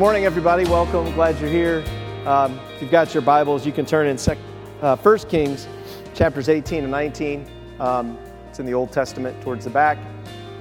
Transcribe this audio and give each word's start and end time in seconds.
Good 0.00 0.04
morning, 0.06 0.24
everybody. 0.24 0.64
Welcome. 0.64 1.12
Glad 1.12 1.38
you're 1.40 1.50
here. 1.50 1.84
Um, 2.24 2.58
if 2.74 2.80
you've 2.80 2.90
got 2.90 3.12
your 3.12 3.22
Bibles, 3.22 3.66
you 3.66 3.70
can 3.70 3.84
turn 3.84 4.06
in 4.06 4.16
sec- 4.16 4.38
uh, 4.80 4.96
1 4.96 5.18
Kings 5.28 5.68
chapters 6.14 6.48
18 6.48 6.84
and 6.84 6.90
19. 6.90 7.44
Um, 7.78 8.16
it's 8.48 8.58
in 8.58 8.64
the 8.64 8.72
Old 8.72 8.92
Testament 8.92 9.38
towards 9.42 9.64
the 9.64 9.70
back. 9.70 9.98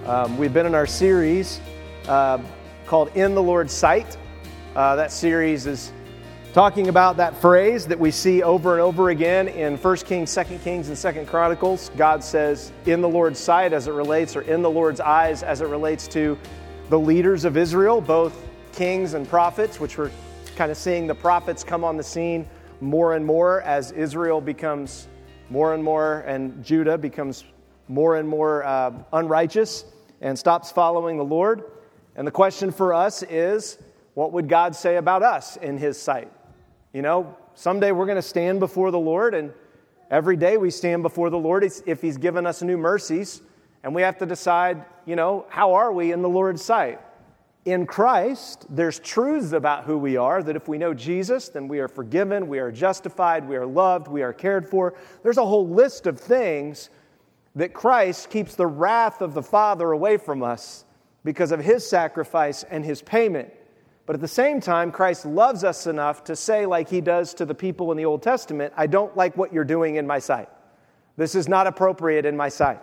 Um, 0.06 0.38
we've 0.38 0.54
been 0.54 0.66
in 0.66 0.76
our 0.76 0.86
series 0.86 1.62
uh, 2.10 2.40
called 2.86 3.16
In 3.16 3.34
the 3.34 3.42
Lord's 3.42 3.72
Sight. 3.72 4.18
Uh, 4.76 4.98
that 4.98 5.10
series 5.10 5.68
is 5.68 5.94
talking 6.52 6.90
about 6.90 7.16
that 7.16 7.34
phrase 7.34 7.88
that 7.88 7.98
we 7.98 8.12
see 8.12 8.44
over 8.44 8.74
and 8.74 8.82
over 8.82 9.10
again 9.10 9.48
in 9.48 9.78
1 9.78 9.98
Kings, 10.00 10.36
2 10.36 10.44
Kings, 10.66 10.90
and 10.90 11.16
2 11.16 11.24
Chronicles. 11.28 11.92
God 11.96 12.26
says, 12.26 12.74
in 12.86 13.00
the 13.00 13.08
Lord's 13.08 13.40
sight 13.40 13.72
as 13.72 13.88
it 13.88 13.94
relates, 13.94 14.36
or 14.36 14.42
in 14.42 14.62
the 14.62 14.70
Lord's 14.70 15.00
eyes 15.00 15.44
as 15.44 15.62
it 15.62 15.68
relates 15.68 16.10
to 16.10 16.38
the 16.90 17.00
leaders 17.00 17.46
of 17.46 17.56
Israel, 17.56 18.02
both 18.02 18.49
kings 18.80 19.14
and 19.14 19.28
prophets, 19.28 19.78
which 19.78 19.98
we're 19.98 20.10
kind 20.56 20.72
of 20.72 20.78
seeing 20.78 21.06
the 21.06 21.14
prophets 21.14 21.66
come 21.66 21.84
on 21.84 21.98
the 21.98 22.04
scene 22.04 22.48
more 22.80 23.14
and 23.14 23.26
more 23.26 23.60
as 23.64 23.92
Israel 23.92 24.40
becomes 24.40 25.10
more 25.50 25.74
and 25.74 25.84
more, 25.84 26.22
and 26.22 26.64
Judah 26.64 26.98
becomes 26.98 27.44
more 27.90 28.16
and 28.16 28.26
more 28.26 28.64
uh, 28.64 28.94
unrighteous 29.12 29.84
and 30.22 30.40
stops 30.40 30.72
following 30.72 31.18
the 31.18 31.26
Lord. 31.26 31.66
And 32.16 32.26
the 32.26 32.32
question 32.32 32.72
for 32.72 32.94
us 32.94 33.22
is 33.24 33.78
what 34.14 34.32
would 34.32 34.48
God 34.48 34.74
say 34.74 34.96
about 34.96 35.24
us 35.24 35.58
in 35.58 35.78
His 35.78 36.02
sight? 36.02 36.32
You 36.94 37.02
know, 37.02 37.36
someday 37.56 37.92
we're 37.92 38.06
going 38.06 38.16
to 38.16 38.22
stand 38.22 38.62
before 38.62 38.92
the 38.92 38.98
Lord, 38.98 39.34
and 39.34 39.52
every 40.10 40.38
day 40.38 40.56
we 40.56 40.72
stand 40.72 41.04
before 41.04 41.30
the 41.30 41.38
Lord 41.38 41.66
if 41.66 42.02
He's 42.02 42.16
given 42.16 42.46
us 42.46 42.62
new 42.62 42.78
mercies, 42.78 43.42
and 43.84 43.94
we 43.94 44.04
have 44.04 44.18
to 44.20 44.26
decide, 44.26 44.86
you 45.06 45.18
know, 45.18 45.46
how 45.50 45.74
are 45.74 45.92
we 45.92 46.14
in 46.14 46.22
the 46.22 46.30
Lord's 46.30 46.64
sight? 46.64 47.02
In 47.70 47.86
Christ, 47.86 48.66
there's 48.68 48.98
truths 48.98 49.52
about 49.52 49.84
who 49.84 49.96
we 50.00 50.18
are 50.18 50.42
that 50.42 50.56
if 50.56 50.68
we 50.68 50.80
know 50.80 50.92
Jesus, 50.92 51.50
then 51.50 51.68
we 51.68 51.78
are 51.78 51.88
forgiven, 51.88 52.48
we 52.48 52.58
are 52.58 52.72
justified, 52.72 53.48
we 53.48 53.58
are 53.58 53.66
loved, 53.68 54.08
we 54.08 54.24
are 54.24 54.34
cared 54.34 54.68
for. 54.68 54.96
There's 55.22 55.38
a 55.38 55.46
whole 55.46 55.70
list 55.70 56.08
of 56.08 56.20
things 56.20 56.90
that 57.54 57.76
Christ 57.76 58.32
keeps 58.32 58.56
the 58.56 58.66
wrath 58.66 59.22
of 59.22 59.36
the 59.36 59.44
Father 59.44 59.92
away 59.92 60.18
from 60.18 60.42
us 60.42 60.84
because 61.24 61.52
of 61.52 61.60
his 61.60 61.88
sacrifice 61.88 62.64
and 62.64 62.84
his 62.84 63.04
payment. 63.04 63.54
But 64.08 64.16
at 64.16 64.22
the 64.22 64.28
same 64.28 64.60
time, 64.60 64.92
Christ 64.92 65.28
loves 65.28 65.64
us 65.64 65.86
enough 65.86 66.24
to 66.24 66.36
say, 66.36 66.66
like 66.66 66.90
he 66.90 67.02
does 67.02 67.36
to 67.36 67.46
the 67.46 67.54
people 67.54 67.92
in 67.92 67.98
the 67.98 68.06
Old 68.06 68.24
Testament, 68.24 68.74
I 68.78 68.88
don't 68.88 69.16
like 69.16 69.38
what 69.38 69.54
you're 69.54 69.64
doing 69.64 69.98
in 69.98 70.08
my 70.08 70.18
sight. 70.18 70.50
This 71.18 71.36
is 71.36 71.48
not 71.48 71.68
appropriate 71.68 72.26
in 72.26 72.36
my 72.36 72.50
sight. 72.50 72.80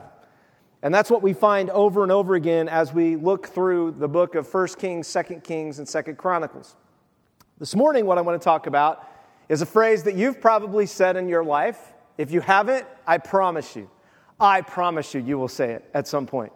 And 0.82 0.94
that's 0.94 1.10
what 1.10 1.22
we 1.22 1.32
find 1.32 1.70
over 1.70 2.02
and 2.02 2.12
over 2.12 2.34
again 2.34 2.68
as 2.68 2.92
we 2.92 3.16
look 3.16 3.48
through 3.48 3.96
the 3.98 4.08
book 4.08 4.34
of 4.34 4.52
1 4.52 4.68
Kings, 4.78 5.12
2 5.12 5.40
Kings, 5.40 5.78
and 5.78 5.88
2 5.88 6.14
Chronicles. 6.14 6.76
This 7.58 7.74
morning, 7.74 8.06
what 8.06 8.18
I 8.18 8.20
want 8.20 8.40
to 8.40 8.44
talk 8.44 8.66
about 8.66 9.08
is 9.48 9.62
a 9.62 9.66
phrase 9.66 10.02
that 10.02 10.14
you've 10.14 10.40
probably 10.40 10.86
said 10.86 11.16
in 11.16 11.28
your 11.28 11.44
life. 11.44 11.94
If 12.18 12.30
you 12.30 12.40
haven't, 12.40 12.86
I 13.06 13.18
promise 13.18 13.74
you, 13.74 13.90
I 14.38 14.60
promise 14.60 15.14
you, 15.14 15.20
you 15.20 15.38
will 15.38 15.48
say 15.48 15.72
it 15.72 15.88
at 15.94 16.06
some 16.06 16.26
point. 16.26 16.52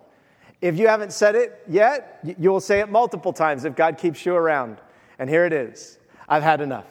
If 0.61 0.79
you 0.79 0.89
haven't 0.89 1.13
said 1.13 1.35
it 1.35 1.63
yet, 1.67 2.21
you 2.39 2.53
will 2.53 2.61
say 2.61 2.81
it 2.81 2.91
multiple 2.91 3.33
times 3.33 3.65
if 3.65 3.75
God 3.75 3.97
keeps 3.97 4.27
you 4.27 4.35
around. 4.35 4.79
And 5.19 5.29
here 5.29 5.45
it 5.47 5.53
is 5.53 5.99
I've 6.29 6.43
had 6.43 6.61
enough. 6.61 6.87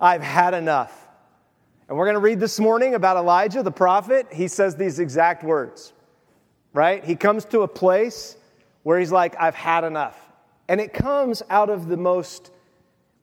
I've 0.00 0.22
had 0.22 0.54
enough. 0.54 1.01
And 1.92 1.98
we're 1.98 2.06
going 2.06 2.14
to 2.14 2.20
read 2.20 2.40
this 2.40 2.58
morning 2.58 2.94
about 2.94 3.18
Elijah, 3.18 3.62
the 3.62 3.70
prophet. 3.70 4.26
He 4.32 4.48
says 4.48 4.76
these 4.76 4.98
exact 4.98 5.44
words, 5.44 5.92
right? 6.72 7.04
He 7.04 7.14
comes 7.14 7.44
to 7.44 7.60
a 7.60 7.68
place 7.68 8.34
where 8.82 8.98
he's 8.98 9.12
like, 9.12 9.36
I've 9.38 9.54
had 9.54 9.84
enough. 9.84 10.18
And 10.68 10.80
it 10.80 10.94
comes 10.94 11.42
out 11.50 11.68
of 11.68 11.88
the 11.88 11.98
most 11.98 12.50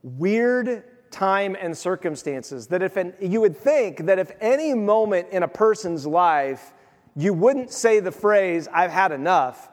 weird 0.03 0.83
time 1.09 1.57
and 1.59 1.75
circumstances 1.75 2.67
that 2.67 2.83
if 2.83 2.95
an, 2.95 3.15
you 3.19 3.41
would 3.41 3.57
think 3.57 4.05
that 4.05 4.19
if 4.19 4.33
any 4.39 4.75
moment 4.75 5.29
in 5.31 5.41
a 5.41 5.47
person's 5.47 6.05
life 6.05 6.71
you 7.15 7.33
wouldn't 7.33 7.71
say 7.71 7.99
the 7.99 8.11
phrase, 8.11 8.67
I've 8.71 8.91
had 8.91 9.11
enough, 9.11 9.67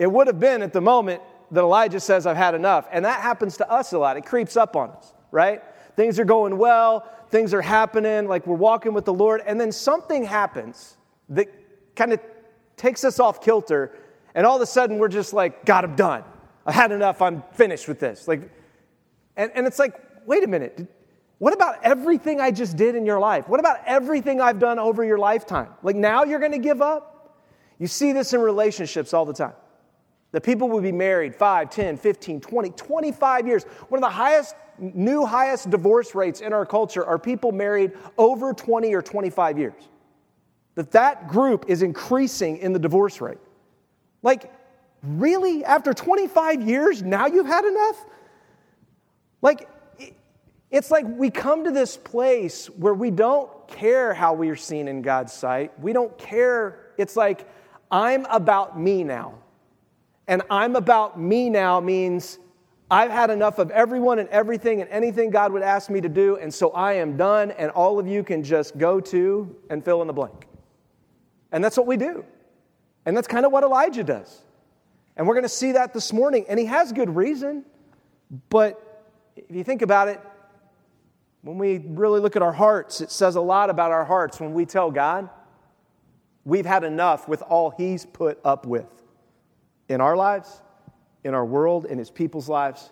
it 0.00 0.10
would 0.10 0.26
have 0.26 0.40
been 0.40 0.62
at 0.62 0.72
the 0.72 0.80
moment 0.80 1.22
that 1.52 1.60
Elijah 1.60 2.00
says, 2.00 2.26
I've 2.26 2.36
had 2.36 2.56
enough. 2.56 2.88
And 2.90 3.04
that 3.04 3.20
happens 3.20 3.58
to 3.58 3.70
us 3.70 3.92
a 3.92 4.00
lot. 4.00 4.16
It 4.16 4.26
creeps 4.26 4.56
up 4.56 4.74
on 4.74 4.90
us, 4.90 5.14
right? 5.30 5.62
Things 5.94 6.18
are 6.18 6.24
going 6.24 6.58
well, 6.58 7.06
things 7.32 7.52
are 7.54 7.62
happening, 7.62 8.28
like 8.28 8.46
we're 8.46 8.54
walking 8.54 8.92
with 8.92 9.06
the 9.06 9.12
Lord, 9.12 9.42
and 9.44 9.60
then 9.60 9.72
something 9.72 10.22
happens 10.22 10.96
that 11.30 11.48
kind 11.96 12.12
of 12.12 12.20
takes 12.76 13.04
us 13.04 13.18
off 13.18 13.42
kilter, 13.42 13.98
and 14.34 14.46
all 14.46 14.56
of 14.56 14.62
a 14.62 14.66
sudden 14.66 14.98
we're 14.98 15.08
just 15.08 15.32
like, 15.32 15.64
God, 15.64 15.84
I'm 15.84 15.96
done. 15.96 16.22
I 16.64 16.72
had 16.72 16.92
enough. 16.92 17.20
I'm 17.20 17.42
finished 17.54 17.88
with 17.88 17.98
this. 17.98 18.28
Like, 18.28 18.50
and, 19.36 19.50
and 19.54 19.66
it's 19.66 19.78
like, 19.78 20.00
wait 20.26 20.44
a 20.44 20.46
minute. 20.46 20.86
What 21.38 21.54
about 21.54 21.82
everything 21.82 22.40
I 22.40 22.52
just 22.52 22.76
did 22.76 22.94
in 22.94 23.04
your 23.04 23.18
life? 23.18 23.48
What 23.48 23.58
about 23.58 23.78
everything 23.84 24.40
I've 24.40 24.60
done 24.60 24.78
over 24.78 25.02
your 25.02 25.18
lifetime? 25.18 25.70
Like 25.82 25.96
now 25.96 26.22
you're 26.22 26.38
going 26.38 26.52
to 26.52 26.58
give 26.58 26.80
up? 26.80 27.40
You 27.78 27.88
see 27.88 28.12
this 28.12 28.32
in 28.32 28.40
relationships 28.40 29.12
all 29.12 29.24
the 29.24 29.32
time. 29.32 29.54
That 30.30 30.42
people 30.42 30.68
will 30.68 30.80
be 30.80 30.92
married 30.92 31.34
5, 31.34 31.68
10, 31.68 31.96
15, 31.96 32.40
20, 32.40 32.70
25 32.70 33.46
years. 33.48 33.64
One 33.88 33.98
of 33.98 34.08
the 34.08 34.14
highest 34.14 34.54
new 34.82 35.24
highest 35.24 35.70
divorce 35.70 36.14
rates 36.14 36.40
in 36.40 36.52
our 36.52 36.66
culture 36.66 37.04
are 37.04 37.18
people 37.18 37.52
married 37.52 37.92
over 38.18 38.52
20 38.52 38.94
or 38.94 39.02
25 39.02 39.58
years. 39.58 39.88
That 40.74 40.90
that 40.92 41.28
group 41.28 41.66
is 41.68 41.82
increasing 41.82 42.58
in 42.58 42.72
the 42.72 42.78
divorce 42.78 43.20
rate. 43.20 43.38
Like, 44.22 44.52
really? 45.02 45.64
After 45.64 45.92
25 45.92 46.62
years, 46.62 47.02
now 47.02 47.26
you've 47.26 47.46
had 47.46 47.64
enough? 47.64 48.04
Like, 49.42 49.68
it's 50.70 50.90
like 50.90 51.04
we 51.06 51.30
come 51.30 51.64
to 51.64 51.70
this 51.70 51.96
place 51.96 52.66
where 52.66 52.94
we 52.94 53.10
don't 53.10 53.50
care 53.68 54.14
how 54.14 54.32
we 54.32 54.48
are 54.48 54.56
seen 54.56 54.88
in 54.88 55.02
God's 55.02 55.32
sight. 55.32 55.78
We 55.80 55.92
don't 55.92 56.16
care. 56.16 56.92
It's 56.96 57.16
like, 57.16 57.46
I'm 57.90 58.24
about 58.26 58.80
me 58.80 59.04
now. 59.04 59.34
And 60.26 60.42
I'm 60.48 60.76
about 60.76 61.20
me 61.20 61.50
now 61.50 61.80
means 61.80 62.38
I've 62.92 63.10
had 63.10 63.30
enough 63.30 63.58
of 63.58 63.70
everyone 63.70 64.18
and 64.18 64.28
everything 64.28 64.82
and 64.82 64.90
anything 64.90 65.30
God 65.30 65.50
would 65.54 65.62
ask 65.62 65.88
me 65.88 66.02
to 66.02 66.10
do, 66.10 66.36
and 66.36 66.52
so 66.52 66.72
I 66.72 66.92
am 66.92 67.16
done, 67.16 67.50
and 67.52 67.70
all 67.70 67.98
of 67.98 68.06
you 68.06 68.22
can 68.22 68.44
just 68.44 68.76
go 68.76 69.00
to 69.00 69.56
and 69.70 69.82
fill 69.82 70.02
in 70.02 70.06
the 70.06 70.12
blank. 70.12 70.46
And 71.52 71.64
that's 71.64 71.78
what 71.78 71.86
we 71.86 71.96
do. 71.96 72.22
And 73.06 73.16
that's 73.16 73.26
kind 73.26 73.46
of 73.46 73.50
what 73.50 73.64
Elijah 73.64 74.04
does. 74.04 74.42
And 75.16 75.26
we're 75.26 75.32
going 75.32 75.44
to 75.44 75.48
see 75.48 75.72
that 75.72 75.94
this 75.94 76.12
morning, 76.12 76.44
and 76.50 76.58
he 76.58 76.66
has 76.66 76.92
good 76.92 77.16
reason. 77.16 77.64
But 78.50 79.06
if 79.36 79.56
you 79.56 79.64
think 79.64 79.80
about 79.80 80.08
it, 80.08 80.20
when 81.40 81.56
we 81.56 81.78
really 81.78 82.20
look 82.20 82.36
at 82.36 82.42
our 82.42 82.52
hearts, 82.52 83.00
it 83.00 83.10
says 83.10 83.36
a 83.36 83.40
lot 83.40 83.70
about 83.70 83.90
our 83.90 84.04
hearts 84.04 84.38
when 84.38 84.52
we 84.52 84.66
tell 84.66 84.90
God 84.90 85.30
we've 86.44 86.66
had 86.66 86.84
enough 86.84 87.26
with 87.26 87.40
all 87.40 87.70
he's 87.70 88.04
put 88.04 88.38
up 88.44 88.66
with 88.66 89.02
in 89.88 90.02
our 90.02 90.14
lives 90.14 90.60
in 91.24 91.34
our 91.34 91.44
world, 91.44 91.86
in 91.86 91.98
his 91.98 92.10
people's 92.10 92.48
lives. 92.48 92.90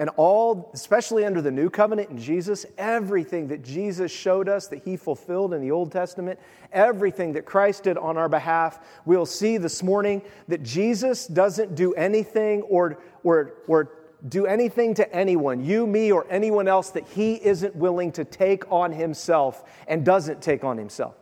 And 0.00 0.10
all, 0.16 0.70
especially 0.74 1.24
under 1.24 1.42
the 1.42 1.50
new 1.50 1.68
covenant 1.68 2.10
in 2.10 2.18
Jesus, 2.18 2.64
everything 2.76 3.48
that 3.48 3.64
Jesus 3.64 4.12
showed 4.12 4.48
us 4.48 4.68
that 4.68 4.84
he 4.84 4.96
fulfilled 4.96 5.52
in 5.52 5.60
the 5.60 5.72
Old 5.72 5.90
Testament, 5.90 6.38
everything 6.72 7.32
that 7.32 7.44
Christ 7.44 7.82
did 7.82 7.98
on 7.98 8.16
our 8.16 8.28
behalf, 8.28 8.78
we'll 9.04 9.26
see 9.26 9.58
this 9.58 9.82
morning 9.82 10.22
that 10.46 10.62
Jesus 10.62 11.26
doesn't 11.26 11.74
do 11.74 11.94
anything 11.94 12.62
or, 12.62 12.98
or, 13.24 13.54
or 13.66 13.90
do 14.28 14.46
anything 14.46 14.94
to 14.94 15.14
anyone, 15.14 15.64
you, 15.64 15.84
me, 15.84 16.12
or 16.12 16.26
anyone 16.30 16.68
else, 16.68 16.90
that 16.90 17.06
he 17.08 17.34
isn't 17.34 17.74
willing 17.74 18.12
to 18.12 18.24
take 18.24 18.70
on 18.70 18.92
himself 18.92 19.64
and 19.88 20.04
doesn't 20.04 20.40
take 20.40 20.62
on 20.62 20.78
himself. 20.78 21.16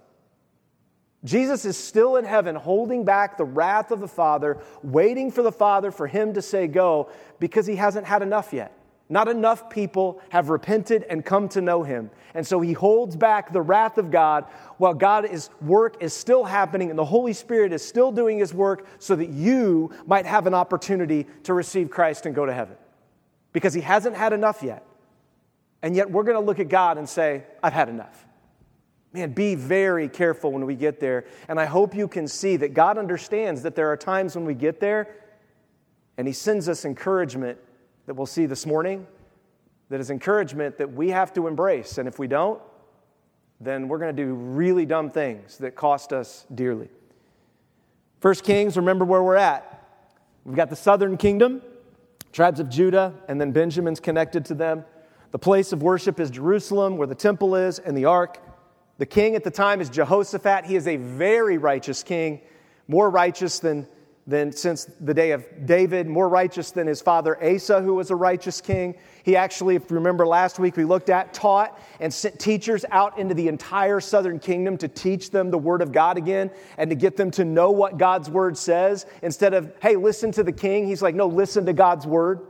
Jesus 1.26 1.64
is 1.64 1.76
still 1.76 2.16
in 2.16 2.24
heaven 2.24 2.54
holding 2.54 3.04
back 3.04 3.36
the 3.36 3.44
wrath 3.44 3.90
of 3.90 4.00
the 4.00 4.08
Father, 4.08 4.58
waiting 4.82 5.32
for 5.32 5.42
the 5.42 5.52
Father 5.52 5.90
for 5.90 6.06
him 6.06 6.34
to 6.34 6.40
say 6.40 6.68
go 6.68 7.10
because 7.40 7.66
he 7.66 7.76
hasn't 7.76 8.06
had 8.06 8.22
enough 8.22 8.52
yet. 8.52 8.72
Not 9.08 9.28
enough 9.28 9.68
people 9.68 10.20
have 10.30 10.50
repented 10.50 11.04
and 11.08 11.24
come 11.24 11.48
to 11.50 11.60
know 11.60 11.82
him. 11.82 12.10
And 12.34 12.46
so 12.46 12.60
he 12.60 12.72
holds 12.72 13.16
back 13.16 13.52
the 13.52 13.60
wrath 13.60 13.98
of 13.98 14.10
God 14.10 14.44
while 14.78 14.94
God's 14.94 15.50
work 15.60 15.96
is 16.00 16.12
still 16.12 16.44
happening 16.44 16.90
and 16.90 16.98
the 16.98 17.04
Holy 17.04 17.32
Spirit 17.32 17.72
is 17.72 17.86
still 17.86 18.12
doing 18.12 18.38
his 18.38 18.54
work 18.54 18.86
so 18.98 19.16
that 19.16 19.28
you 19.28 19.92
might 20.06 20.26
have 20.26 20.46
an 20.46 20.54
opportunity 20.54 21.26
to 21.44 21.54
receive 21.54 21.90
Christ 21.90 22.26
and 22.26 22.34
go 22.34 22.46
to 22.46 22.52
heaven. 22.52 22.76
Because 23.52 23.74
he 23.74 23.80
hasn't 23.80 24.16
had 24.16 24.32
enough 24.32 24.62
yet. 24.62 24.84
And 25.82 25.94
yet 25.94 26.10
we're 26.10 26.24
going 26.24 26.36
to 26.36 26.44
look 26.44 26.58
at 26.60 26.68
God 26.68 26.98
and 26.98 27.08
say, 27.08 27.44
I've 27.62 27.72
had 27.72 27.88
enough. 27.88 28.25
Man, 29.16 29.30
be 29.30 29.54
very 29.54 30.10
careful 30.10 30.52
when 30.52 30.66
we 30.66 30.74
get 30.74 31.00
there. 31.00 31.24
And 31.48 31.58
I 31.58 31.64
hope 31.64 31.94
you 31.94 32.06
can 32.06 32.28
see 32.28 32.58
that 32.58 32.74
God 32.74 32.98
understands 32.98 33.62
that 33.62 33.74
there 33.74 33.90
are 33.90 33.96
times 33.96 34.36
when 34.36 34.44
we 34.44 34.52
get 34.52 34.78
there 34.78 35.08
and 36.18 36.26
He 36.26 36.34
sends 36.34 36.68
us 36.68 36.84
encouragement 36.84 37.58
that 38.04 38.12
we'll 38.12 38.26
see 38.26 38.44
this 38.44 38.66
morning, 38.66 39.06
that 39.88 40.00
is 40.00 40.10
encouragement 40.10 40.76
that 40.76 40.92
we 40.92 41.08
have 41.08 41.32
to 41.32 41.46
embrace. 41.46 41.96
And 41.96 42.06
if 42.06 42.18
we 42.18 42.26
don't, 42.26 42.60
then 43.58 43.88
we're 43.88 43.96
going 43.96 44.14
to 44.14 44.22
do 44.22 44.34
really 44.34 44.84
dumb 44.84 45.08
things 45.08 45.56
that 45.58 45.74
cost 45.76 46.12
us 46.12 46.44
dearly. 46.54 46.90
First 48.20 48.44
Kings, 48.44 48.76
remember 48.76 49.06
where 49.06 49.22
we're 49.22 49.36
at. 49.36 49.82
We've 50.44 50.56
got 50.56 50.68
the 50.68 50.76
southern 50.76 51.16
kingdom 51.16 51.62
tribes 52.32 52.60
of 52.60 52.68
Judah, 52.68 53.14
and 53.28 53.40
then 53.40 53.50
Benjamin's 53.50 53.98
connected 53.98 54.44
to 54.44 54.54
them. 54.54 54.84
The 55.30 55.38
place 55.38 55.72
of 55.72 55.82
worship 55.82 56.20
is 56.20 56.30
Jerusalem, 56.30 56.98
where 56.98 57.06
the 57.06 57.14
temple 57.14 57.56
is, 57.56 57.78
and 57.78 57.96
the 57.96 58.04
ark. 58.04 58.45
The 58.98 59.06
king 59.06 59.34
at 59.34 59.44
the 59.44 59.50
time 59.50 59.80
is 59.80 59.90
Jehoshaphat. 59.90 60.64
He 60.64 60.76
is 60.76 60.86
a 60.86 60.96
very 60.96 61.58
righteous 61.58 62.02
king, 62.02 62.40
more 62.88 63.10
righteous 63.10 63.58
than 63.58 63.86
than 64.26 64.50
since 64.50 64.86
the 65.00 65.14
day 65.14 65.30
of 65.30 65.44
David, 65.66 66.08
more 66.08 66.28
righteous 66.28 66.72
than 66.72 66.86
his 66.86 67.00
father 67.00 67.42
Asa, 67.42 67.80
who 67.80 67.94
was 67.94 68.10
a 68.10 68.16
righteous 68.16 68.60
king. 68.60 68.96
He 69.22 69.36
actually, 69.36 69.76
if 69.76 69.88
you 69.88 69.94
remember 69.94 70.26
last 70.26 70.58
week, 70.58 70.76
we 70.76 70.84
looked 70.84 71.10
at, 71.10 71.32
taught, 71.32 71.80
and 72.00 72.12
sent 72.12 72.38
teachers 72.40 72.84
out 72.90 73.18
into 73.18 73.34
the 73.34 73.46
entire 73.46 74.00
southern 74.00 74.40
kingdom 74.40 74.78
to 74.78 74.88
teach 74.88 75.30
them 75.30 75.50
the 75.50 75.58
word 75.58 75.80
of 75.80 75.92
God 75.92 76.16
again 76.16 76.50
and 76.76 76.90
to 76.90 76.96
get 76.96 77.16
them 77.16 77.30
to 77.32 77.44
know 77.44 77.70
what 77.70 77.98
God's 77.98 78.28
word 78.28 78.58
says. 78.58 79.06
Instead 79.22 79.54
of, 79.54 79.72
hey, 79.80 79.94
listen 79.94 80.32
to 80.32 80.42
the 80.42 80.52
king, 80.52 80.86
he's 80.86 81.02
like, 81.02 81.14
no, 81.14 81.28
listen 81.28 81.64
to 81.66 81.72
God's 81.72 82.06
word. 82.06 82.40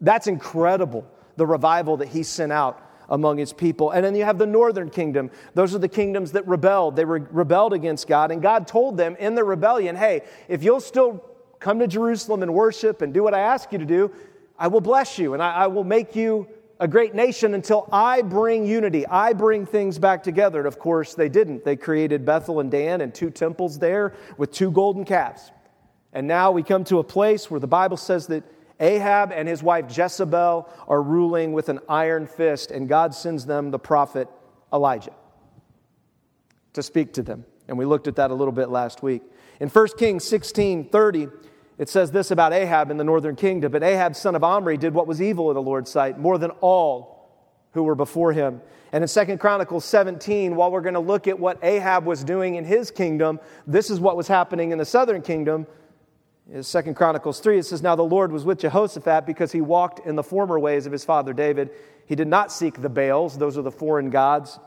That's 0.00 0.26
incredible, 0.26 1.06
the 1.36 1.46
revival 1.46 1.98
that 1.98 2.08
he 2.08 2.22
sent 2.22 2.52
out 2.52 2.82
among 3.08 3.38
his 3.38 3.52
people. 3.52 3.90
And 3.90 4.04
then 4.04 4.14
you 4.14 4.24
have 4.24 4.38
the 4.38 4.46
northern 4.46 4.90
kingdom. 4.90 5.30
Those 5.54 5.74
are 5.74 5.78
the 5.78 5.88
kingdoms 5.88 6.32
that 6.32 6.46
rebelled. 6.46 6.96
They 6.96 7.04
re- 7.04 7.24
rebelled 7.30 7.72
against 7.72 8.06
God. 8.06 8.30
And 8.30 8.42
God 8.42 8.66
told 8.66 8.96
them 8.96 9.16
in 9.18 9.34
the 9.34 9.44
rebellion, 9.44 9.96
hey, 9.96 10.22
if 10.48 10.62
you'll 10.62 10.80
still 10.80 11.24
come 11.60 11.78
to 11.78 11.86
Jerusalem 11.86 12.42
and 12.42 12.52
worship 12.52 13.02
and 13.02 13.12
do 13.14 13.22
what 13.22 13.34
I 13.34 13.40
ask 13.40 13.72
you 13.72 13.78
to 13.78 13.86
do, 13.86 14.12
I 14.58 14.68
will 14.68 14.80
bless 14.80 15.18
you 15.18 15.34
and 15.34 15.42
I, 15.42 15.52
I 15.52 15.66
will 15.66 15.84
make 15.84 16.16
you 16.16 16.48
a 16.78 16.86
great 16.86 17.14
nation 17.14 17.54
until 17.54 17.88
I 17.90 18.22
bring 18.22 18.66
unity. 18.66 19.06
I 19.06 19.32
bring 19.32 19.64
things 19.64 19.98
back 19.98 20.22
together. 20.22 20.58
And 20.58 20.68
of 20.68 20.78
course, 20.78 21.14
they 21.14 21.28
didn't. 21.28 21.64
They 21.64 21.76
created 21.76 22.24
Bethel 22.24 22.60
and 22.60 22.70
Dan 22.70 23.00
and 23.00 23.14
two 23.14 23.30
temples 23.30 23.78
there 23.78 24.14
with 24.36 24.52
two 24.52 24.70
golden 24.70 25.04
calves. 25.04 25.50
And 26.12 26.26
now 26.26 26.50
we 26.50 26.62
come 26.62 26.84
to 26.84 26.98
a 26.98 27.04
place 27.04 27.50
where 27.50 27.60
the 27.60 27.66
Bible 27.66 27.96
says 27.96 28.26
that 28.28 28.44
Ahab 28.80 29.32
and 29.32 29.48
his 29.48 29.62
wife 29.62 29.86
Jezebel 29.96 30.68
are 30.86 31.02
ruling 31.02 31.52
with 31.52 31.68
an 31.68 31.80
iron 31.88 32.26
fist, 32.26 32.70
and 32.70 32.88
God 32.88 33.14
sends 33.14 33.46
them 33.46 33.70
the 33.70 33.78
prophet 33.78 34.28
Elijah 34.72 35.14
to 36.74 36.82
speak 36.82 37.14
to 37.14 37.22
them. 37.22 37.44
And 37.68 37.78
we 37.78 37.84
looked 37.84 38.06
at 38.06 38.16
that 38.16 38.30
a 38.30 38.34
little 38.34 38.52
bit 38.52 38.68
last 38.68 39.02
week. 39.02 39.22
In 39.60 39.68
1 39.68 39.88
Kings 39.98 40.24
16 40.24 40.90
30, 40.90 41.28
it 41.78 41.88
says 41.88 42.10
this 42.10 42.30
about 42.30 42.52
Ahab 42.52 42.90
in 42.90 42.96
the 42.96 43.04
northern 43.04 43.36
kingdom. 43.36 43.72
But 43.72 43.82
Ahab, 43.82 44.14
son 44.14 44.34
of 44.34 44.44
Omri, 44.44 44.76
did 44.76 44.94
what 44.94 45.06
was 45.06 45.20
evil 45.20 45.50
in 45.50 45.54
the 45.54 45.62
Lord's 45.62 45.90
sight, 45.90 46.18
more 46.18 46.38
than 46.38 46.50
all 46.60 47.16
who 47.72 47.82
were 47.82 47.94
before 47.94 48.32
him. 48.32 48.60
And 48.92 49.02
in 49.02 49.08
2 49.08 49.36
Chronicles 49.36 49.84
17, 49.84 50.56
while 50.56 50.70
we're 50.70 50.80
going 50.80 50.94
to 50.94 51.00
look 51.00 51.28
at 51.28 51.38
what 51.38 51.62
Ahab 51.62 52.06
was 52.06 52.24
doing 52.24 52.54
in 52.54 52.64
his 52.64 52.90
kingdom, 52.90 53.40
this 53.66 53.90
is 53.90 54.00
what 54.00 54.16
was 54.16 54.28
happening 54.28 54.70
in 54.70 54.78
the 54.78 54.84
southern 54.84 55.20
kingdom 55.20 55.66
in 56.52 56.62
Second 56.62 56.94
Chronicles 56.94 57.40
3, 57.40 57.58
it 57.58 57.64
says, 57.64 57.82
Now 57.82 57.96
the 57.96 58.04
Lord 58.04 58.30
was 58.30 58.44
with 58.44 58.60
Jehoshaphat 58.60 59.26
because 59.26 59.52
he 59.52 59.60
walked 59.60 60.06
in 60.06 60.14
the 60.14 60.22
former 60.22 60.58
ways 60.58 60.86
of 60.86 60.92
his 60.92 61.04
father 61.04 61.32
David. 61.32 61.70
He 62.06 62.14
did 62.14 62.28
not 62.28 62.52
seek 62.52 62.80
the 62.80 62.88
Baals, 62.88 63.36
those 63.36 63.58
are 63.58 63.62
the 63.62 63.70
foreign 63.72 64.10
gods, 64.10 64.58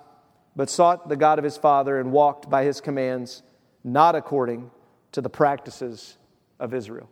but 0.55 0.69
sought 0.69 1.07
the 1.07 1.15
God 1.15 1.39
of 1.39 1.45
his 1.45 1.55
father 1.55 1.99
and 1.99 2.11
walked 2.11 2.49
by 2.49 2.65
his 2.65 2.81
commands, 2.81 3.43
not 3.83 4.15
according 4.15 4.71
to 5.13 5.21
the 5.21 5.29
practices 5.29 6.17
of 6.59 6.73
Israel. 6.73 7.09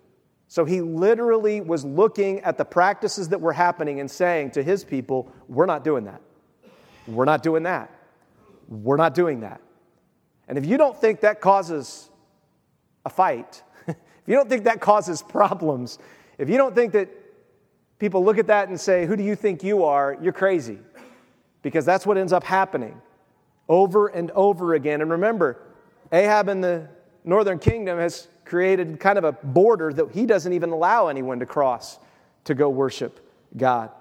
So 0.50 0.66
he 0.66 0.82
literally 0.82 1.62
was 1.62 1.86
looking 1.86 2.42
at 2.42 2.58
the 2.58 2.66
practices 2.66 3.30
that 3.30 3.40
were 3.40 3.54
happening 3.54 4.00
and 4.00 4.10
saying 4.10 4.52
to 4.52 4.64
his 4.64 4.84
people, 4.84 5.32
We're 5.48 5.66
not 5.66 5.84
doing 5.84 6.06
that. 6.06 6.22
We're 7.08 7.26
not 7.26 7.42
doing 7.42 7.64
that. 7.64 7.90
We're 8.68 8.98
not 8.98 9.14
doing 9.14 9.42
that. 9.42 9.62
And 10.50 10.58
if 10.58 10.66
you 10.66 10.78
don't 10.78 11.00
think 11.00 11.22
that 11.22 11.40
causes 11.40 12.10
a 13.06 13.10
fight, 13.10 13.64
if 14.28 14.32
you 14.32 14.36
don't 14.36 14.50
think 14.50 14.66
that 14.66 14.82
causes 14.82 15.22
problems, 15.22 16.00
if 16.38 16.50
you 16.50 16.58
don't 16.58 16.76
think 16.76 16.92
that 16.92 17.08
people 17.98 18.26
look 18.26 18.38
at 18.38 18.48
that 18.48 18.68
and 18.68 18.78
say, 18.78 19.06
Who 19.06 19.16
do 19.16 19.24
you 19.24 19.38
think 19.38 19.64
you 19.64 19.86
are? 19.86 20.18
you're 20.22 20.34
crazy. 20.34 20.80
Because 21.62 21.86
that's 21.86 22.06
what 22.06 22.18
ends 22.18 22.34
up 22.34 22.44
happening 22.44 23.02
over 23.70 24.08
and 24.08 24.30
over 24.32 24.74
again. 24.74 25.00
And 25.00 25.12
remember, 25.12 25.62
Ahab 26.12 26.50
in 26.50 26.60
the 26.60 26.90
northern 27.24 27.58
kingdom 27.58 27.98
has 28.00 28.28
created 28.44 29.00
kind 29.00 29.18
of 29.18 29.24
a 29.24 29.32
border 29.32 29.94
that 29.94 30.12
he 30.12 30.26
doesn't 30.26 30.52
even 30.52 30.72
allow 30.72 31.08
anyone 31.08 31.40
to 31.40 31.46
cross 31.46 31.98
to 32.44 32.54
go 32.54 32.70
worship 32.70 33.26
God. 33.56 33.92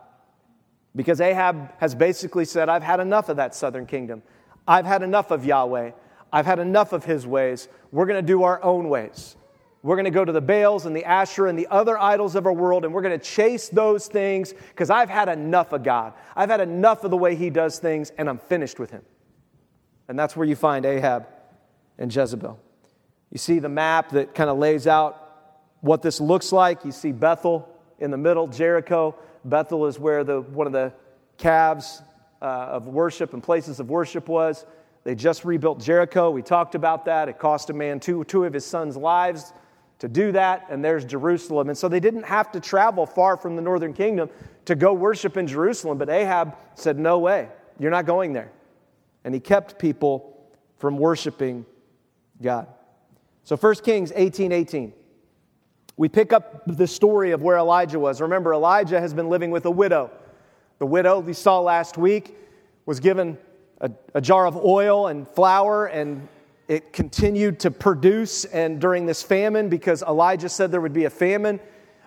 Because 0.97 1.21
Ahab 1.21 1.73
has 1.79 1.95
basically 1.95 2.45
said, 2.45 2.69
I've 2.69 2.83
had 2.83 2.99
enough 2.99 3.29
of 3.29 3.37
that 3.37 3.55
southern 3.55 3.87
kingdom. 3.87 4.25
I've 4.67 4.87
had 4.87 5.03
enough 5.03 5.31
of 5.31 5.45
Yahweh. 5.45 5.93
I've 6.33 6.47
had 6.47 6.59
enough 6.59 6.93
of 6.93 7.05
his 7.05 7.27
ways. 7.29 7.69
We're 7.93 8.07
going 8.07 8.21
to 8.21 8.27
do 8.27 8.43
our 8.43 8.63
own 8.65 8.89
ways. 8.89 9.37
We're 9.83 9.97
going 9.97 10.07
to 10.07 10.11
go 10.11 10.25
to 10.25 10.33
the 10.33 10.41
Baals 10.41 10.87
and 10.87 10.97
the 10.97 11.05
Asherah 11.05 11.49
and 11.49 11.59
the 11.59 11.69
other 11.71 11.99
idols 11.99 12.35
of 12.35 12.47
our 12.47 12.53
world, 12.53 12.85
and 12.85 12.93
we're 12.93 13.03
going 13.03 13.19
to 13.19 13.25
chase 13.25 13.69
those 13.69 14.09
things 14.09 14.53
because 14.53 14.91
I've 14.91 15.11
had 15.11 15.29
enough 15.29 15.73
of 15.73 15.83
God. 15.83 16.15
I've 16.35 16.51
had 16.51 16.61
enough 16.61 17.05
of 17.05 17.11
the 17.11 17.17
way 17.17 17.37
He 17.37 17.51
does 17.51 17.79
things, 17.79 18.11
and 18.19 18.29
I'm 18.29 18.39
finished 18.39 18.79
with 18.79 18.91
Him. 18.91 19.03
And 20.09 20.19
that's 20.19 20.37
where 20.37 20.47
you 20.47 20.57
find 20.57 20.85
Ahab 20.85 21.27
and 21.99 22.15
Jezebel. 22.15 22.59
You 23.31 23.39
see 23.39 23.59
the 23.59 23.69
map 23.69 24.11
that 24.11 24.35
kind 24.35 24.51
of 24.51 24.59
lays 24.59 24.87
out 24.87 25.23
what 25.81 26.03
this 26.03 26.21
looks 26.21 26.53
like. 26.53 26.85
You 26.85 26.93
see 26.93 27.13
Bethel 27.13 27.69
in 27.99 28.11
the 28.11 28.17
middle, 28.17 28.49
Jericho. 28.49 29.15
Bethel 29.45 29.87
is 29.87 29.99
where 29.99 30.25
the, 30.25 30.41
one 30.41 30.67
of 30.67 30.73
the 30.73 30.93
calves 31.39 32.03
uh, 32.41 32.45
of 32.45 32.87
worship 32.87 33.35
and 33.35 33.43
places 33.43 33.81
of 33.81 33.89
worship 33.89 34.29
was. 34.29 34.67
They 35.05 35.15
just 35.15 35.45
rebuilt 35.45 35.81
Jericho. 35.81 36.31
We 36.31 36.43
talked 36.43 36.75
about 36.75 37.05
that. 37.05 37.29
It 37.29 37.39
cost 37.39 37.71
a 37.71 37.73
man 37.73 38.01
two, 38.01 38.25
two 38.25 38.45
of 38.45 38.53
his 38.53 38.65
sons' 38.65 38.97
lives 38.97 39.53
to 39.99 40.09
do 40.09 40.33
that, 40.33 40.67
and 40.69 40.85
there's 40.85 41.05
Jerusalem. 41.05 41.69
And 41.69 41.79
so 41.79 41.89
they 41.89 42.01
didn't 42.01 42.25
have 42.25 42.53
to 42.53 42.61
travel 42.61 43.07
far 43.07 43.37
from 43.37 43.57
the 43.57 43.63
northern 43.63 43.95
kingdom 43.95 44.29
to 44.67 44.75
go 44.75 44.93
worship 44.93 45.37
in 45.37 45.47
Jerusalem. 45.47 45.97
But 45.97 46.11
Ahab 46.11 46.57
said, 46.75 46.99
No 46.99 47.19
way, 47.19 47.49
you're 47.79 47.91
not 47.91 48.05
going 48.05 48.33
there. 48.33 48.53
And 49.25 49.33
he 49.33 49.41
kept 49.41 49.79
people 49.79 50.37
from 50.79 50.99
worshiping 50.99 51.65
God. 52.43 52.69
So 53.45 53.57
1 53.57 53.77
Kings 53.77 54.13
18 54.15 54.53
18. 54.53 54.93
We 55.97 56.11
pick 56.11 56.35
up 56.35 56.63
the 56.67 56.87
story 56.87 57.31
of 57.31 57.43
where 57.43 57.57
Elijah 57.57 57.99
was. 57.99 58.21
Remember, 58.21 58.53
Elijah 58.53 59.01
has 59.01 59.15
been 59.15 59.31
living 59.31 59.51
with 59.51 59.65
a 59.65 59.71
widow. 59.71 60.11
The 60.79 60.85
widow 60.85 61.21
we 61.21 61.33
saw 61.33 61.61
last 61.61 61.97
week 61.97 62.37
was 62.85 63.01
given 63.01 63.39
a, 63.81 63.91
a 64.15 64.21
jar 64.21 64.47
of 64.47 64.57
oil 64.57 65.07
and 65.07 65.27
flour 65.27 65.87
and 65.87 66.29
it 66.69 66.93
continued 66.93 67.61
to 67.61 67.71
produce, 67.71 68.45
and 68.45 68.81
during 68.81 69.07
this 69.07 69.23
famine, 69.23 69.69
because 69.69 70.03
Elijah 70.03 70.49
said 70.49 70.73
there 70.73 70.81
would 70.81 70.93
be 70.93 71.05
a 71.05 71.11
famine 71.11 71.61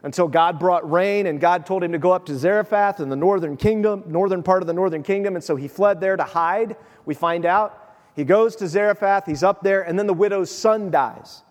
until 0.04 0.28
God 0.28 0.60
brought 0.60 0.90
rain, 0.90 1.28
and 1.28 1.40
God 1.40 1.66
told 1.66 1.84
him 1.84 1.92
to 1.92 1.98
go 1.98 2.12
up 2.12 2.26
to 2.26 2.38
Zarephath 2.38 3.00
in 3.00 3.10
the 3.10 3.16
northern 3.16 3.58
kingdom, 3.58 4.04
northern 4.08 4.44
part 4.44 4.62
of 4.62 4.68
the 4.68 4.74
northern 4.74 5.04
kingdom, 5.04 5.36
and 5.36 5.44
so 5.44 5.56
he 5.56 5.68
fled 5.68 6.02
there 6.02 6.18
to 6.18 6.24
hide. 6.24 6.76
We 7.06 7.14
find 7.14 7.46
out. 7.46 7.96
He 8.16 8.26
goes 8.26 8.56
to 8.58 8.68
Zarephath, 8.68 9.26
he's 9.26 9.44
up 9.44 9.62
there, 9.62 9.84
and 9.84 9.98
then 9.98 10.08
the 10.08 10.14
widow's 10.14 10.52
son 10.52 10.92
dies. 10.92 11.44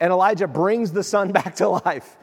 And 0.00 0.12
Elijah 0.12 0.46
brings 0.46 0.92
the 0.92 1.02
son 1.02 1.32
back 1.32 1.56
to 1.56 1.68
life. 1.68 2.16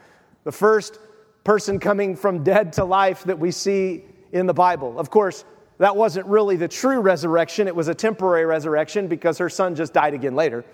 The 0.44 0.52
first 0.52 0.98
person 1.44 1.78
coming 1.78 2.16
from 2.16 2.42
dead 2.42 2.72
to 2.74 2.84
life 2.84 3.24
that 3.24 3.38
we 3.38 3.50
see 3.50 4.04
in 4.32 4.46
the 4.46 4.54
Bible. 4.54 4.98
Of 4.98 5.10
course, 5.10 5.44
that 5.78 5.96
wasn't 5.96 6.26
really 6.26 6.56
the 6.56 6.68
true 6.68 7.00
resurrection. 7.00 7.68
It 7.68 7.76
was 7.76 7.88
a 7.88 7.94
temporary 7.94 8.46
resurrection 8.46 9.08
because 9.08 9.38
her 9.38 9.50
son 9.50 9.74
just 9.74 9.92
died 9.92 10.14
again 10.14 10.34
later, 10.34 10.64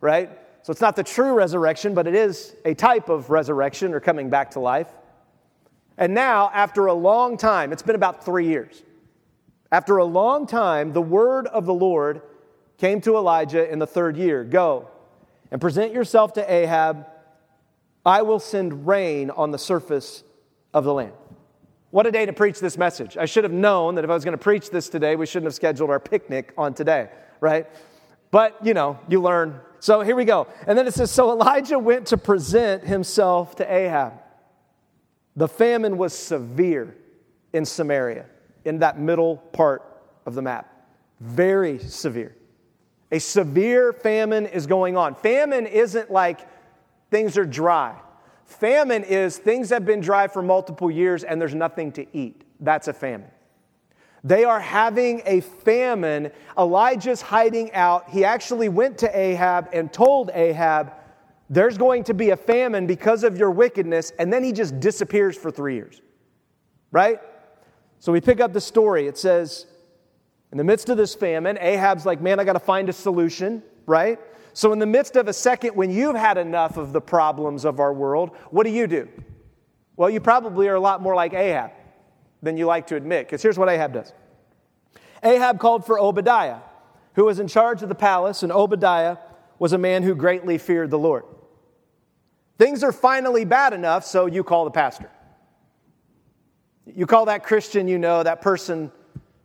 right? 0.00 0.30
So 0.62 0.70
it's 0.70 0.80
not 0.80 0.96
the 0.96 1.02
true 1.02 1.34
resurrection, 1.34 1.94
but 1.94 2.06
it 2.06 2.14
is 2.14 2.54
a 2.64 2.74
type 2.74 3.08
of 3.08 3.30
resurrection 3.30 3.94
or 3.94 4.00
coming 4.00 4.30
back 4.30 4.52
to 4.52 4.60
life. 4.60 4.88
And 5.96 6.14
now, 6.14 6.50
after 6.54 6.86
a 6.86 6.94
long 6.94 7.36
time, 7.36 7.72
it's 7.72 7.82
been 7.82 7.96
about 7.96 8.24
three 8.24 8.46
years, 8.46 8.82
after 9.70 9.98
a 9.98 10.04
long 10.04 10.46
time, 10.46 10.92
the 10.92 11.02
word 11.02 11.46
of 11.48 11.66
the 11.66 11.74
Lord 11.74 12.22
came 12.78 13.00
to 13.02 13.16
Elijah 13.16 13.70
in 13.70 13.78
the 13.78 13.86
third 13.86 14.16
year 14.16 14.44
Go 14.44 14.88
and 15.50 15.60
present 15.60 15.92
yourself 15.92 16.34
to 16.34 16.52
Ahab. 16.52 17.06
I 18.06 18.22
will 18.22 18.38
send 18.38 18.86
rain 18.86 19.30
on 19.30 19.50
the 19.50 19.58
surface 19.58 20.22
of 20.72 20.84
the 20.84 20.94
land. 20.94 21.12
What 21.90 22.06
a 22.06 22.12
day 22.12 22.26
to 22.26 22.32
preach 22.34 22.60
this 22.60 22.76
message. 22.76 23.16
I 23.16 23.24
should 23.24 23.44
have 23.44 23.52
known 23.52 23.94
that 23.94 24.04
if 24.04 24.10
I 24.10 24.14
was 24.14 24.24
going 24.24 24.36
to 24.36 24.42
preach 24.42 24.70
this 24.70 24.90
today, 24.90 25.16
we 25.16 25.24
shouldn't 25.24 25.46
have 25.46 25.54
scheduled 25.54 25.88
our 25.88 26.00
picnic 26.00 26.52
on 26.58 26.74
today, 26.74 27.08
right? 27.40 27.66
But, 28.30 28.58
you 28.62 28.74
know, 28.74 28.98
you 29.08 29.22
learn. 29.22 29.60
So 29.80 30.02
here 30.02 30.14
we 30.14 30.26
go. 30.26 30.48
And 30.66 30.76
then 30.76 30.86
it 30.86 30.92
says 30.92 31.10
So 31.10 31.30
Elijah 31.30 31.78
went 31.78 32.08
to 32.08 32.18
present 32.18 32.84
himself 32.84 33.56
to 33.56 33.72
Ahab. 33.72 34.14
The 35.34 35.48
famine 35.48 35.96
was 35.96 36.12
severe 36.12 36.94
in 37.54 37.64
Samaria, 37.64 38.26
in 38.66 38.80
that 38.80 38.98
middle 38.98 39.36
part 39.36 39.82
of 40.26 40.34
the 40.34 40.42
map. 40.42 40.70
Very 41.20 41.78
severe. 41.78 42.36
A 43.10 43.18
severe 43.18 43.94
famine 43.94 44.44
is 44.44 44.66
going 44.66 44.98
on. 44.98 45.14
Famine 45.14 45.64
isn't 45.64 46.10
like 46.10 46.40
things 47.10 47.38
are 47.38 47.46
dry. 47.46 47.98
Famine 48.48 49.04
is 49.04 49.36
things 49.36 49.68
have 49.68 49.84
been 49.84 50.00
dry 50.00 50.26
for 50.26 50.42
multiple 50.42 50.90
years 50.90 51.22
and 51.22 51.40
there's 51.40 51.54
nothing 51.54 51.92
to 51.92 52.06
eat. 52.16 52.44
That's 52.60 52.88
a 52.88 52.94
famine. 52.94 53.30
They 54.24 54.44
are 54.44 54.58
having 54.58 55.20
a 55.26 55.40
famine. 55.42 56.32
Elijah's 56.58 57.20
hiding 57.20 57.72
out. 57.74 58.08
He 58.08 58.24
actually 58.24 58.70
went 58.70 58.98
to 58.98 59.16
Ahab 59.16 59.68
and 59.72 59.92
told 59.92 60.30
Ahab, 60.32 60.94
there's 61.50 61.76
going 61.76 62.04
to 62.04 62.14
be 62.14 62.30
a 62.30 62.36
famine 62.36 62.86
because 62.86 63.22
of 63.22 63.38
your 63.38 63.50
wickedness, 63.50 64.12
and 64.18 64.32
then 64.32 64.42
he 64.42 64.52
just 64.52 64.80
disappears 64.80 65.36
for 65.36 65.50
three 65.50 65.74
years. 65.76 66.00
Right? 66.90 67.20
So 68.00 68.12
we 68.12 68.20
pick 68.20 68.40
up 68.40 68.54
the 68.54 68.60
story. 68.60 69.06
It 69.06 69.18
says, 69.18 69.66
in 70.52 70.58
the 70.58 70.64
midst 70.64 70.88
of 70.88 70.96
this 70.96 71.14
famine, 71.14 71.58
Ahab's 71.60 72.06
like, 72.06 72.22
man, 72.22 72.40
I 72.40 72.44
got 72.44 72.54
to 72.54 72.60
find 72.60 72.88
a 72.88 72.94
solution, 72.94 73.62
right? 73.86 74.18
So, 74.58 74.72
in 74.72 74.80
the 74.80 74.86
midst 74.86 75.14
of 75.14 75.28
a 75.28 75.32
second, 75.32 75.76
when 75.76 75.92
you've 75.92 76.16
had 76.16 76.36
enough 76.36 76.78
of 76.78 76.92
the 76.92 77.00
problems 77.00 77.64
of 77.64 77.78
our 77.78 77.92
world, 77.92 78.30
what 78.50 78.64
do 78.64 78.70
you 78.70 78.88
do? 78.88 79.08
Well, 79.94 80.10
you 80.10 80.18
probably 80.18 80.66
are 80.66 80.74
a 80.74 80.80
lot 80.80 81.00
more 81.00 81.14
like 81.14 81.32
Ahab 81.32 81.70
than 82.42 82.56
you 82.56 82.66
like 82.66 82.88
to 82.88 82.96
admit, 82.96 83.28
because 83.28 83.40
here's 83.40 83.56
what 83.56 83.68
Ahab 83.68 83.92
does 83.92 84.12
Ahab 85.22 85.60
called 85.60 85.86
for 85.86 86.00
Obadiah, 86.00 86.58
who 87.14 87.26
was 87.26 87.38
in 87.38 87.46
charge 87.46 87.84
of 87.84 87.88
the 87.88 87.94
palace, 87.94 88.42
and 88.42 88.50
Obadiah 88.50 89.18
was 89.60 89.72
a 89.72 89.78
man 89.78 90.02
who 90.02 90.16
greatly 90.16 90.58
feared 90.58 90.90
the 90.90 90.98
Lord. 90.98 91.22
Things 92.58 92.82
are 92.82 92.90
finally 92.90 93.44
bad 93.44 93.72
enough, 93.72 94.04
so 94.04 94.26
you 94.26 94.42
call 94.42 94.64
the 94.64 94.72
pastor. 94.72 95.08
You 96.84 97.06
call 97.06 97.26
that 97.26 97.44
Christian 97.44 97.86
you 97.86 97.98
know, 97.98 98.24
that 98.24 98.42
person 98.42 98.90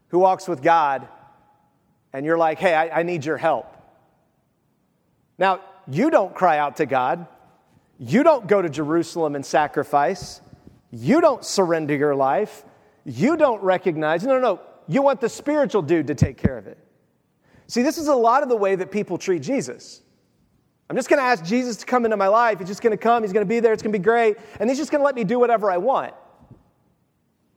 who 0.08 0.18
walks 0.18 0.48
with 0.48 0.64
God, 0.64 1.08
and 2.12 2.26
you're 2.26 2.40
like, 2.40 2.58
hey, 2.58 2.74
I, 2.74 3.02
I 3.02 3.04
need 3.04 3.24
your 3.24 3.38
help. 3.38 3.73
Now, 5.44 5.60
you 5.90 6.10
don't 6.10 6.34
cry 6.34 6.58
out 6.58 6.78
to 6.78 6.86
God. 6.86 7.28
You 8.00 8.24
don't 8.24 8.48
go 8.48 8.62
to 8.62 8.70
Jerusalem 8.70 9.36
and 9.36 9.46
sacrifice. 9.46 10.40
You 10.90 11.20
don't 11.20 11.44
surrender 11.44 11.94
your 11.94 12.16
life. 12.16 12.64
You 13.04 13.36
don't 13.36 13.62
recognize. 13.62 14.24
No, 14.24 14.36
no, 14.36 14.40
no. 14.40 14.62
You 14.88 15.02
want 15.02 15.20
the 15.20 15.28
spiritual 15.28 15.82
dude 15.82 16.08
to 16.08 16.16
take 16.16 16.38
care 16.38 16.58
of 16.58 16.66
it. 16.68 16.78
See, 17.68 17.82
this 17.82 17.98
is 17.98 18.08
a 18.08 18.16
lot 18.16 18.42
of 18.42 18.48
the 18.48 18.56
way 18.56 18.76
that 18.76 18.90
people 18.90 19.18
treat 19.18 19.42
Jesus. 19.42 20.02
I'm 20.90 20.96
just 20.96 21.10
going 21.10 21.20
to 21.20 21.26
ask 21.26 21.44
Jesus 21.44 21.76
to 21.76 21.86
come 21.86 22.06
into 22.06 22.16
my 22.16 22.30
life. 22.30 22.60
He's 22.60 22.70
just 22.70 22.82
going 22.82 22.92
to 22.92 23.04
come. 23.04 23.24
He's 23.24 23.34
going 23.34 23.46
to 23.46 23.50
be 23.50 23.60
there. 23.60 23.74
It's 23.74 23.84
going 23.84 23.92
to 23.92 24.00
be 24.00 24.02
great. 24.02 24.38
And 24.62 24.70
he's 24.70 24.80
just 24.80 24.92
going 24.92 25.02
to 25.02 25.06
let 25.06 25.14
me 25.16 25.26
do 25.26 25.40
whatever 25.40 25.70
I 25.70 25.76
want. 25.76 26.14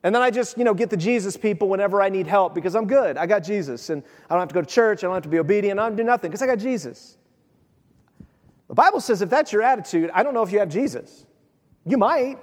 And 0.02 0.12
then 0.12 0.22
I 0.22 0.32
just, 0.32 0.58
you 0.58 0.64
know, 0.64 0.74
get 0.74 0.90
the 0.90 0.96
Jesus 0.96 1.36
people 1.36 1.68
whenever 1.68 2.02
I 2.02 2.08
need 2.08 2.26
help 2.26 2.52
because 2.52 2.74
I'm 2.74 2.88
good. 2.88 3.16
I 3.16 3.26
got 3.26 3.44
Jesus. 3.44 3.90
And 3.90 4.02
I 4.28 4.34
don't 4.34 4.40
have 4.40 4.48
to 4.48 4.54
go 4.54 4.62
to 4.62 4.66
church. 4.66 5.04
I 5.04 5.06
don't 5.06 5.14
have 5.14 5.22
to 5.22 5.28
be 5.28 5.38
obedient. 5.38 5.78
I 5.78 5.84
don't 5.88 5.94
do 5.94 6.02
nothing 6.02 6.32
because 6.32 6.42
I 6.42 6.48
got 6.48 6.58
Jesus. 6.58 7.18
The 8.68 8.74
Bible 8.74 9.00
says 9.00 9.22
if 9.22 9.30
that's 9.30 9.52
your 9.52 9.62
attitude, 9.62 10.10
I 10.12 10.22
don't 10.22 10.34
know 10.34 10.42
if 10.42 10.52
you 10.52 10.58
have 10.58 10.68
Jesus. 10.68 11.24
You 11.84 11.98
might. 11.98 12.38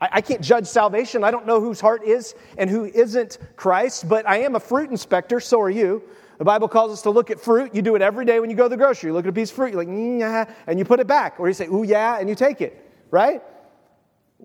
I, 0.00 0.08
I 0.12 0.20
can't 0.20 0.40
judge 0.40 0.66
salvation. 0.66 1.24
I 1.24 1.30
don't 1.30 1.46
know 1.46 1.60
whose 1.60 1.80
heart 1.80 2.04
is 2.04 2.34
and 2.58 2.70
who 2.70 2.84
isn't 2.84 3.38
Christ, 3.56 4.08
but 4.08 4.28
I 4.28 4.38
am 4.38 4.54
a 4.54 4.60
fruit 4.60 4.90
inspector. 4.90 5.40
So 5.40 5.60
are 5.60 5.70
you. 5.70 6.02
The 6.38 6.44
Bible 6.44 6.68
calls 6.68 6.92
us 6.92 7.02
to 7.02 7.10
look 7.10 7.30
at 7.30 7.40
fruit. 7.40 7.74
You 7.74 7.82
do 7.82 7.94
it 7.94 8.02
every 8.02 8.24
day 8.24 8.40
when 8.40 8.50
you 8.50 8.56
go 8.56 8.64
to 8.64 8.68
the 8.68 8.76
grocery. 8.76 9.08
You 9.08 9.14
look 9.14 9.24
at 9.24 9.30
a 9.30 9.32
piece 9.32 9.50
of 9.50 9.56
fruit, 9.56 9.72
you're 9.72 9.84
like, 9.84 10.20
yeah, 10.20 10.52
and 10.66 10.78
you 10.78 10.84
put 10.84 11.00
it 11.00 11.06
back. 11.06 11.38
Or 11.38 11.48
you 11.48 11.54
say, 11.54 11.66
ooh, 11.66 11.84
yeah, 11.84 12.18
and 12.18 12.28
you 12.28 12.34
take 12.34 12.60
it, 12.60 12.90
right? 13.10 13.42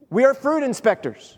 We 0.09 0.24
are 0.24 0.33
fruit 0.33 0.63
inspectors. 0.63 1.38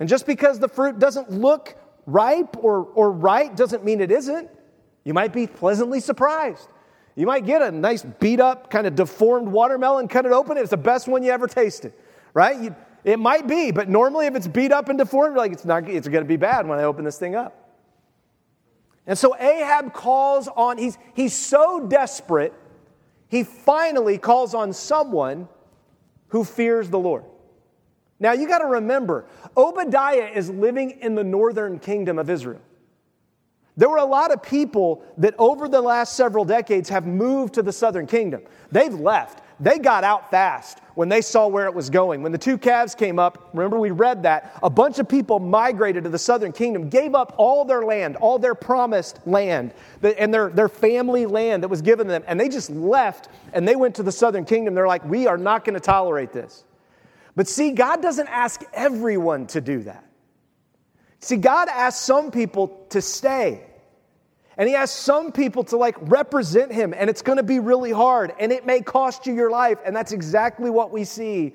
And 0.00 0.08
just 0.08 0.26
because 0.26 0.58
the 0.58 0.68
fruit 0.68 0.98
doesn't 0.98 1.30
look 1.30 1.76
ripe 2.06 2.56
or, 2.62 2.84
or 2.94 3.10
right 3.10 3.54
doesn't 3.54 3.84
mean 3.84 4.00
it 4.00 4.10
isn't. 4.10 4.50
You 5.04 5.14
might 5.14 5.32
be 5.32 5.46
pleasantly 5.46 6.00
surprised. 6.00 6.68
You 7.18 7.26
might 7.26 7.44
get 7.44 7.62
a 7.62 7.72
nice 7.72 8.04
beat 8.04 8.38
up, 8.38 8.70
kind 8.70 8.86
of 8.86 8.94
deformed 8.94 9.48
watermelon, 9.48 10.06
cut 10.06 10.24
it 10.24 10.30
open, 10.30 10.56
it's 10.56 10.70
the 10.70 10.76
best 10.76 11.08
one 11.08 11.24
you 11.24 11.32
ever 11.32 11.48
tasted, 11.48 11.92
right? 12.32 12.56
You, 12.56 12.76
it 13.02 13.18
might 13.18 13.48
be, 13.48 13.72
but 13.72 13.88
normally 13.88 14.26
if 14.26 14.36
it's 14.36 14.46
beat 14.46 14.70
up 14.70 14.88
and 14.88 14.96
deformed, 14.96 15.36
like 15.36 15.50
it's 15.50 15.64
not 15.64 15.88
it's 15.88 16.06
going 16.06 16.22
to 16.22 16.28
be 16.28 16.36
bad 16.36 16.68
when 16.68 16.78
I 16.78 16.84
open 16.84 17.04
this 17.04 17.18
thing 17.18 17.34
up. 17.34 17.74
And 19.04 19.18
so 19.18 19.36
Ahab 19.36 19.92
calls 19.92 20.46
on, 20.46 20.78
he's, 20.78 20.96
he's 21.12 21.34
so 21.34 21.88
desperate, 21.88 22.54
he 23.26 23.42
finally 23.42 24.16
calls 24.16 24.54
on 24.54 24.72
someone 24.72 25.48
who 26.28 26.44
fears 26.44 26.88
the 26.88 27.00
Lord. 27.00 27.24
Now 28.20 28.30
you 28.30 28.46
got 28.46 28.58
to 28.58 28.66
remember, 28.66 29.26
Obadiah 29.56 30.30
is 30.32 30.50
living 30.50 30.92
in 31.00 31.16
the 31.16 31.24
northern 31.24 31.80
kingdom 31.80 32.16
of 32.16 32.30
Israel. 32.30 32.60
There 33.78 33.88
were 33.88 33.98
a 33.98 34.04
lot 34.04 34.32
of 34.32 34.42
people 34.42 35.04
that 35.18 35.36
over 35.38 35.68
the 35.68 35.80
last 35.80 36.16
several 36.16 36.44
decades 36.44 36.88
have 36.88 37.06
moved 37.06 37.54
to 37.54 37.62
the 37.62 37.72
southern 37.72 38.08
kingdom. 38.08 38.42
They've 38.72 38.92
left. 38.92 39.40
They 39.60 39.78
got 39.78 40.02
out 40.02 40.32
fast 40.32 40.80
when 40.96 41.08
they 41.08 41.20
saw 41.20 41.46
where 41.46 41.66
it 41.66 41.74
was 41.74 41.88
going. 41.88 42.24
When 42.24 42.32
the 42.32 42.38
two 42.38 42.58
calves 42.58 42.96
came 42.96 43.20
up, 43.20 43.50
remember 43.52 43.78
we 43.78 43.92
read 43.92 44.24
that, 44.24 44.58
a 44.64 44.70
bunch 44.70 44.98
of 44.98 45.08
people 45.08 45.38
migrated 45.38 46.02
to 46.04 46.10
the 46.10 46.18
southern 46.18 46.50
kingdom, 46.50 46.88
gave 46.88 47.14
up 47.14 47.34
all 47.36 47.64
their 47.64 47.84
land, 47.84 48.16
all 48.16 48.36
their 48.36 48.56
promised 48.56 49.24
land, 49.28 49.72
and 50.02 50.34
their, 50.34 50.48
their 50.48 50.68
family 50.68 51.24
land 51.26 51.62
that 51.62 51.68
was 51.68 51.80
given 51.80 52.08
them, 52.08 52.24
and 52.26 52.38
they 52.38 52.48
just 52.48 52.70
left 52.70 53.28
and 53.52 53.66
they 53.66 53.76
went 53.76 53.94
to 53.94 54.02
the 54.02 54.10
southern 54.10 54.44
kingdom. 54.44 54.74
They're 54.74 54.88
like, 54.88 55.04
we 55.04 55.28
are 55.28 55.38
not 55.38 55.64
going 55.64 55.74
to 55.74 55.80
tolerate 55.80 56.32
this. 56.32 56.64
But 57.36 57.46
see, 57.46 57.70
God 57.70 58.02
doesn't 58.02 58.28
ask 58.28 58.64
everyone 58.72 59.46
to 59.48 59.60
do 59.60 59.84
that. 59.84 60.04
See, 61.20 61.36
God 61.36 61.68
asks 61.68 62.04
some 62.04 62.32
people 62.32 62.86
to 62.90 63.00
stay. 63.00 63.67
And 64.58 64.68
he 64.68 64.74
asks 64.74 64.98
some 64.98 65.30
people 65.30 65.62
to 65.64 65.76
like 65.76 65.96
represent 66.00 66.72
him, 66.72 66.92
and 66.94 67.08
it's 67.08 67.22
going 67.22 67.38
to 67.38 67.44
be 67.44 67.60
really 67.60 67.92
hard, 67.92 68.34
and 68.40 68.50
it 68.50 68.66
may 68.66 68.80
cost 68.80 69.24
you 69.26 69.32
your 69.32 69.50
life. 69.50 69.78
And 69.86 69.94
that's 69.94 70.10
exactly 70.10 70.68
what 70.68 70.90
we 70.90 71.04
see 71.04 71.54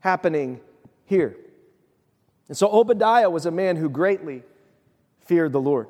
happening 0.00 0.60
here. 1.06 1.36
And 2.48 2.56
so 2.56 2.70
Obadiah 2.70 3.30
was 3.30 3.46
a 3.46 3.50
man 3.50 3.76
who 3.76 3.88
greatly 3.88 4.42
feared 5.20 5.52
the 5.52 5.60
Lord. 5.60 5.88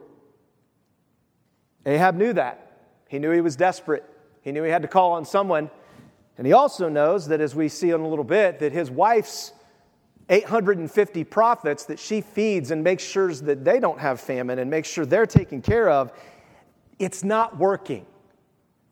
Ahab 1.85 2.15
knew 2.15 2.33
that. 2.33 2.61
He 3.09 3.19
knew 3.19 3.33
he 3.33 3.41
was 3.41 3.57
desperate. 3.57 4.05
He 4.43 4.53
knew 4.53 4.63
he 4.63 4.71
had 4.71 4.83
to 4.83 4.89
call 4.89 5.13
on 5.13 5.25
someone. 5.25 5.71
And 6.39 6.47
he 6.47 6.53
also 6.53 6.89
knows 6.89 7.27
that, 7.29 7.41
as 7.41 7.57
we 7.57 7.69
see 7.69 7.91
in 7.91 8.01
a 8.01 8.09
little 8.09 8.25
bit, 8.25 8.61
that 8.61 8.73
his 8.73 8.93
wife's 8.93 9.53
850 10.29 11.25
prophets 11.25 11.85
that 11.85 11.99
she 11.99 12.21
feeds 12.21 12.71
and 12.71 12.83
makes 12.83 13.05
sure 13.05 13.33
that 13.33 13.65
they 13.65 13.79
don't 13.79 13.99
have 13.99 14.21
famine 14.21 14.59
and 14.59 14.71
makes 14.71 14.89
sure 14.89 15.05
they're 15.05 15.27
taken 15.27 15.61
care 15.61 15.91
of, 15.91 16.13
it's 16.99 17.23
not 17.23 17.59
working. 17.59 18.07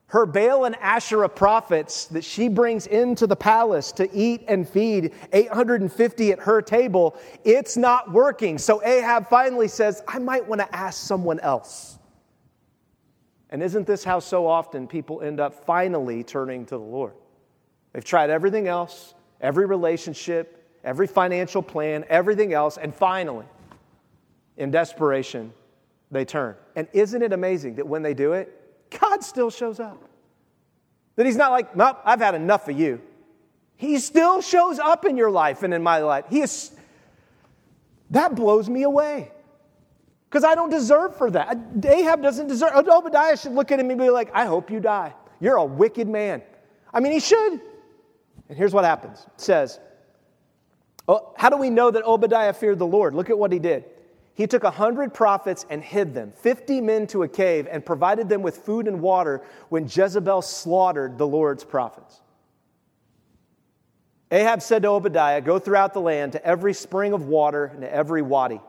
Her 0.06 0.26
Baal 0.26 0.66
and 0.66 0.76
Asherah 0.76 1.30
prophets 1.30 2.04
that 2.06 2.22
she 2.22 2.48
brings 2.48 2.86
into 2.86 3.26
the 3.26 3.34
palace 3.34 3.92
to 3.92 4.14
eat 4.14 4.44
and 4.46 4.68
feed 4.68 5.14
850 5.32 6.32
at 6.32 6.38
her 6.40 6.60
table, 6.60 7.16
it's 7.44 7.78
not 7.78 8.12
working. 8.12 8.58
So 8.58 8.84
Ahab 8.84 9.28
finally 9.28 9.68
says, 9.68 10.02
I 10.06 10.18
might 10.18 10.46
want 10.46 10.60
to 10.60 10.76
ask 10.76 11.02
someone 11.02 11.40
else. 11.40 11.98
And 13.48 13.62
isn't 13.62 13.86
this 13.86 14.04
how 14.04 14.18
so 14.18 14.46
often 14.46 14.86
people 14.86 15.22
end 15.22 15.40
up 15.40 15.64
finally 15.64 16.22
turning 16.22 16.66
to 16.66 16.76
the 16.76 16.84
Lord? 16.84 17.14
They've 17.94 18.04
tried 18.04 18.28
everything 18.28 18.68
else, 18.68 19.14
every 19.40 19.64
relationship, 19.64 20.61
every 20.84 21.06
financial 21.06 21.62
plan, 21.62 22.04
everything 22.08 22.52
else, 22.52 22.76
and 22.76 22.94
finally, 22.94 23.46
in 24.56 24.70
desperation, 24.70 25.52
they 26.10 26.24
turn. 26.24 26.56
And 26.76 26.88
isn't 26.92 27.22
it 27.22 27.32
amazing 27.32 27.76
that 27.76 27.86
when 27.86 28.02
they 28.02 28.14
do 28.14 28.32
it, 28.32 28.52
God 29.00 29.22
still 29.22 29.50
shows 29.50 29.80
up? 29.80 30.02
That 31.16 31.26
He's 31.26 31.36
not 31.36 31.50
like, 31.50 31.76
nope, 31.76 31.98
I've 32.04 32.20
had 32.20 32.34
enough 32.34 32.68
of 32.68 32.78
you. 32.78 33.00
He 33.76 33.98
still 33.98 34.40
shows 34.40 34.78
up 34.78 35.04
in 35.04 35.16
your 35.16 35.30
life 35.30 35.62
and 35.62 35.74
in 35.74 35.82
my 35.82 35.98
life. 35.98 36.26
He 36.28 36.40
is, 36.40 36.70
that 38.10 38.34
blows 38.34 38.68
me 38.68 38.82
away. 38.84 39.32
Because 40.28 40.44
I 40.44 40.54
don't 40.54 40.70
deserve 40.70 41.16
for 41.16 41.30
that. 41.32 41.58
Ahab 41.84 42.22
doesn't 42.22 42.46
deserve. 42.46 42.70
Oh, 42.74 42.98
Obadiah 42.98 43.36
should 43.36 43.52
look 43.52 43.70
at 43.70 43.78
him 43.78 43.90
and 43.90 43.98
be 43.98 44.08
like, 44.08 44.30
I 44.32 44.46
hope 44.46 44.70
you 44.70 44.80
die. 44.80 45.14
You're 45.40 45.56
a 45.56 45.64
wicked 45.64 46.08
man. 46.08 46.42
I 46.94 47.00
mean, 47.00 47.12
he 47.12 47.20
should. 47.20 47.60
And 48.48 48.56
here's 48.56 48.72
what 48.72 48.84
happens 48.84 49.26
it 49.26 49.40
says, 49.40 49.78
Oh, 49.78 49.91
Oh, 51.08 51.32
how 51.36 51.50
do 51.50 51.56
we 51.56 51.70
know 51.70 51.90
that 51.90 52.04
Obadiah 52.04 52.52
feared 52.52 52.78
the 52.78 52.86
Lord? 52.86 53.14
Look 53.14 53.30
at 53.30 53.38
what 53.38 53.52
he 53.52 53.58
did. 53.58 53.84
He 54.34 54.46
took 54.46 54.64
a 54.64 54.70
hundred 54.70 55.12
prophets 55.12 55.66
and 55.68 55.82
hid 55.82 56.14
them, 56.14 56.32
50 56.32 56.80
men 56.80 57.06
to 57.08 57.22
a 57.22 57.28
cave, 57.28 57.68
and 57.70 57.84
provided 57.84 58.28
them 58.28 58.42
with 58.42 58.58
food 58.58 58.88
and 58.88 59.00
water 59.00 59.42
when 59.68 59.84
Jezebel 59.84 60.42
slaughtered 60.42 61.18
the 61.18 61.26
Lord's 61.26 61.64
prophets. 61.64 62.20
Ahab 64.30 64.62
said 64.62 64.82
to 64.82 64.88
Obadiah, 64.88 65.42
Go 65.42 65.58
throughout 65.58 65.92
the 65.92 66.00
land 66.00 66.32
to 66.32 66.44
every 66.44 66.72
spring 66.72 67.12
of 67.12 67.26
water 67.26 67.66
and 67.66 67.82
to 67.82 67.94
every 67.94 68.22
wadi. 68.22 68.60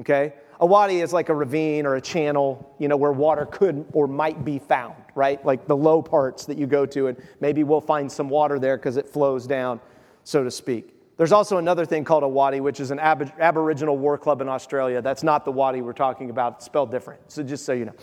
Okay? 0.00 0.34
A 0.60 0.66
wadi 0.66 1.00
is 1.00 1.12
like 1.12 1.30
a 1.30 1.34
ravine 1.34 1.86
or 1.86 1.96
a 1.96 2.00
channel, 2.00 2.74
you 2.78 2.88
know, 2.88 2.96
where 2.96 3.12
water 3.12 3.46
could 3.46 3.86
or 3.92 4.06
might 4.06 4.44
be 4.44 4.58
found, 4.58 4.94
right? 5.14 5.42
Like 5.44 5.66
the 5.66 5.76
low 5.76 6.02
parts 6.02 6.44
that 6.46 6.58
you 6.58 6.66
go 6.66 6.84
to, 6.86 7.06
and 7.06 7.16
maybe 7.40 7.64
we'll 7.64 7.80
find 7.80 8.12
some 8.12 8.28
water 8.28 8.58
there 8.58 8.76
because 8.76 8.98
it 8.98 9.08
flows 9.08 9.46
down, 9.46 9.80
so 10.24 10.44
to 10.44 10.50
speak. 10.50 10.94
There's 11.22 11.30
also 11.30 11.58
another 11.58 11.86
thing 11.86 12.02
called 12.02 12.24
a 12.24 12.28
waddy, 12.28 12.58
which 12.58 12.80
is 12.80 12.90
an 12.90 12.98
ab- 12.98 13.32
Aboriginal 13.38 13.96
war 13.96 14.18
club 14.18 14.40
in 14.40 14.48
Australia. 14.48 15.00
That's 15.00 15.22
not 15.22 15.44
the 15.44 15.52
wadi 15.52 15.80
we're 15.80 15.92
talking 15.92 16.30
about, 16.30 16.54
it's 16.56 16.64
spelled 16.64 16.90
different. 16.90 17.30
So 17.30 17.44
just 17.44 17.64
so 17.64 17.72
you 17.72 17.84
know. 17.84 17.94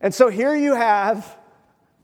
And 0.00 0.14
so 0.14 0.30
here 0.30 0.56
you 0.56 0.74
have 0.74 1.36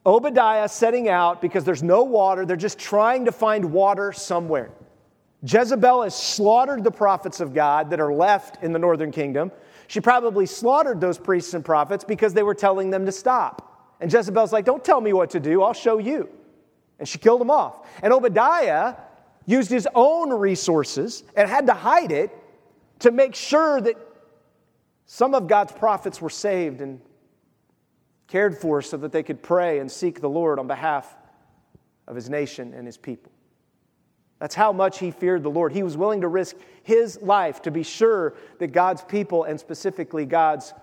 Obadiah 0.04 0.68
setting 0.68 1.08
out 1.08 1.40
because 1.40 1.64
there's 1.64 1.82
no 1.82 2.02
water. 2.02 2.44
They're 2.44 2.58
just 2.58 2.78
trying 2.78 3.24
to 3.24 3.32
find 3.32 3.72
water 3.72 4.12
somewhere. 4.12 4.72
Jezebel 5.44 6.02
has 6.02 6.14
slaughtered 6.14 6.84
the 6.84 6.92
prophets 6.92 7.40
of 7.40 7.54
God 7.54 7.88
that 7.88 7.98
are 7.98 8.12
left 8.12 8.62
in 8.62 8.74
the 8.74 8.78
northern 8.78 9.12
kingdom. 9.12 9.50
She 9.86 10.02
probably 10.02 10.44
slaughtered 10.44 11.00
those 11.00 11.16
priests 11.16 11.54
and 11.54 11.64
prophets 11.64 12.04
because 12.04 12.34
they 12.34 12.42
were 12.42 12.54
telling 12.54 12.90
them 12.90 13.06
to 13.06 13.12
stop 13.12 13.94
And 13.98 14.12
Jezebel's 14.12 14.52
like, 14.52 14.66
Don't 14.66 14.84
tell 14.84 15.00
me 15.00 15.14
what 15.14 15.30
to 15.30 15.40
do, 15.40 15.62
I'll 15.62 15.72
show 15.72 15.96
you. 15.96 16.28
And 16.98 17.08
she 17.08 17.16
killed 17.16 17.40
them 17.40 17.50
off. 17.50 17.88
And 18.02 18.12
Obadiah 18.12 18.96
used 19.46 19.70
his 19.70 19.88
own 19.94 20.30
resources 20.30 21.24
and 21.36 21.48
had 21.48 21.66
to 21.66 21.74
hide 21.74 22.12
it 22.12 22.30
to 23.00 23.10
make 23.10 23.34
sure 23.34 23.80
that 23.80 23.96
some 25.06 25.34
of 25.34 25.48
God's 25.48 25.72
prophets 25.72 26.20
were 26.20 26.30
saved 26.30 26.80
and 26.80 27.00
cared 28.28 28.56
for 28.56 28.80
so 28.80 28.96
that 28.96 29.12
they 29.12 29.22
could 29.22 29.42
pray 29.42 29.78
and 29.78 29.90
seek 29.90 30.20
the 30.20 30.28
Lord 30.28 30.58
on 30.58 30.66
behalf 30.66 31.16
of 32.06 32.16
his 32.16 32.30
nation 32.30 32.72
and 32.74 32.86
his 32.86 32.96
people. 32.96 33.32
That's 34.38 34.54
how 34.54 34.72
much 34.72 34.98
he 34.98 35.10
feared 35.10 35.42
the 35.42 35.50
Lord. 35.50 35.72
He 35.72 35.82
was 35.82 35.96
willing 35.96 36.22
to 36.22 36.28
risk 36.28 36.56
his 36.82 37.20
life 37.22 37.62
to 37.62 37.70
be 37.70 37.82
sure 37.82 38.34
that 38.58 38.68
God's 38.68 39.02
people 39.02 39.44
and 39.44 39.60
specifically 39.60 40.26
God's 40.26 40.74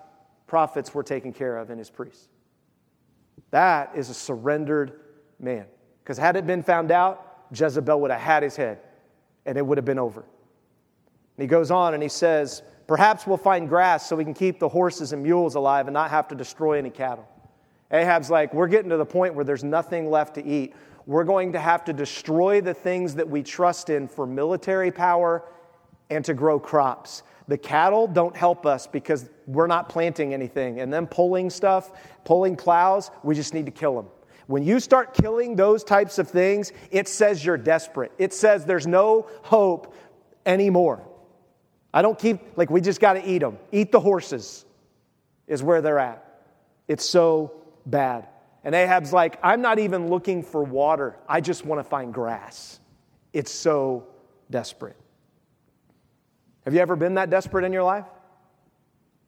prophets 0.48 0.94
were 0.94 1.04
taken 1.04 1.34
care 1.34 1.58
of 1.58 1.70
and 1.70 1.78
his 1.78 1.89
priests. 1.89 2.30
That 3.51 3.92
is 3.96 4.10
a 4.10 4.13
surrendered 4.13 5.00
man. 5.39 5.66
Because 6.04 6.18
had 6.18 6.36
it 6.36 6.48
been 6.48 6.63
found 6.63 6.92
out, 6.92 7.28
Jezebel 7.53 8.00
would 8.01 8.12
have 8.12 8.22
had 8.22 8.44
his 8.44 8.56
head 8.56 8.79
and 9.46 9.58
it 9.58 9.65
would 9.65 9.77
have 9.77 9.86
been 9.86 10.00
over. 10.00 10.22
And 10.22 11.44
he 11.44 11.48
goes 11.48 11.72
on 11.72 11.94
and 11.94 12.03
he 12.03 12.10
says, 12.10 12.63
Perhaps 12.88 13.27
we'll 13.27 13.38
find 13.38 13.70
grass 13.70 14.10
so 14.10 14.15
we 14.15 14.24
can 14.24 14.34
keep 14.34 14.60
the 14.60 14.68
horses 14.68 15.13
and 15.13 15.22
mules 15.22 15.56
alive 15.56 15.88
and 15.88 15.94
not 15.94 16.10
have 16.10 16.27
to 16.29 16.36
destroy 16.36 16.79
any 16.79 16.89
cattle. 16.89 17.27
Ahab's 17.91 18.29
like, 18.29 18.53
We're 18.53 18.68
getting 18.68 18.89
to 18.89 18.98
the 18.98 19.06
point 19.06 19.36
where 19.36 19.46
there's 19.46 19.63
nothing 19.63 20.10
left 20.10 20.36
to 20.36 20.46
eat. 20.46 20.74
We're 21.06 21.24
going 21.24 21.53
to 21.53 21.60
have 21.60 21.86
to 21.86 21.94
destroy 21.94 22.62
the 22.62 22.74
things 22.74 23.15
that 23.15 23.27
we 23.27 23.41
trust 23.41 23.89
in 23.89 24.08
for 24.08 24.27
military 24.27 24.91
power 24.91 25.44
and 26.10 26.25
to 26.25 26.34
grow 26.34 26.60
crops. 26.60 27.24
The 27.48 27.58
cattle 27.58 28.08
don't 28.08 28.36
help 28.36 28.65
us 28.68 28.86
because 28.86 29.29
we're 29.48 29.68
not 29.68 29.89
planting 29.89 30.34
anything. 30.34 30.82
And 30.82 30.94
then 30.94 31.08
pulling 31.08 31.50
stuff, 31.50 31.91
pulling 32.25 32.56
plows, 32.56 33.10
we 33.24 33.34
just 33.34 33.56
need 33.56 33.65
to 33.65 33.72
kill 33.72 33.96
them. 33.96 34.06
When 34.50 34.63
you 34.63 34.79
start 34.79 35.13
killing 35.13 35.56
those 35.56 35.84
types 35.84 36.18
of 36.18 36.27
things, 36.27 36.72
it 36.89 37.08
says 37.08 37.46
you're 37.46 37.56
desperate. 37.56 38.12
It 38.18 38.34
says 38.34 38.65
there's 38.65 38.88
no 38.88 39.27
hope 39.44 39.96
anymore. 40.44 41.08
I 41.94 42.01
don't 42.01 42.18
keep, 42.18 42.58
like, 42.58 42.72
we 42.72 42.82
just 42.82 43.00
got 43.00 43.13
to 43.13 43.24
eat 43.24 43.41
them. 43.41 43.60
Eat 43.72 43.91
the 43.91 44.00
horses, 44.00 44.65
is 45.46 45.62
where 45.62 45.84
they're 45.84 46.00
at. 46.00 46.25
It's 46.88 47.06
so 47.06 47.62
bad. 47.86 48.27
And 48.63 48.74
Ahab's 48.74 49.13
like, 49.13 49.38
I'm 49.44 49.62
not 49.62 49.77
even 49.77 50.10
looking 50.10 50.41
for 50.41 50.63
water. 50.63 51.15
I 51.27 51.41
just 51.41 51.63
want 51.63 51.77
to 51.77 51.84
find 51.84 52.12
grass. 52.12 52.79
It's 53.34 53.51
so 53.51 54.08
desperate. 54.50 54.98
Have 56.65 56.74
you 56.74 56.79
ever 56.79 56.96
been 56.96 57.13
that 57.13 57.29
desperate 57.29 57.65
in 57.65 57.72
your 57.72 57.84
life? 57.84 58.06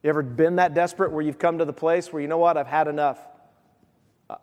You 0.02 0.10
ever 0.10 0.24
been 0.24 0.56
that 0.56 0.74
desperate 0.74 1.12
where 1.12 1.22
you've 1.22 1.38
come 1.38 1.60
to 1.60 1.66
the 1.66 1.74
place 1.74 2.12
where, 2.12 2.24
you 2.24 2.28
know 2.28 2.40
what, 2.40 2.58
I've 2.58 2.66
had 2.66 2.88
enough? 2.88 3.20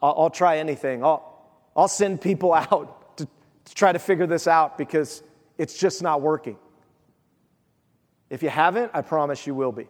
I'll, 0.03 0.15
I'll 0.19 0.31
try 0.31 0.59
anything. 0.59 1.05
I'll, 1.05 1.51
I'll 1.77 1.89
send 1.89 2.21
people 2.21 2.53
out 2.71 3.17
to, 3.19 3.27
to 3.27 3.75
try 3.75 3.93
to 3.93 3.99
figure 3.99 4.27
this 4.27 4.47
out 4.47 4.79
because 4.79 5.23
it's 5.57 5.79
just 5.79 6.03
not 6.03 6.21
working. 6.21 6.57
If 8.31 8.43
you 8.43 8.51
haven't, 8.51 8.91
I 8.95 9.03
promise 9.03 9.47
you 9.47 9.55
will 9.55 9.73
be. 9.73 9.89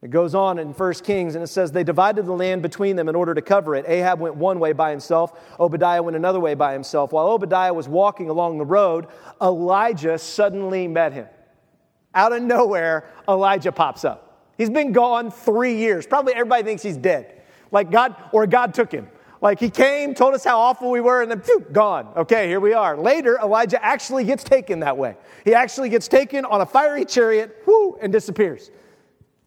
It 0.00 0.10
goes 0.10 0.34
on 0.34 0.60
in 0.60 0.68
1 0.68 0.94
Kings 0.94 1.34
and 1.34 1.42
it 1.42 1.48
says, 1.48 1.72
They 1.72 1.82
divided 1.82 2.26
the 2.26 2.32
land 2.32 2.62
between 2.62 2.94
them 2.94 3.08
in 3.08 3.16
order 3.16 3.34
to 3.34 3.42
cover 3.42 3.74
it. 3.74 3.84
Ahab 3.88 4.20
went 4.20 4.36
one 4.36 4.60
way 4.60 4.72
by 4.72 4.90
himself, 4.90 5.32
Obadiah 5.58 6.02
went 6.02 6.16
another 6.16 6.38
way 6.38 6.54
by 6.54 6.72
himself. 6.72 7.12
While 7.12 7.26
Obadiah 7.26 7.74
was 7.74 7.88
walking 7.88 8.28
along 8.28 8.58
the 8.58 8.64
road, 8.64 9.06
Elijah 9.42 10.18
suddenly 10.18 10.86
met 10.86 11.12
him. 11.12 11.26
Out 12.14 12.32
of 12.32 12.42
nowhere, 12.42 13.08
Elijah 13.28 13.72
pops 13.72 14.04
up. 14.04 14.52
He's 14.56 14.70
been 14.70 14.92
gone 14.92 15.30
three 15.30 15.76
years. 15.76 16.06
Probably 16.06 16.32
everybody 16.32 16.62
thinks 16.62 16.82
he's 16.82 16.96
dead. 16.96 17.37
Like 17.70 17.90
God, 17.90 18.16
or 18.32 18.46
God 18.46 18.74
took 18.74 18.92
him. 18.92 19.08
Like 19.40 19.60
he 19.60 19.70
came, 19.70 20.14
told 20.14 20.34
us 20.34 20.42
how 20.42 20.58
awful 20.58 20.90
we 20.90 21.00
were, 21.00 21.22
and 21.22 21.30
then 21.30 21.40
phew, 21.40 21.64
gone. 21.70 22.12
Okay, 22.16 22.48
here 22.48 22.60
we 22.60 22.72
are. 22.72 22.96
Later, 22.96 23.38
Elijah 23.38 23.82
actually 23.84 24.24
gets 24.24 24.42
taken 24.42 24.80
that 24.80 24.96
way. 24.96 25.16
He 25.44 25.54
actually 25.54 25.90
gets 25.90 26.08
taken 26.08 26.44
on 26.44 26.60
a 26.60 26.66
fiery 26.66 27.04
chariot, 27.04 27.62
whoo, 27.64 27.96
and 28.00 28.12
disappears. 28.12 28.70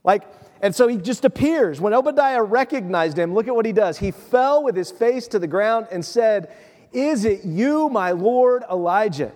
Like, 0.04 0.24
and 0.62 0.74
so 0.74 0.88
he 0.88 0.98
just 0.98 1.26
appears. 1.26 1.82
When 1.82 1.94
Obadiah 1.94 2.42
recognized 2.44 3.18
him, 3.18 3.34
look 3.34 3.48
at 3.48 3.56
what 3.56 3.66
he 3.66 3.74
does. 3.74 3.98
He 3.98 4.12
fell 4.12 4.64
with 4.64 4.76
his 4.76 4.92
face 4.92 5.28
to 5.30 5.40
the 5.40 5.48
ground 5.48 5.88
and 5.92 6.06
said, 6.06 6.54
Is 6.94 7.26
it 7.26 7.44
you, 7.44 7.90
my 7.90 8.12
Lord 8.12 8.64
Elijah? 8.72 9.34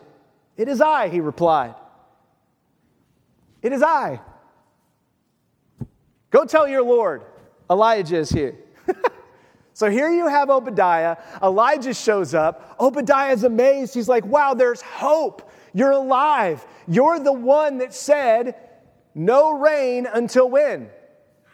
It 0.56 0.70
is 0.70 0.80
I, 0.80 1.10
he 1.10 1.20
replied. 1.20 1.76
It 3.62 3.74
is 3.74 3.84
I. 3.84 4.22
Go 6.30 6.46
tell 6.46 6.68
your 6.68 6.84
Lord, 6.84 7.24
Elijah 7.70 8.18
is 8.18 8.30
here. 8.30 8.56
So 9.76 9.90
here 9.90 10.10
you 10.10 10.30
have 10.30 10.50
Obadiah. 10.50 11.18
Elijah 11.44 11.94
shows 11.94 12.34
up. 12.34 12.78
Obadiah 12.80 13.34
is 13.34 13.44
amazed. 13.44 13.94
He's 13.94 14.08
like, 14.08 14.26
wow, 14.26 14.54
there's 14.54 14.82
hope. 14.82 15.52
You're 15.74 15.92
alive. 15.92 16.66
You're 16.88 17.20
the 17.20 17.34
one 17.34 17.80
that 17.80 17.94
said, 17.94 18.56
no 19.14 19.52
rain 19.52 20.08
until 20.12 20.50
when? 20.50 20.90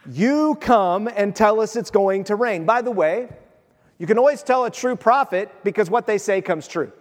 You 0.08 0.54
come 0.62 1.08
and 1.08 1.36
tell 1.36 1.60
us 1.60 1.76
it's 1.76 1.90
going 1.90 2.26
to 2.26 2.36
rain. 2.36 2.64
By 2.64 2.84
the 2.84 2.92
way, 2.92 3.28
you 3.98 4.06
can 4.06 4.20
always 4.20 4.44
tell 4.44 4.66
a 4.66 4.72
true 4.72 4.96
prophet 4.96 5.50
because 5.64 5.90
what 5.90 6.06
they 6.06 6.20
say 6.20 6.44
comes 6.44 6.68
true. 6.68 6.92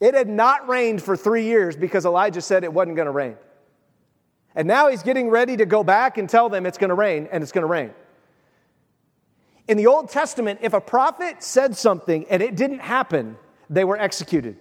It 0.00 0.14
had 0.14 0.28
not 0.28 0.68
rained 0.68 1.00
for 1.00 1.16
three 1.16 1.44
years 1.44 1.76
because 1.76 2.04
Elijah 2.04 2.40
said 2.40 2.64
it 2.64 2.72
wasn't 2.72 2.96
going 2.96 3.06
to 3.06 3.12
rain. 3.12 3.36
And 4.56 4.66
now 4.66 4.88
he's 4.88 5.04
getting 5.04 5.30
ready 5.30 5.56
to 5.56 5.66
go 5.66 5.84
back 5.84 6.18
and 6.18 6.28
tell 6.28 6.48
them 6.48 6.66
it's 6.66 6.78
going 6.78 6.88
to 6.88 6.96
rain, 6.96 7.28
and 7.30 7.44
it's 7.44 7.52
going 7.52 7.62
to 7.62 7.68
rain. 7.68 7.92
In 9.68 9.76
the 9.76 9.86
Old 9.86 10.08
Testament, 10.08 10.60
if 10.62 10.72
a 10.72 10.80
prophet 10.80 11.42
said 11.42 11.76
something 11.76 12.26
and 12.28 12.42
it 12.42 12.56
didn't 12.56 12.80
happen, 12.80 13.36
they 13.70 13.84
were 13.84 13.98
executed. 13.98 14.56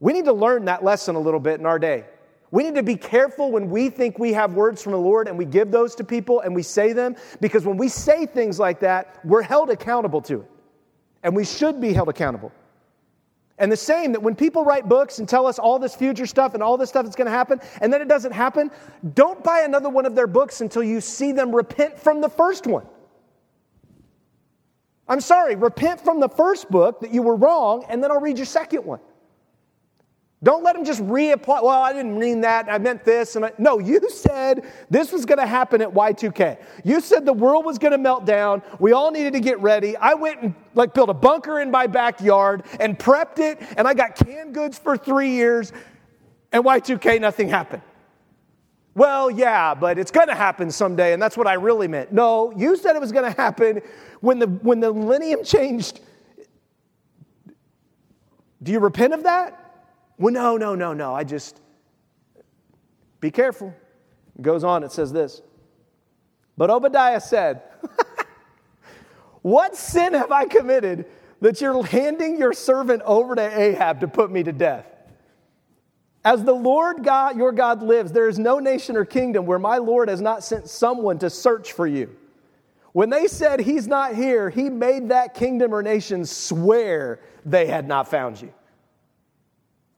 We 0.00 0.12
need 0.12 0.24
to 0.24 0.32
learn 0.32 0.64
that 0.64 0.82
lesson 0.82 1.14
a 1.14 1.20
little 1.20 1.40
bit 1.40 1.60
in 1.60 1.66
our 1.66 1.78
day. 1.78 2.06
We 2.50 2.64
need 2.64 2.74
to 2.74 2.82
be 2.82 2.96
careful 2.96 3.52
when 3.52 3.70
we 3.70 3.90
think 3.90 4.18
we 4.18 4.32
have 4.32 4.54
words 4.54 4.82
from 4.82 4.92
the 4.92 4.98
Lord 4.98 5.28
and 5.28 5.38
we 5.38 5.44
give 5.44 5.70
those 5.70 5.94
to 5.96 6.04
people 6.04 6.40
and 6.40 6.54
we 6.54 6.62
say 6.62 6.92
them, 6.92 7.14
because 7.40 7.64
when 7.64 7.76
we 7.76 7.88
say 7.88 8.26
things 8.26 8.58
like 8.58 8.80
that, 8.80 9.20
we're 9.24 9.42
held 9.42 9.70
accountable 9.70 10.20
to 10.22 10.40
it. 10.40 10.50
And 11.22 11.36
we 11.36 11.44
should 11.44 11.80
be 11.80 11.92
held 11.92 12.08
accountable. 12.08 12.50
And 13.58 13.70
the 13.70 13.76
same 13.76 14.12
that 14.12 14.22
when 14.22 14.34
people 14.34 14.64
write 14.64 14.88
books 14.88 15.18
and 15.18 15.28
tell 15.28 15.46
us 15.46 15.58
all 15.58 15.78
this 15.78 15.94
future 15.94 16.26
stuff 16.26 16.54
and 16.54 16.62
all 16.62 16.78
this 16.78 16.88
stuff 16.88 17.04
that's 17.04 17.14
going 17.14 17.26
to 17.26 17.30
happen, 17.30 17.60
and 17.82 17.92
then 17.92 18.00
it 18.00 18.08
doesn't 18.08 18.32
happen, 18.32 18.70
don't 19.14 19.44
buy 19.44 19.60
another 19.60 19.90
one 19.90 20.06
of 20.06 20.14
their 20.14 20.26
books 20.26 20.62
until 20.62 20.82
you 20.82 21.00
see 21.00 21.30
them 21.30 21.54
repent 21.54 21.98
from 21.98 22.22
the 22.22 22.28
first 22.28 22.66
one. 22.66 22.86
I'm 25.10 25.20
sorry, 25.20 25.56
repent 25.56 26.00
from 26.00 26.20
the 26.20 26.28
first 26.28 26.70
book 26.70 27.00
that 27.00 27.12
you 27.12 27.20
were 27.20 27.34
wrong, 27.34 27.84
and 27.88 28.02
then 28.02 28.12
I'll 28.12 28.20
read 28.20 28.38
your 28.38 28.46
second 28.46 28.84
one. 28.84 29.00
Don't 30.42 30.62
let 30.62 30.74
them 30.74 30.84
just 30.84 31.02
reapply. 31.02 31.62
Well, 31.62 31.68
I 31.68 31.92
didn't 31.92 32.16
mean 32.16 32.40
that. 32.42 32.66
I 32.70 32.78
meant 32.78 33.04
this. 33.04 33.34
And 33.36 33.44
I, 33.44 33.52
no, 33.58 33.78
you 33.80 34.00
said 34.08 34.64
this 34.88 35.12
was 35.12 35.26
going 35.26 35.38
to 35.38 35.46
happen 35.46 35.82
at 35.82 35.90
Y2K. 35.90 36.62
You 36.84 37.00
said 37.00 37.26
the 37.26 37.32
world 37.32 37.66
was 37.66 37.76
going 37.76 37.90
to 37.90 37.98
melt 37.98 38.24
down. 38.24 38.62
We 38.78 38.92
all 38.92 39.10
needed 39.10 39.32
to 39.34 39.40
get 39.40 39.60
ready. 39.60 39.96
I 39.96 40.14
went 40.14 40.40
and 40.42 40.54
like 40.74 40.94
built 40.94 41.10
a 41.10 41.14
bunker 41.14 41.60
in 41.60 41.72
my 41.72 41.88
backyard 41.88 42.62
and 42.78 42.98
prepped 42.98 43.40
it. 43.40 43.60
And 43.76 43.86
I 43.86 43.92
got 43.92 44.14
canned 44.14 44.54
goods 44.54 44.78
for 44.78 44.96
three 44.96 45.32
years. 45.32 45.72
And 46.52 46.64
Y2K, 46.64 47.20
nothing 47.20 47.48
happened. 47.48 47.82
Well, 48.94 49.30
yeah, 49.30 49.74
but 49.74 49.98
it's 49.98 50.10
going 50.10 50.28
to 50.28 50.34
happen 50.34 50.70
someday. 50.70 51.12
And 51.12 51.22
that's 51.22 51.36
what 51.36 51.46
I 51.46 51.54
really 51.54 51.88
meant. 51.88 52.12
No, 52.12 52.52
you 52.56 52.76
said 52.76 52.96
it 52.96 53.00
was 53.00 53.12
going 53.12 53.30
to 53.32 53.36
happen 53.40 53.82
when 54.20 54.38
the, 54.38 54.46
when 54.46 54.80
the 54.80 54.92
millennium 54.92 55.44
changed. 55.44 56.00
Do 58.62 58.72
you 58.72 58.80
repent 58.80 59.14
of 59.14 59.22
that? 59.22 59.56
Well, 60.18 60.34
no, 60.34 60.56
no, 60.56 60.74
no, 60.74 60.92
no. 60.92 61.14
I 61.14 61.24
just, 61.24 61.60
be 63.20 63.30
careful. 63.30 63.74
It 64.38 64.42
goes 64.42 64.64
on, 64.64 64.82
it 64.84 64.92
says 64.92 65.12
this. 65.12 65.40
But 66.56 66.68
Obadiah 66.68 67.20
said, 67.20 67.62
What 69.42 69.76
sin 69.76 70.12
have 70.12 70.30
I 70.30 70.44
committed 70.44 71.06
that 71.40 71.60
you're 71.60 71.82
handing 71.84 72.38
your 72.38 72.52
servant 72.52 73.02
over 73.04 73.34
to 73.34 73.60
Ahab 73.60 74.00
to 74.00 74.08
put 74.08 74.30
me 74.30 74.42
to 74.42 74.52
death? 74.52 74.86
As 76.24 76.44
the 76.44 76.52
Lord 76.52 77.02
God, 77.02 77.36
your 77.36 77.52
God 77.52 77.82
lives, 77.82 78.12
there 78.12 78.28
is 78.28 78.38
no 78.38 78.58
nation 78.58 78.96
or 78.96 79.04
kingdom 79.04 79.46
where 79.46 79.58
my 79.58 79.78
Lord 79.78 80.08
has 80.08 80.20
not 80.20 80.44
sent 80.44 80.68
someone 80.68 81.18
to 81.20 81.30
search 81.30 81.72
for 81.72 81.86
you. 81.86 82.14
When 82.92 83.08
they 83.08 83.26
said 83.26 83.60
he's 83.60 83.86
not 83.86 84.14
here, 84.14 84.50
he 84.50 84.68
made 84.68 85.10
that 85.10 85.34
kingdom 85.34 85.72
or 85.72 85.82
nation 85.82 86.26
swear 86.26 87.20
they 87.46 87.66
had 87.66 87.86
not 87.86 88.08
found 88.08 88.40
you. 88.42 88.52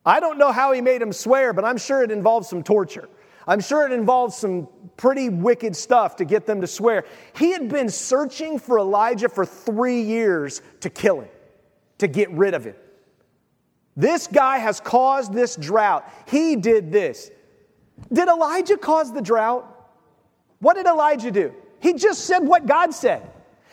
I 0.05 0.21
don't 0.21 0.39
know 0.39 0.53
how 0.53 0.73
he 0.73 0.81
made 0.81 1.01
him 1.01 1.13
swear, 1.13 1.53
but 1.53 1.65
I'm 1.65 1.79
sure 1.79 2.03
it 2.03 2.11
involves 2.11 2.49
some 2.49 2.63
torture. 2.63 3.09
I'm 3.47 3.61
sure 3.61 3.87
it 3.87 3.93
involves 3.93 4.37
some 4.37 4.69
pretty 4.97 5.29
wicked 5.29 5.75
stuff 5.75 6.17
to 6.17 6.25
get 6.25 6.47
them 6.47 6.61
to 6.61 6.67
swear. 6.67 7.05
He 7.37 7.53
had 7.53 7.69
been 7.69 7.89
searching 7.89 8.59
for 8.59 8.79
Elijah 8.79 9.29
for 9.29 9.45
three 9.45 10.03
years 10.03 10.63
to 10.81 10.91
kill 10.91 11.21
him, 11.21 11.31
to 11.99 12.07
get 12.07 12.31
rid 12.31 12.55
of 12.55 12.65
him. 12.65 12.77
This 13.97 14.27
guy 14.27 14.59
has 14.59 14.81
caused 14.81 15.33
this 15.33 15.57
drought. 15.57 16.09
He 16.27 16.57
did 16.57 16.93
this. 16.93 17.31
Did 18.13 18.29
Elijah 18.29 18.77
cause 18.77 19.13
the 19.13 19.21
drought? 19.21 19.69
What 20.61 20.75
did 20.75 20.87
Elijah 20.87 21.31
do? 21.31 21.55
He 21.81 21.95
just 21.95 22.25
said 22.25 22.41
what 22.41 22.67
God 22.67 22.95
said. 22.95 23.29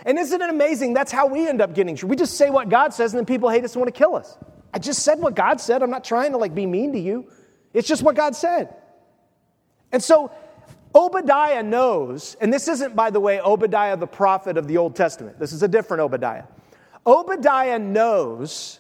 And 0.06 0.18
isn't 0.18 0.42
it 0.42 0.50
amazing? 0.50 0.94
That's 0.94 1.12
how 1.12 1.28
we 1.28 1.48
end 1.48 1.62
up 1.62 1.74
getting. 1.74 1.98
We 2.08 2.16
just 2.16 2.36
say 2.38 2.50
what 2.50 2.70
God 2.70 2.94
says, 2.94 3.14
and 3.14 3.20
then 3.20 3.26
people 3.26 3.50
hate 3.50 3.64
us 3.64 3.74
and 3.74 3.82
want 3.82 3.94
to 3.94 3.98
kill 3.98 4.16
us. 4.16 4.38
I 4.74 4.80
just 4.80 5.04
said 5.04 5.20
what 5.20 5.36
God 5.36 5.60
said. 5.60 5.84
I'm 5.84 5.90
not 5.90 6.04
trying 6.04 6.32
to 6.32 6.38
like 6.38 6.56
be 6.56 6.66
mean 6.66 6.94
to 6.94 7.00
you. 7.00 7.30
It's 7.74 7.88
just 7.88 8.02
what 8.02 8.16
God 8.16 8.36
said. 8.36 8.74
And 9.92 10.04
so 10.04 10.32
Obadiah 10.96 11.64
knows, 11.64 12.36
and 12.42 12.52
this 12.52 12.68
isn't, 12.68 12.96
by 12.96 13.10
the 13.10 13.20
way, 13.20 13.40
Obadiah 13.42 13.98
the 13.98 14.08
prophet 14.08 14.58
of 14.58 14.68
the 14.68 14.78
Old 14.78 14.96
Testament. 14.96 15.40
This 15.40 15.54
is 15.54 15.64
a 15.64 15.68
different 15.68 16.02
Obadiah. 16.02 16.44
Obadiah 17.06 17.80
knows 17.80 18.80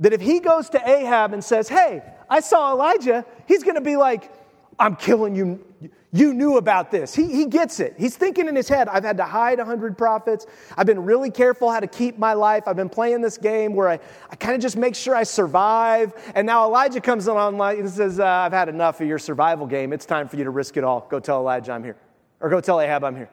that 0.00 0.12
if 0.12 0.20
he 0.20 0.40
goes 0.40 0.68
to 0.70 0.88
Ahab 0.88 1.32
and 1.32 1.44
says, 1.44 1.68
Hey, 1.68 2.02
I 2.28 2.40
saw 2.40 2.72
Elijah, 2.72 3.24
he's 3.46 3.62
going 3.62 3.76
to 3.76 3.80
be 3.80 3.96
like, 3.96 4.32
I'm 4.78 4.96
killing 4.96 5.34
you. 5.36 5.64
You 6.12 6.34
knew 6.34 6.56
about 6.56 6.90
this. 6.90 7.14
He, 7.14 7.28
he 7.28 7.46
gets 7.46 7.78
it. 7.78 7.94
He's 7.96 8.16
thinking 8.16 8.48
in 8.48 8.56
his 8.56 8.68
head, 8.68 8.88
I've 8.88 9.04
had 9.04 9.16
to 9.18 9.24
hide 9.24 9.58
100 9.58 9.96
prophets. 9.96 10.46
I've 10.76 10.86
been 10.86 11.04
really 11.04 11.30
careful 11.30 11.70
how 11.70 11.78
to 11.78 11.86
keep 11.86 12.18
my 12.18 12.32
life. 12.32 12.64
I've 12.66 12.74
been 12.74 12.88
playing 12.88 13.20
this 13.20 13.38
game 13.38 13.76
where 13.76 13.88
I, 13.88 14.00
I 14.28 14.34
kind 14.34 14.56
of 14.56 14.60
just 14.60 14.76
make 14.76 14.96
sure 14.96 15.14
I 15.14 15.22
survive. 15.22 16.12
And 16.34 16.46
now 16.46 16.64
Elijah 16.64 17.00
comes 17.00 17.28
along 17.28 17.60
and 17.60 17.88
says, 17.88 18.18
uh, 18.18 18.26
I've 18.26 18.52
had 18.52 18.68
enough 18.68 19.00
of 19.00 19.06
your 19.06 19.20
survival 19.20 19.68
game. 19.68 19.92
It's 19.92 20.06
time 20.06 20.26
for 20.26 20.36
you 20.36 20.42
to 20.42 20.50
risk 20.50 20.76
it 20.76 20.82
all. 20.82 21.06
Go 21.08 21.20
tell 21.20 21.38
Elijah 21.38 21.72
I'm 21.72 21.84
here. 21.84 21.96
Or 22.40 22.48
go 22.48 22.60
tell 22.60 22.80
Ahab 22.80 23.04
I'm 23.04 23.14
here. 23.14 23.30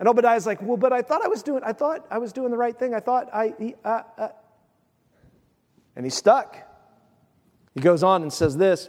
And 0.00 0.08
Obadiah's 0.08 0.46
like, 0.46 0.60
well, 0.62 0.78
but 0.78 0.92
I 0.92 1.02
thought 1.02 1.22
I 1.24 1.28
was 1.28 1.44
doing, 1.44 1.62
I 1.62 1.74
thought 1.74 2.06
I 2.10 2.18
was 2.18 2.32
doing 2.32 2.50
the 2.50 2.56
right 2.56 2.76
thing. 2.76 2.92
I 2.92 3.00
thought 3.00 3.28
I, 3.32 3.74
uh, 3.84 4.02
uh. 4.18 4.28
And 5.96 6.04
he's 6.04 6.14
stuck. 6.14 6.56
He 7.74 7.80
goes 7.80 8.02
on 8.02 8.22
and 8.22 8.32
says 8.32 8.56
this 8.56 8.88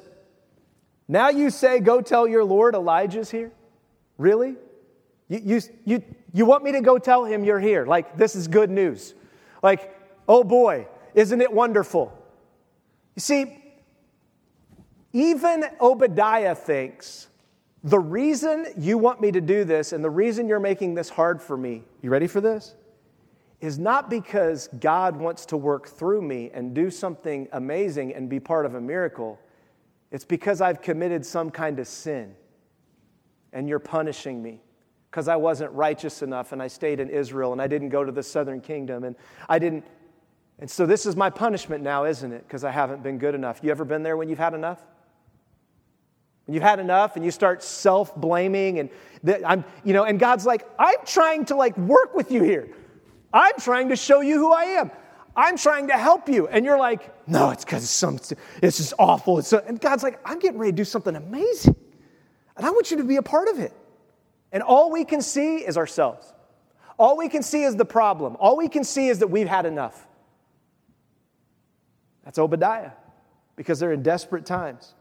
now 1.11 1.27
you 1.27 1.49
say, 1.49 1.81
Go 1.81 1.99
tell 1.99 2.25
your 2.25 2.45
Lord 2.45 2.73
Elijah's 2.73 3.29
here? 3.29 3.51
Really? 4.17 4.55
You, 5.27 5.39
you, 5.43 5.61
you, 5.83 6.03
you 6.33 6.45
want 6.45 6.63
me 6.63 6.71
to 6.71 6.79
go 6.79 6.97
tell 6.97 7.25
him 7.25 7.43
you're 7.43 7.59
here? 7.59 7.85
Like, 7.85 8.15
this 8.15 8.33
is 8.33 8.47
good 8.47 8.69
news. 8.69 9.13
Like, 9.61 9.93
oh 10.25 10.45
boy, 10.45 10.87
isn't 11.13 11.41
it 11.41 11.51
wonderful? 11.51 12.17
You 13.15 13.19
see, 13.19 13.61
even 15.11 15.65
Obadiah 15.81 16.55
thinks 16.55 17.27
the 17.83 17.99
reason 17.99 18.67
you 18.77 18.97
want 18.97 19.19
me 19.19 19.33
to 19.33 19.41
do 19.41 19.65
this 19.65 19.91
and 19.91 20.01
the 20.01 20.09
reason 20.09 20.47
you're 20.47 20.61
making 20.61 20.95
this 20.95 21.09
hard 21.09 21.41
for 21.41 21.57
me, 21.57 21.83
you 22.01 22.09
ready 22.09 22.27
for 22.27 22.39
this? 22.39 22.73
Is 23.61 23.77
not 23.77 24.09
because 24.09 24.67
God 24.79 25.15
wants 25.15 25.45
to 25.47 25.57
work 25.57 25.87
through 25.87 26.23
me 26.23 26.49
and 26.51 26.73
do 26.73 26.89
something 26.89 27.47
amazing 27.51 28.13
and 28.13 28.27
be 28.27 28.39
part 28.39 28.65
of 28.65 28.73
a 28.73 28.81
miracle. 28.81 29.39
It's 30.11 30.25
because 30.25 30.61
I've 30.61 30.81
committed 30.81 31.23
some 31.25 31.51
kind 31.51 31.79
of 31.79 31.87
sin 31.87 32.35
and 33.53 33.69
you're 33.69 33.79
punishing 33.79 34.41
me 34.41 34.61
because 35.09 35.27
I 35.27 35.35
wasn't 35.35 35.71
righteous 35.73 36.21
enough 36.21 36.53
and 36.53 36.61
I 36.61 36.67
stayed 36.67 36.99
in 36.99 37.09
Israel 37.09 37.51
and 37.51 37.61
I 37.61 37.67
didn't 37.67 37.89
go 37.89 38.03
to 38.03 38.11
the 38.11 38.23
southern 38.23 38.61
kingdom 38.61 39.03
and 39.03 39.15
I 39.47 39.59
didn't. 39.59 39.85
And 40.59 40.69
so 40.69 40.85
this 40.85 41.05
is 41.05 41.15
my 41.15 41.29
punishment 41.29 41.83
now, 41.83 42.05
isn't 42.05 42.31
it? 42.31 42.47
Because 42.47 42.63
I 42.63 42.71
haven't 42.71 43.03
been 43.03 43.17
good 43.17 43.35
enough. 43.35 43.59
You 43.61 43.71
ever 43.71 43.85
been 43.85 44.03
there 44.03 44.17
when 44.17 44.27
you've 44.27 44.39
had 44.39 44.53
enough? 44.53 44.81
When 46.45 46.55
you've 46.55 46.63
had 46.63 46.79
enough 46.79 47.15
and 47.15 47.23
you 47.23 47.31
start 47.31 47.61
self 47.61 48.15
blaming 48.15 48.79
and 48.79 48.89
I'm, 49.45 49.65
you 49.83 49.93
know, 49.93 50.03
and 50.03 50.19
God's 50.19 50.45
like, 50.45 50.67
I'm 50.79 51.05
trying 51.05 51.45
to 51.45 51.55
like 51.55 51.77
work 51.77 52.15
with 52.15 52.31
you 52.31 52.41
here. 52.41 52.69
I'm 53.33 53.53
trying 53.59 53.89
to 53.89 53.95
show 53.95 54.21
you 54.21 54.37
who 54.37 54.51
I 54.51 54.63
am. 54.63 54.91
I'm 55.35 55.57
trying 55.57 55.87
to 55.87 55.93
help 55.93 56.27
you. 56.27 56.47
And 56.47 56.65
you're 56.65 56.77
like, 56.77 57.27
no, 57.27 57.51
it's 57.51 57.63
because 57.63 57.89
some, 57.89 58.19
it's 58.61 58.77
just 58.77 58.93
awful. 58.99 59.39
It's 59.39 59.47
so, 59.47 59.63
and 59.65 59.79
God's 59.79 60.03
like, 60.03 60.19
I'm 60.25 60.39
getting 60.39 60.59
ready 60.59 60.71
to 60.71 60.75
do 60.75 60.83
something 60.83 61.15
amazing. 61.15 61.75
And 62.57 62.65
I 62.65 62.69
want 62.71 62.91
you 62.91 62.97
to 62.97 63.03
be 63.03 63.15
a 63.15 63.21
part 63.21 63.47
of 63.47 63.59
it. 63.59 63.73
And 64.51 64.61
all 64.61 64.91
we 64.91 65.05
can 65.05 65.21
see 65.21 65.57
is 65.57 65.77
ourselves. 65.77 66.33
All 66.99 67.17
we 67.17 67.29
can 67.29 67.41
see 67.41 67.63
is 67.63 67.75
the 67.75 67.85
problem. 67.85 68.35
All 68.39 68.57
we 68.57 68.67
can 68.67 68.83
see 68.83 69.07
is 69.07 69.19
that 69.19 69.27
we've 69.27 69.47
had 69.47 69.65
enough. 69.65 70.07
That's 72.25 72.37
Obadiah, 72.37 72.91
because 73.55 73.79
they're 73.79 73.93
in 73.93 74.03
desperate 74.03 74.45
times. 74.45 74.93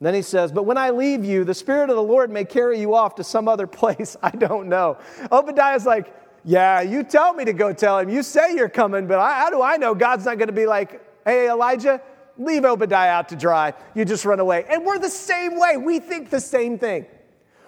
And 0.00 0.06
then 0.06 0.14
he 0.14 0.22
says, 0.22 0.50
But 0.50 0.64
when 0.64 0.76
I 0.76 0.90
leave 0.90 1.24
you, 1.24 1.44
the 1.44 1.54
Spirit 1.54 1.90
of 1.90 1.96
the 1.96 2.02
Lord 2.02 2.30
may 2.30 2.44
carry 2.44 2.80
you 2.80 2.94
off 2.94 3.14
to 3.16 3.24
some 3.24 3.46
other 3.46 3.66
place 3.68 4.16
I 4.22 4.30
don't 4.30 4.68
know. 4.68 4.98
Obadiah's 5.30 5.86
like, 5.86 6.12
yeah, 6.44 6.82
you 6.82 7.02
tell 7.02 7.32
me 7.32 7.44
to 7.46 7.52
go 7.52 7.72
tell 7.72 7.98
him. 7.98 8.10
You 8.10 8.22
say 8.22 8.54
you're 8.54 8.68
coming, 8.68 9.06
but 9.06 9.18
I, 9.18 9.40
how 9.40 9.50
do 9.50 9.62
I 9.62 9.76
know 9.78 9.94
God's 9.94 10.26
not 10.26 10.36
going 10.36 10.48
to 10.48 10.54
be 10.54 10.66
like, 10.66 11.00
hey, 11.24 11.48
Elijah, 11.48 12.02
leave 12.36 12.64
Obadiah 12.64 13.10
out 13.10 13.30
to 13.30 13.36
dry. 13.36 13.72
You 13.94 14.04
just 14.04 14.24
run 14.24 14.40
away. 14.40 14.66
And 14.68 14.84
we're 14.84 14.98
the 14.98 15.08
same 15.08 15.58
way. 15.58 15.78
We 15.78 16.00
think 16.00 16.28
the 16.28 16.40
same 16.40 16.78
thing. 16.78 17.06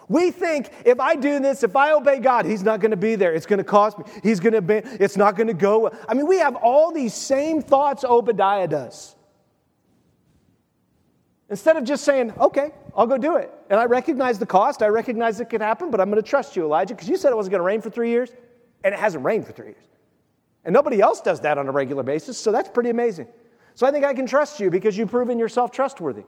We 0.09 0.31
think 0.31 0.71
if 0.85 1.01
I 1.01 1.17
do 1.17 1.41
this, 1.41 1.62
if 1.62 1.75
I 1.75 1.93
obey 1.93 2.21
God, 2.21 2.45
He's 2.45 2.62
not 2.62 2.81
going 2.81 2.93
to 2.93 2.97
be 2.97 3.17
there. 3.17 3.35
It's 3.35 3.47
going 3.47 3.59
to 3.59 3.65
cost 3.65 3.99
me. 3.99 4.05
He's 4.23 4.41
going 4.41 4.53
to 4.53 4.62
be, 4.62 4.75
it's 4.75 5.17
not 5.17 5.37
going 5.37 5.49
to 5.49 5.55
go. 5.55 5.91
I 6.09 6.15
mean, 6.15 6.27
we 6.27 6.39
have 6.39 6.55
all 6.57 6.93
these 6.93 7.15
same 7.15 7.62
thoughts 7.62 8.05
Obadiah 8.05 8.69
does. 8.69 9.17
Instead 11.49 11.77
of 11.77 11.85
just 11.85 12.05
saying, 12.05 12.33
okay, 12.39 12.73
I'll 12.95 13.07
go 13.07 13.17
do 13.17 13.37
it. 13.37 13.53
And 13.71 13.81
I 13.81 13.85
recognize 13.85 14.39
the 14.39 14.47
cost. 14.47 14.83
I 14.83 14.89
recognize 14.89 15.41
it 15.41 15.49
could 15.49 15.61
happen, 15.61 15.91
but 15.91 16.01
I'm 16.01 16.11
going 16.11 16.23
to 16.23 16.29
trust 16.29 16.57
you, 16.57 16.65
Elijah, 16.65 16.95
because 16.95 17.09
you 17.09 17.17
said 17.17 17.33
it 17.33 17.37
wasn't 17.37 17.53
going 17.53 17.61
to 17.61 17.65
rain 17.65 17.81
for 17.81 17.91
three 17.91 18.11
years 18.11 18.31
and 18.87 18.94
it 18.94 19.01
hasn't 19.01 19.25
rained 19.25 19.44
for 19.44 19.51
three 19.51 19.66
years. 19.66 19.85
And 20.64 20.72
nobody 20.72 21.01
else 21.01 21.20
does 21.20 21.40
that 21.40 21.59
on 21.59 21.66
a 21.66 21.72
regular 21.72 22.05
basis, 22.05 22.38
so 22.38 22.53
that's 22.53 22.68
pretty 22.68 22.90
amazing. 22.90 23.27
So 23.75 23.85
I 23.85 23.90
think 23.90 24.05
I 24.05 24.14
can 24.14 24.27
trust 24.27 24.61
you 24.61 24.70
because 24.70 24.96
you've 24.96 25.11
proven 25.11 25.40
yourself 25.40 25.72
trustworthy. 25.72 26.22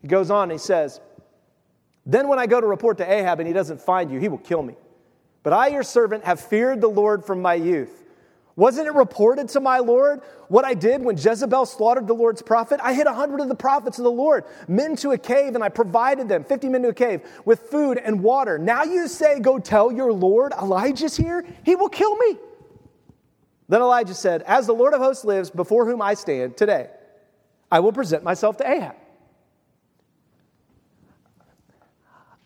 He 0.00 0.08
goes 0.08 0.30
on, 0.30 0.48
he 0.48 0.56
says, 0.56 1.02
Then 2.06 2.26
when 2.26 2.38
I 2.38 2.46
go 2.46 2.58
to 2.58 2.66
report 2.66 2.96
to 2.98 3.10
Ahab 3.10 3.38
and 3.38 3.46
he 3.46 3.52
doesn't 3.52 3.82
find 3.82 4.10
you, 4.10 4.18
he 4.18 4.30
will 4.30 4.38
kill 4.38 4.62
me. 4.62 4.76
But 5.42 5.52
I, 5.52 5.66
your 5.68 5.82
servant, 5.82 6.24
have 6.24 6.40
feared 6.40 6.80
the 6.80 6.88
Lord 6.88 7.22
from 7.22 7.42
my 7.42 7.54
youth. 7.54 8.01
Wasn't 8.54 8.86
it 8.86 8.94
reported 8.94 9.48
to 9.50 9.60
my 9.60 9.78
Lord 9.78 10.20
what 10.48 10.64
I 10.64 10.74
did 10.74 11.02
when 11.02 11.16
Jezebel 11.16 11.64
slaughtered 11.64 12.06
the 12.06 12.14
Lord's 12.14 12.42
prophet? 12.42 12.80
I 12.82 12.92
hid 12.92 13.06
a 13.06 13.14
hundred 13.14 13.40
of 13.40 13.48
the 13.48 13.54
prophets 13.54 13.98
of 13.98 14.04
the 14.04 14.10
Lord, 14.10 14.44
men 14.68 14.94
to 14.96 15.12
a 15.12 15.18
cave, 15.18 15.54
and 15.54 15.64
I 15.64 15.70
provided 15.70 16.28
them, 16.28 16.44
50 16.44 16.68
men 16.68 16.82
to 16.82 16.88
a 16.88 16.94
cave, 16.94 17.22
with 17.46 17.60
food 17.70 17.96
and 17.96 18.22
water. 18.22 18.58
Now 18.58 18.82
you 18.84 19.08
say, 19.08 19.40
Go 19.40 19.58
tell 19.58 19.90
your 19.90 20.12
Lord, 20.12 20.52
Elijah's 20.52 21.16
here, 21.16 21.44
he 21.64 21.76
will 21.76 21.88
kill 21.88 22.14
me. 22.16 22.36
Then 23.68 23.80
Elijah 23.80 24.14
said, 24.14 24.42
As 24.42 24.66
the 24.66 24.74
Lord 24.74 24.92
of 24.92 25.00
hosts 25.00 25.24
lives, 25.24 25.48
before 25.50 25.86
whom 25.86 26.02
I 26.02 26.12
stand 26.12 26.58
today, 26.58 26.90
I 27.70 27.80
will 27.80 27.92
present 27.92 28.22
myself 28.22 28.58
to 28.58 28.70
Ahab. 28.70 28.96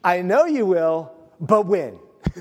I 0.05 0.23
know 0.23 0.45
you 0.45 0.67
will, 0.67 1.13
but 1.41 1.67
when? 1.67 1.99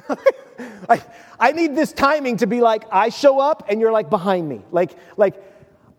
I, 0.89 1.03
I 1.39 1.51
need 1.51 1.75
this 1.75 1.93
timing 1.93 2.37
to 2.37 2.47
be 2.47 2.61
like, 2.61 2.83
I 2.91 3.09
show 3.09 3.39
up 3.39 3.65
and 3.69 3.79
you're 3.79 3.91
like 3.91 4.09
behind 4.09 4.47
me. 4.47 4.61
Like, 4.71 4.91
like 5.17 5.35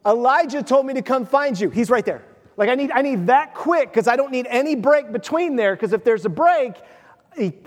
Elijah 0.04 0.62
told 0.62 0.86
me 0.86 0.94
to 0.94 1.02
come 1.02 1.26
find 1.26 1.58
you. 1.58 1.70
He's 1.70 1.90
right 1.90 2.04
there. 2.04 2.24
Like 2.56 2.68
I 2.68 2.74
need, 2.74 2.90
I 2.90 3.02
need 3.02 3.26
that 3.26 3.54
quick 3.54 3.90
because 3.90 4.08
I 4.08 4.16
don't 4.16 4.32
need 4.32 4.46
any 4.48 4.74
break 4.74 5.12
between 5.12 5.56
there 5.56 5.74
because 5.74 5.92
if 5.92 6.04
there's 6.04 6.24
a 6.24 6.30
break, 6.30 6.74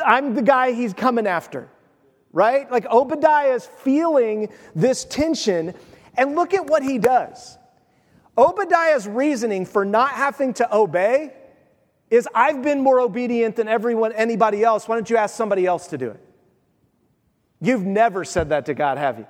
I'm 0.04 0.34
the 0.34 0.42
guy 0.42 0.72
he's 0.72 0.94
coming 0.94 1.28
after. 1.28 1.70
Right? 2.32 2.70
Like 2.72 2.86
Obadiah 2.86 3.54
is 3.54 3.66
feeling 3.66 4.50
this 4.76 5.04
tension 5.06 5.74
and 6.16 6.36
look 6.36 6.54
at 6.54 6.66
what 6.68 6.84
he 6.84 6.98
does. 6.98 7.58
Obadiah's 8.38 9.08
reasoning 9.08 9.66
for 9.66 9.84
not 9.84 10.12
having 10.12 10.54
to 10.56 10.76
obey 10.76 11.34
is 12.10 12.28
I've 12.34 12.64
been 12.64 12.82
more 12.82 13.00
obedient 13.00 13.56
than 13.56 13.68
everyone 13.68 14.14
anybody 14.14 14.64
else. 14.64 14.88
Why 14.88 14.96
don't 14.96 15.10
you 15.10 15.18
ask 15.18 15.36
somebody 15.36 15.66
else 15.66 15.88
to 15.88 15.98
do 15.98 16.10
it? 16.12 16.29
You've 17.62 17.86
never 17.86 18.24
said 18.24 18.50
that 18.50 18.66
to 18.68 18.74
God, 18.74 18.98
have 18.98 19.20
you? 19.20 19.28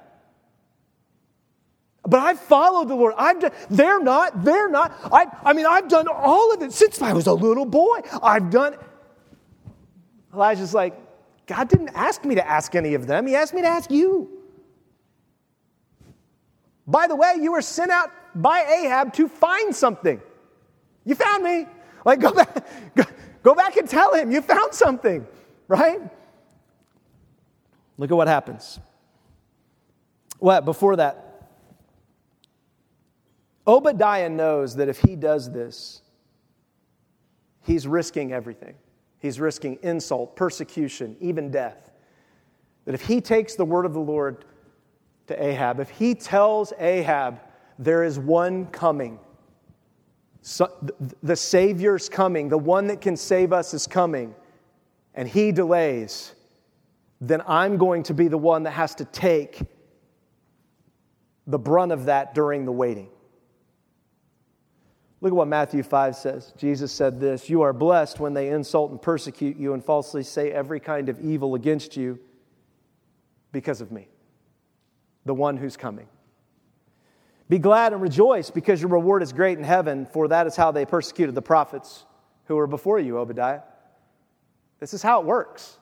But 2.04 2.22
I've 2.22 2.40
followed 2.40 2.88
the 2.88 2.96
Lord. 2.96 3.14
I've 3.18 3.40
done, 3.40 3.52
they're 3.70 4.02
not, 4.02 4.44
they're 4.44 4.70
not. 4.70 4.94
I, 5.12 5.28
I 5.44 5.54
mean, 5.54 5.66
I've 5.66 5.88
done 5.88 6.08
all 6.08 6.54
of 6.54 6.62
it 6.62 6.72
since 6.72 7.02
I 7.02 7.14
was 7.14 7.28
a 7.28 7.34
little 7.34 7.66
boy. 7.66 8.00
I've 8.24 8.50
done. 8.50 8.76
Elijah's 10.34 10.74
like, 10.74 10.96
God 11.46 11.68
didn't 11.68 11.90
ask 11.90 12.24
me 12.24 12.36
to 12.36 12.48
ask 12.48 12.76
any 12.76 12.94
of 12.94 13.06
them. 13.08 13.28
He 13.28 13.36
asked 13.36 13.54
me 13.54 13.62
to 13.62 13.68
ask 13.68 13.92
you. 13.92 14.30
By 16.88 17.08
the 17.08 17.16
way, 17.16 17.36
you 17.40 17.52
were 17.52 17.62
sent 17.62 17.92
out 17.92 18.10
by 18.34 18.62
Ahab 18.62 19.14
to 19.14 19.28
find 19.28 19.76
something. 19.76 20.22
You 21.06 21.16
found 21.16 21.44
me. 21.44 21.68
Like, 22.06 22.20
go 22.20 22.32
back, 22.32 22.66
go, 22.96 23.04
go 23.44 23.56
back 23.56 23.78
and 23.78 23.88
tell 23.88 24.14
him 24.14 24.32
you 24.32 24.42
found 24.42 24.74
something, 24.74 25.28
right? 25.68 26.00
Look 28.00 28.12
at 28.12 28.18
what 28.18 28.30
happens. 28.30 28.80
What? 30.40 30.64
Before 30.64 30.96
that, 30.96 31.50
Obadiah 33.68 34.30
knows 34.30 34.78
that 34.78 34.88
if 34.88 35.00
he 35.00 35.18
does 35.18 35.52
this, 35.52 36.02
he's 37.62 37.86
risking 37.86 38.32
everything. 38.32 38.76
He's 39.20 39.38
risking 39.42 39.78
insult, 39.84 40.38
persecution, 40.38 41.18
even 41.20 41.52
death. 41.52 41.92
That 42.86 42.96
if 42.96 43.02
he 43.02 43.20
takes 43.20 43.56
the 43.56 43.66
word 43.66 43.86
of 43.86 43.94
the 43.94 44.00
Lord 44.00 44.46
to 45.28 45.44
Ahab, 45.44 45.82
if 45.82 45.90
he 45.90 46.16
tells 46.16 46.72
Ahab, 46.80 47.42
there 47.78 48.06
is 48.06 48.18
one 48.18 48.68
coming, 48.68 49.20
so, 50.42 50.72
the 51.22 51.36
Savior's 51.36 52.08
coming, 52.08 52.48
the 52.48 52.58
one 52.58 52.88
that 52.88 53.02
can 53.02 53.18
save 53.18 53.52
us 53.52 53.74
is 53.74 53.86
coming, 53.86 54.34
and 55.14 55.28
he 55.28 55.52
delays, 55.52 56.34
then 57.22 57.42
I'm 57.48 57.78
going 57.78 58.04
to 58.04 58.14
be 58.14 58.28
the 58.28 58.38
one 58.38 58.64
that 58.64 58.72
has 58.72 58.96
to 58.96 59.06
take 59.06 59.62
the 61.48 61.60
brunt 61.60 61.92
of 61.92 62.06
that 62.06 62.34
during 62.34 62.66
the 62.66 62.72
waiting. 62.72 63.10
Look 65.22 65.34
at 65.34 65.36
what 65.36 65.48
Matthew 65.48 65.84
5 65.84 66.16
says. 66.16 66.54
Jesus 66.58 66.92
said 66.92 67.20
this 67.20 67.50
You 67.50 67.64
are 67.64 67.74
blessed 67.74 68.20
when 68.20 68.34
they 68.34 68.50
insult 68.50 68.92
and 68.92 69.02
persecute 69.02 69.58
you 69.58 69.74
and 69.74 69.84
falsely 69.84 70.24
say 70.24 70.52
every 70.52 70.80
kind 70.80 71.10
of 71.10 71.20
evil 71.20 71.56
against 71.56 71.98
you 71.98 72.20
because 73.52 73.82
of 73.82 73.92
me, 73.92 74.08
the 75.26 75.34
one 75.34 75.58
who's 75.58 75.76
coming. 75.76 76.08
Be 77.50 77.58
glad 77.58 77.94
and 77.94 78.02
rejoice 78.02 78.52
because 78.52 78.80
your 78.80 78.92
reward 78.92 79.24
is 79.24 79.34
great 79.34 79.58
in 79.58 79.64
heaven, 79.64 80.06
for 80.06 80.28
that 80.28 80.46
is 80.46 80.56
how 80.56 80.72
they 80.72 80.86
persecuted 80.86 81.34
the 81.34 81.42
prophets 81.42 82.06
who 82.46 82.56
were 82.56 82.68
before 82.68 83.00
you, 83.00 83.18
Obadiah. 83.18 83.62
This 84.80 84.94
is 84.94 85.02
how 85.02 85.20
it 85.20 85.26
works. 85.26 85.79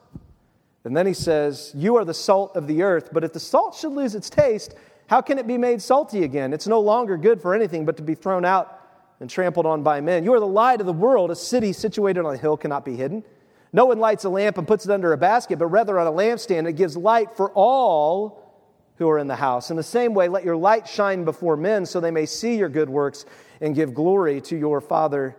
And 0.84 0.96
then 0.96 1.06
he 1.06 1.14
says, 1.14 1.72
You 1.74 1.96
are 1.96 2.04
the 2.04 2.14
salt 2.14 2.56
of 2.56 2.66
the 2.66 2.82
earth, 2.82 3.10
but 3.12 3.24
if 3.24 3.32
the 3.32 3.40
salt 3.40 3.74
should 3.74 3.92
lose 3.92 4.14
its 4.14 4.30
taste, 4.30 4.74
how 5.08 5.20
can 5.20 5.38
it 5.38 5.46
be 5.46 5.58
made 5.58 5.82
salty 5.82 6.22
again? 6.24 6.52
It's 6.52 6.66
no 6.66 6.80
longer 6.80 7.16
good 7.16 7.40
for 7.40 7.54
anything 7.54 7.84
but 7.84 7.96
to 7.96 8.02
be 8.02 8.14
thrown 8.14 8.44
out 8.44 8.78
and 9.20 9.28
trampled 9.28 9.66
on 9.66 9.82
by 9.82 10.00
men. 10.00 10.24
You 10.24 10.34
are 10.34 10.40
the 10.40 10.46
light 10.46 10.80
of 10.80 10.86
the 10.86 10.92
world. 10.92 11.30
A 11.30 11.36
city 11.36 11.72
situated 11.72 12.24
on 12.24 12.34
a 12.34 12.38
hill 12.38 12.56
cannot 12.56 12.84
be 12.84 12.94
hidden. 12.94 13.24
No 13.72 13.86
one 13.86 13.98
lights 13.98 14.24
a 14.24 14.28
lamp 14.28 14.58
and 14.58 14.66
puts 14.66 14.84
it 14.84 14.90
under 14.90 15.12
a 15.12 15.16
basket, 15.16 15.58
but 15.58 15.66
rather 15.66 15.98
on 15.98 16.06
a 16.06 16.12
lampstand. 16.12 16.68
It 16.68 16.74
gives 16.74 16.96
light 16.96 17.32
for 17.36 17.50
all 17.52 18.48
who 18.96 19.08
are 19.08 19.18
in 19.18 19.26
the 19.26 19.36
house. 19.36 19.70
In 19.70 19.76
the 19.76 19.82
same 19.82 20.14
way, 20.14 20.28
let 20.28 20.44
your 20.44 20.56
light 20.56 20.88
shine 20.88 21.24
before 21.24 21.56
men 21.56 21.86
so 21.86 22.00
they 22.00 22.10
may 22.10 22.26
see 22.26 22.56
your 22.56 22.68
good 22.68 22.90
works 22.90 23.24
and 23.60 23.74
give 23.74 23.94
glory 23.94 24.40
to 24.42 24.56
your 24.56 24.80
Father 24.80 25.36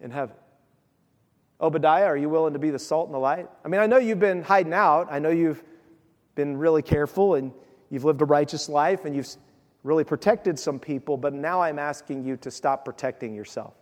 in 0.00 0.10
heaven. 0.10 0.34
Obadiah, 1.60 2.06
are 2.06 2.16
you 2.16 2.28
willing 2.28 2.54
to 2.54 2.58
be 2.58 2.70
the 2.70 2.78
salt 2.78 3.08
and 3.08 3.14
the 3.14 3.18
light? 3.18 3.48
I 3.64 3.68
mean, 3.68 3.80
I 3.80 3.86
know 3.86 3.98
you've 3.98 4.18
been 4.18 4.42
hiding 4.42 4.72
out. 4.72 5.08
I 5.10 5.18
know 5.18 5.30
you've 5.30 5.62
been 6.34 6.56
really 6.56 6.82
careful 6.82 7.34
and 7.34 7.52
you've 7.90 8.04
lived 8.04 8.22
a 8.22 8.24
righteous 8.24 8.68
life 8.68 9.04
and 9.04 9.14
you've 9.14 9.28
really 9.82 10.04
protected 10.04 10.58
some 10.58 10.78
people, 10.78 11.16
but 11.16 11.34
now 11.34 11.60
I'm 11.60 11.78
asking 11.78 12.24
you 12.24 12.36
to 12.38 12.50
stop 12.50 12.84
protecting 12.84 13.34
yourself. 13.34 13.74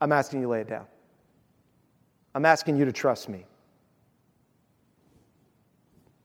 I'm 0.00 0.12
asking 0.12 0.40
you 0.40 0.46
to 0.46 0.50
lay 0.50 0.60
it 0.60 0.68
down. 0.68 0.86
I'm 2.34 2.44
asking 2.44 2.76
you 2.76 2.84
to 2.84 2.92
trust 2.92 3.28
me. 3.28 3.44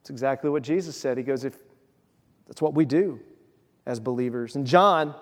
It's 0.01 0.09
exactly 0.09 0.49
what 0.49 0.63
Jesus 0.63 0.97
said. 0.97 1.17
He 1.17 1.23
goes, 1.23 1.43
if 1.43 1.57
that's 2.47 2.61
what 2.61 2.73
we 2.73 2.85
do 2.85 3.19
as 3.85 3.99
believers. 3.99 4.55
And 4.55 4.65
John, 4.65 5.13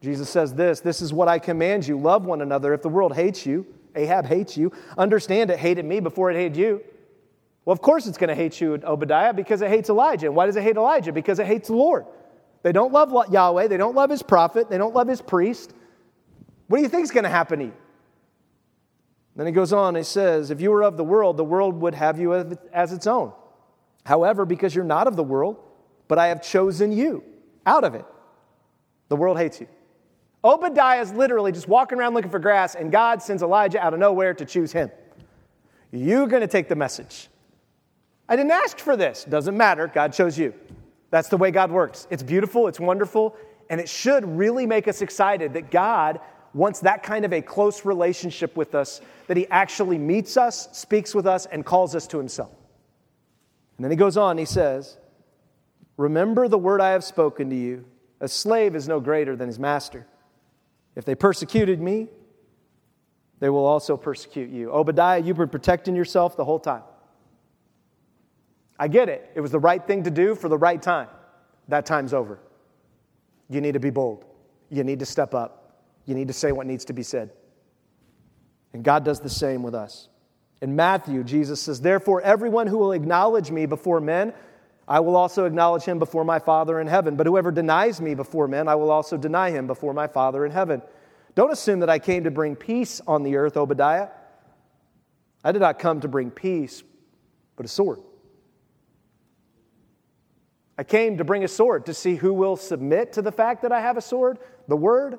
Jesus 0.00 0.28
says 0.28 0.54
this 0.54 0.80
this 0.80 1.00
is 1.00 1.12
what 1.12 1.28
I 1.28 1.38
command 1.38 1.86
you 1.86 1.98
love 1.98 2.24
one 2.24 2.40
another. 2.40 2.74
If 2.74 2.82
the 2.82 2.88
world 2.88 3.14
hates 3.14 3.46
you, 3.46 3.66
Ahab 3.98 4.26
hates 4.26 4.56
you, 4.56 4.72
understand 4.96 5.50
it 5.50 5.58
hated 5.58 5.84
me 5.84 6.00
before 6.00 6.30
it 6.30 6.36
hated 6.36 6.56
you. 6.56 6.82
Well, 7.64 7.72
of 7.72 7.82
course 7.82 8.06
it's 8.06 8.16
going 8.16 8.28
to 8.28 8.34
hate 8.34 8.60
you, 8.60 8.80
Obadiah, 8.82 9.34
because 9.34 9.60
it 9.60 9.68
hates 9.68 9.90
Elijah. 9.90 10.26
And 10.26 10.34
why 10.34 10.46
does 10.46 10.56
it 10.56 10.62
hate 10.62 10.76
Elijah? 10.76 11.12
Because 11.12 11.38
it 11.38 11.46
hates 11.46 11.68
the 11.68 11.74
Lord. 11.74 12.06
They 12.62 12.72
don't 12.72 12.92
love 12.92 13.12
Yahweh, 13.30 13.68
they 13.68 13.76
don't 13.76 13.94
love 13.94 14.10
his 14.10 14.22
prophet, 14.22 14.70
they 14.70 14.78
don't 14.78 14.94
love 14.94 15.06
his 15.06 15.20
priest. 15.20 15.72
What 16.66 16.78
do 16.78 16.82
you 16.82 16.88
think 16.88 17.04
is 17.04 17.10
going 17.10 17.24
to 17.24 17.30
happen 17.30 17.58
to 17.58 17.64
you? 17.66 17.74
Then 19.36 19.46
he 19.46 19.52
goes 19.52 19.72
on, 19.72 19.94
he 19.94 20.02
says, 20.02 20.50
If 20.50 20.60
you 20.60 20.70
were 20.70 20.82
of 20.82 20.96
the 20.96 21.04
world, 21.04 21.36
the 21.36 21.44
world 21.44 21.80
would 21.80 21.94
have 21.94 22.18
you 22.18 22.34
as 22.72 22.92
its 22.92 23.06
own. 23.06 23.32
However, 24.04 24.44
because 24.44 24.74
you're 24.74 24.84
not 24.84 25.06
of 25.06 25.14
the 25.14 25.22
world, 25.22 25.58
but 26.08 26.18
I 26.18 26.28
have 26.28 26.42
chosen 26.42 26.90
you 26.90 27.22
out 27.64 27.84
of 27.84 27.94
it, 27.94 28.04
the 29.08 29.16
world 29.16 29.38
hates 29.38 29.60
you. 29.60 29.68
Obadiah 30.44 31.00
is 31.00 31.12
literally 31.12 31.52
just 31.52 31.68
walking 31.68 31.98
around 31.98 32.14
looking 32.14 32.30
for 32.30 32.38
grass, 32.38 32.74
and 32.74 32.92
God 32.92 33.22
sends 33.22 33.42
Elijah 33.42 33.80
out 33.80 33.92
of 33.92 34.00
nowhere 34.00 34.34
to 34.34 34.44
choose 34.44 34.72
him. 34.72 34.90
You're 35.90 36.26
going 36.26 36.42
to 36.42 36.48
take 36.48 36.68
the 36.68 36.76
message. 36.76 37.28
I 38.28 38.36
didn't 38.36 38.52
ask 38.52 38.78
for 38.78 38.96
this. 38.96 39.24
Doesn't 39.24 39.56
matter. 39.56 39.88
God 39.88 40.12
chose 40.12 40.38
you. 40.38 40.54
That's 41.10 41.28
the 41.28 41.36
way 41.38 41.50
God 41.50 41.70
works. 41.70 42.06
It's 42.10 42.22
beautiful, 42.22 42.68
it's 42.68 42.78
wonderful, 42.78 43.36
and 43.70 43.80
it 43.80 43.88
should 43.88 44.24
really 44.36 44.66
make 44.66 44.86
us 44.86 45.02
excited 45.02 45.54
that 45.54 45.70
God 45.70 46.20
wants 46.54 46.80
that 46.80 47.02
kind 47.02 47.24
of 47.24 47.32
a 47.32 47.40
close 47.40 47.84
relationship 47.84 48.56
with 48.56 48.74
us, 48.74 49.00
that 49.26 49.36
He 49.36 49.46
actually 49.48 49.98
meets 49.98 50.36
us, 50.36 50.68
speaks 50.72 51.14
with 51.14 51.26
us, 51.26 51.46
and 51.46 51.64
calls 51.64 51.94
us 51.94 52.06
to 52.08 52.18
Himself. 52.18 52.50
And 53.78 53.84
then 53.84 53.92
he 53.92 53.96
goes 53.96 54.16
on, 54.16 54.36
he 54.38 54.44
says, 54.44 54.98
Remember 55.96 56.48
the 56.48 56.58
word 56.58 56.80
I 56.80 56.90
have 56.90 57.04
spoken 57.04 57.48
to 57.50 57.56
you. 57.56 57.84
A 58.20 58.28
slave 58.28 58.74
is 58.74 58.88
no 58.88 58.98
greater 58.98 59.36
than 59.36 59.46
his 59.46 59.58
master. 59.58 60.06
If 60.98 61.04
they 61.04 61.14
persecuted 61.14 61.80
me, 61.80 62.08
they 63.38 63.48
will 63.48 63.64
also 63.64 63.96
persecute 63.96 64.50
you. 64.50 64.72
Obadiah, 64.72 65.20
you've 65.20 65.36
been 65.36 65.48
protecting 65.48 65.94
yourself 65.94 66.36
the 66.36 66.44
whole 66.44 66.58
time. 66.58 66.82
I 68.80 68.88
get 68.88 69.08
it. 69.08 69.30
It 69.36 69.40
was 69.40 69.52
the 69.52 69.60
right 69.60 69.86
thing 69.86 70.02
to 70.02 70.10
do 70.10 70.34
for 70.34 70.48
the 70.48 70.58
right 70.58 70.82
time. 70.82 71.06
That 71.68 71.86
time's 71.86 72.12
over. 72.12 72.40
You 73.48 73.60
need 73.60 73.74
to 73.74 73.80
be 73.80 73.90
bold. 73.90 74.24
You 74.70 74.82
need 74.82 74.98
to 74.98 75.06
step 75.06 75.34
up. 75.34 75.84
You 76.04 76.16
need 76.16 76.26
to 76.26 76.34
say 76.34 76.50
what 76.50 76.66
needs 76.66 76.84
to 76.86 76.92
be 76.92 77.04
said. 77.04 77.30
And 78.72 78.82
God 78.82 79.04
does 79.04 79.20
the 79.20 79.30
same 79.30 79.62
with 79.62 79.76
us. 79.76 80.08
In 80.60 80.74
Matthew, 80.74 81.22
Jesus 81.22 81.62
says, 81.62 81.80
Therefore, 81.80 82.22
everyone 82.22 82.66
who 82.66 82.76
will 82.76 82.90
acknowledge 82.90 83.52
me 83.52 83.66
before 83.66 84.00
men, 84.00 84.34
I 84.88 85.00
will 85.00 85.16
also 85.16 85.44
acknowledge 85.44 85.84
him 85.84 85.98
before 85.98 86.24
my 86.24 86.38
Father 86.38 86.80
in 86.80 86.86
heaven. 86.86 87.14
But 87.14 87.26
whoever 87.26 87.52
denies 87.52 88.00
me 88.00 88.14
before 88.14 88.48
men, 88.48 88.68
I 88.68 88.74
will 88.74 88.90
also 88.90 89.18
deny 89.18 89.50
him 89.50 89.66
before 89.66 89.92
my 89.92 90.06
Father 90.06 90.46
in 90.46 90.50
heaven. 90.50 90.80
Don't 91.34 91.52
assume 91.52 91.80
that 91.80 91.90
I 91.90 91.98
came 91.98 92.24
to 92.24 92.30
bring 92.30 92.56
peace 92.56 93.02
on 93.06 93.22
the 93.22 93.36
earth, 93.36 93.58
Obadiah. 93.58 94.08
I 95.44 95.52
did 95.52 95.60
not 95.60 95.78
come 95.78 96.00
to 96.00 96.08
bring 96.08 96.30
peace, 96.30 96.82
but 97.54 97.66
a 97.66 97.68
sword. 97.68 98.00
I 100.78 100.84
came 100.84 101.18
to 101.18 101.24
bring 101.24 101.44
a 101.44 101.48
sword 101.48 101.86
to 101.86 101.94
see 101.94 102.14
who 102.14 102.32
will 102.32 102.56
submit 102.56 103.12
to 103.14 103.22
the 103.22 103.32
fact 103.32 103.62
that 103.62 103.72
I 103.72 103.80
have 103.80 103.96
a 103.98 104.00
sword, 104.00 104.38
the 104.68 104.76
word, 104.76 105.18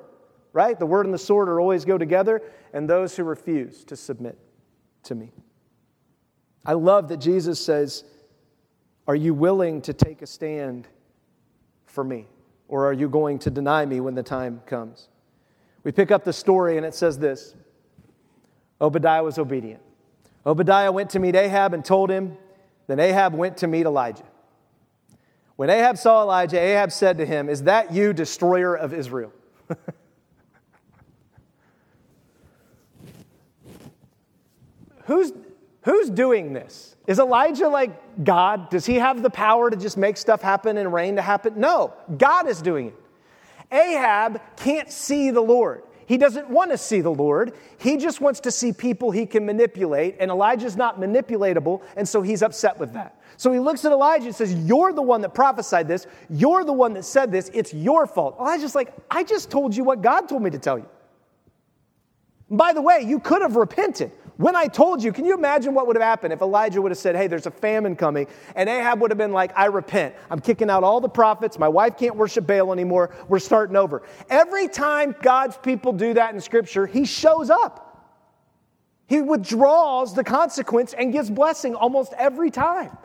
right? 0.52 0.76
The 0.76 0.86
word 0.86 1.06
and 1.06 1.14
the 1.14 1.18
sword 1.18 1.48
are 1.48 1.60
always 1.60 1.84
go 1.84 1.96
together, 1.96 2.42
and 2.72 2.88
those 2.88 3.14
who 3.14 3.22
refuse 3.22 3.84
to 3.84 3.96
submit 3.96 4.36
to 5.04 5.14
me. 5.14 5.32
I 6.64 6.72
love 6.72 7.08
that 7.08 7.18
Jesus 7.18 7.64
says, 7.64 8.04
Are 9.10 9.16
you 9.16 9.34
willing 9.34 9.82
to 9.82 9.92
take 9.92 10.22
a 10.22 10.26
stand 10.26 10.86
for 11.86 12.04
me? 12.04 12.28
Or 12.68 12.86
are 12.86 12.92
you 12.92 13.08
going 13.08 13.40
to 13.40 13.50
deny 13.50 13.84
me 13.84 13.98
when 13.98 14.14
the 14.14 14.22
time 14.22 14.62
comes? 14.66 15.08
We 15.82 15.90
pick 15.90 16.12
up 16.12 16.22
the 16.22 16.32
story 16.32 16.76
and 16.76 16.86
it 16.86 16.94
says 16.94 17.18
this 17.18 17.56
Obadiah 18.80 19.24
was 19.24 19.36
obedient. 19.36 19.82
Obadiah 20.46 20.92
went 20.92 21.10
to 21.10 21.18
meet 21.18 21.34
Ahab 21.34 21.74
and 21.74 21.84
told 21.84 22.08
him. 22.08 22.38
Then 22.86 23.00
Ahab 23.00 23.34
went 23.34 23.56
to 23.56 23.66
meet 23.66 23.84
Elijah. 23.84 24.22
When 25.56 25.70
Ahab 25.70 25.98
saw 25.98 26.22
Elijah, 26.22 26.60
Ahab 26.60 26.92
said 26.92 27.18
to 27.18 27.26
him, 27.26 27.48
Is 27.48 27.64
that 27.64 27.92
you, 27.92 28.12
destroyer 28.12 28.76
of 28.76 28.94
Israel? 28.94 29.32
who's, 35.06 35.32
who's 35.82 36.10
doing 36.10 36.52
this? 36.52 36.96
Is 37.06 37.18
Elijah 37.18 37.68
like 37.68 38.24
God? 38.24 38.70
Does 38.70 38.86
he 38.86 38.96
have 38.96 39.22
the 39.22 39.30
power 39.30 39.70
to 39.70 39.76
just 39.76 39.96
make 39.96 40.16
stuff 40.16 40.42
happen 40.42 40.76
and 40.76 40.92
rain 40.92 41.16
to 41.16 41.22
happen? 41.22 41.58
No, 41.58 41.94
God 42.16 42.48
is 42.48 42.62
doing 42.62 42.88
it. 42.88 42.94
Ahab 43.72 44.40
can't 44.56 44.90
see 44.90 45.30
the 45.30 45.40
Lord. 45.40 45.82
He 46.06 46.18
doesn't 46.18 46.50
want 46.50 46.72
to 46.72 46.76
see 46.76 47.02
the 47.02 47.12
Lord. 47.12 47.52
He 47.78 47.96
just 47.96 48.20
wants 48.20 48.40
to 48.40 48.50
see 48.50 48.72
people 48.72 49.12
he 49.12 49.26
can 49.26 49.46
manipulate, 49.46 50.16
and 50.18 50.28
Elijah's 50.28 50.76
not 50.76 50.98
manipulatable, 50.98 51.82
and 51.96 52.08
so 52.08 52.20
he's 52.20 52.42
upset 52.42 52.80
with 52.80 52.92
that. 52.94 53.20
So 53.36 53.52
he 53.52 53.60
looks 53.60 53.84
at 53.84 53.92
Elijah 53.92 54.26
and 54.26 54.34
says, 54.34 54.52
You're 54.52 54.92
the 54.92 55.02
one 55.02 55.20
that 55.20 55.34
prophesied 55.34 55.86
this. 55.86 56.08
You're 56.28 56.64
the 56.64 56.72
one 56.72 56.94
that 56.94 57.04
said 57.04 57.30
this. 57.30 57.48
It's 57.54 57.72
your 57.72 58.08
fault. 58.08 58.36
Elijah's 58.40 58.74
like, 58.74 58.92
I 59.08 59.22
just 59.22 59.52
told 59.52 59.74
you 59.74 59.84
what 59.84 60.02
God 60.02 60.28
told 60.28 60.42
me 60.42 60.50
to 60.50 60.58
tell 60.58 60.78
you. 60.78 60.88
By 62.50 62.72
the 62.72 62.82
way, 62.82 63.04
you 63.06 63.20
could 63.20 63.42
have 63.42 63.54
repented. 63.54 64.10
When 64.40 64.56
I 64.56 64.68
told 64.68 65.02
you, 65.02 65.12
can 65.12 65.26
you 65.26 65.34
imagine 65.34 65.74
what 65.74 65.86
would 65.86 65.96
have 65.96 66.02
happened 66.02 66.32
if 66.32 66.40
Elijah 66.40 66.80
would 66.80 66.92
have 66.92 66.98
said, 66.98 67.14
Hey, 67.14 67.26
there's 67.26 67.44
a 67.44 67.50
famine 67.50 67.94
coming? 67.94 68.26
And 68.54 68.70
Ahab 68.70 69.02
would 69.02 69.10
have 69.10 69.18
been 69.18 69.32
like, 69.32 69.52
I 69.54 69.66
repent. 69.66 70.14
I'm 70.30 70.40
kicking 70.40 70.70
out 70.70 70.82
all 70.82 70.98
the 70.98 71.10
prophets. 71.10 71.58
My 71.58 71.68
wife 71.68 71.98
can't 71.98 72.16
worship 72.16 72.46
Baal 72.46 72.72
anymore. 72.72 73.10
We're 73.28 73.38
starting 73.38 73.76
over. 73.76 74.02
Every 74.30 74.66
time 74.66 75.14
God's 75.20 75.58
people 75.58 75.92
do 75.92 76.14
that 76.14 76.32
in 76.32 76.40
Scripture, 76.40 76.86
he 76.86 77.04
shows 77.04 77.50
up. 77.50 78.16
He 79.08 79.20
withdraws 79.20 80.14
the 80.14 80.24
consequence 80.24 80.94
and 80.94 81.12
gives 81.12 81.28
blessing 81.30 81.74
almost 81.74 82.14
every 82.16 82.50
time. 82.50 82.96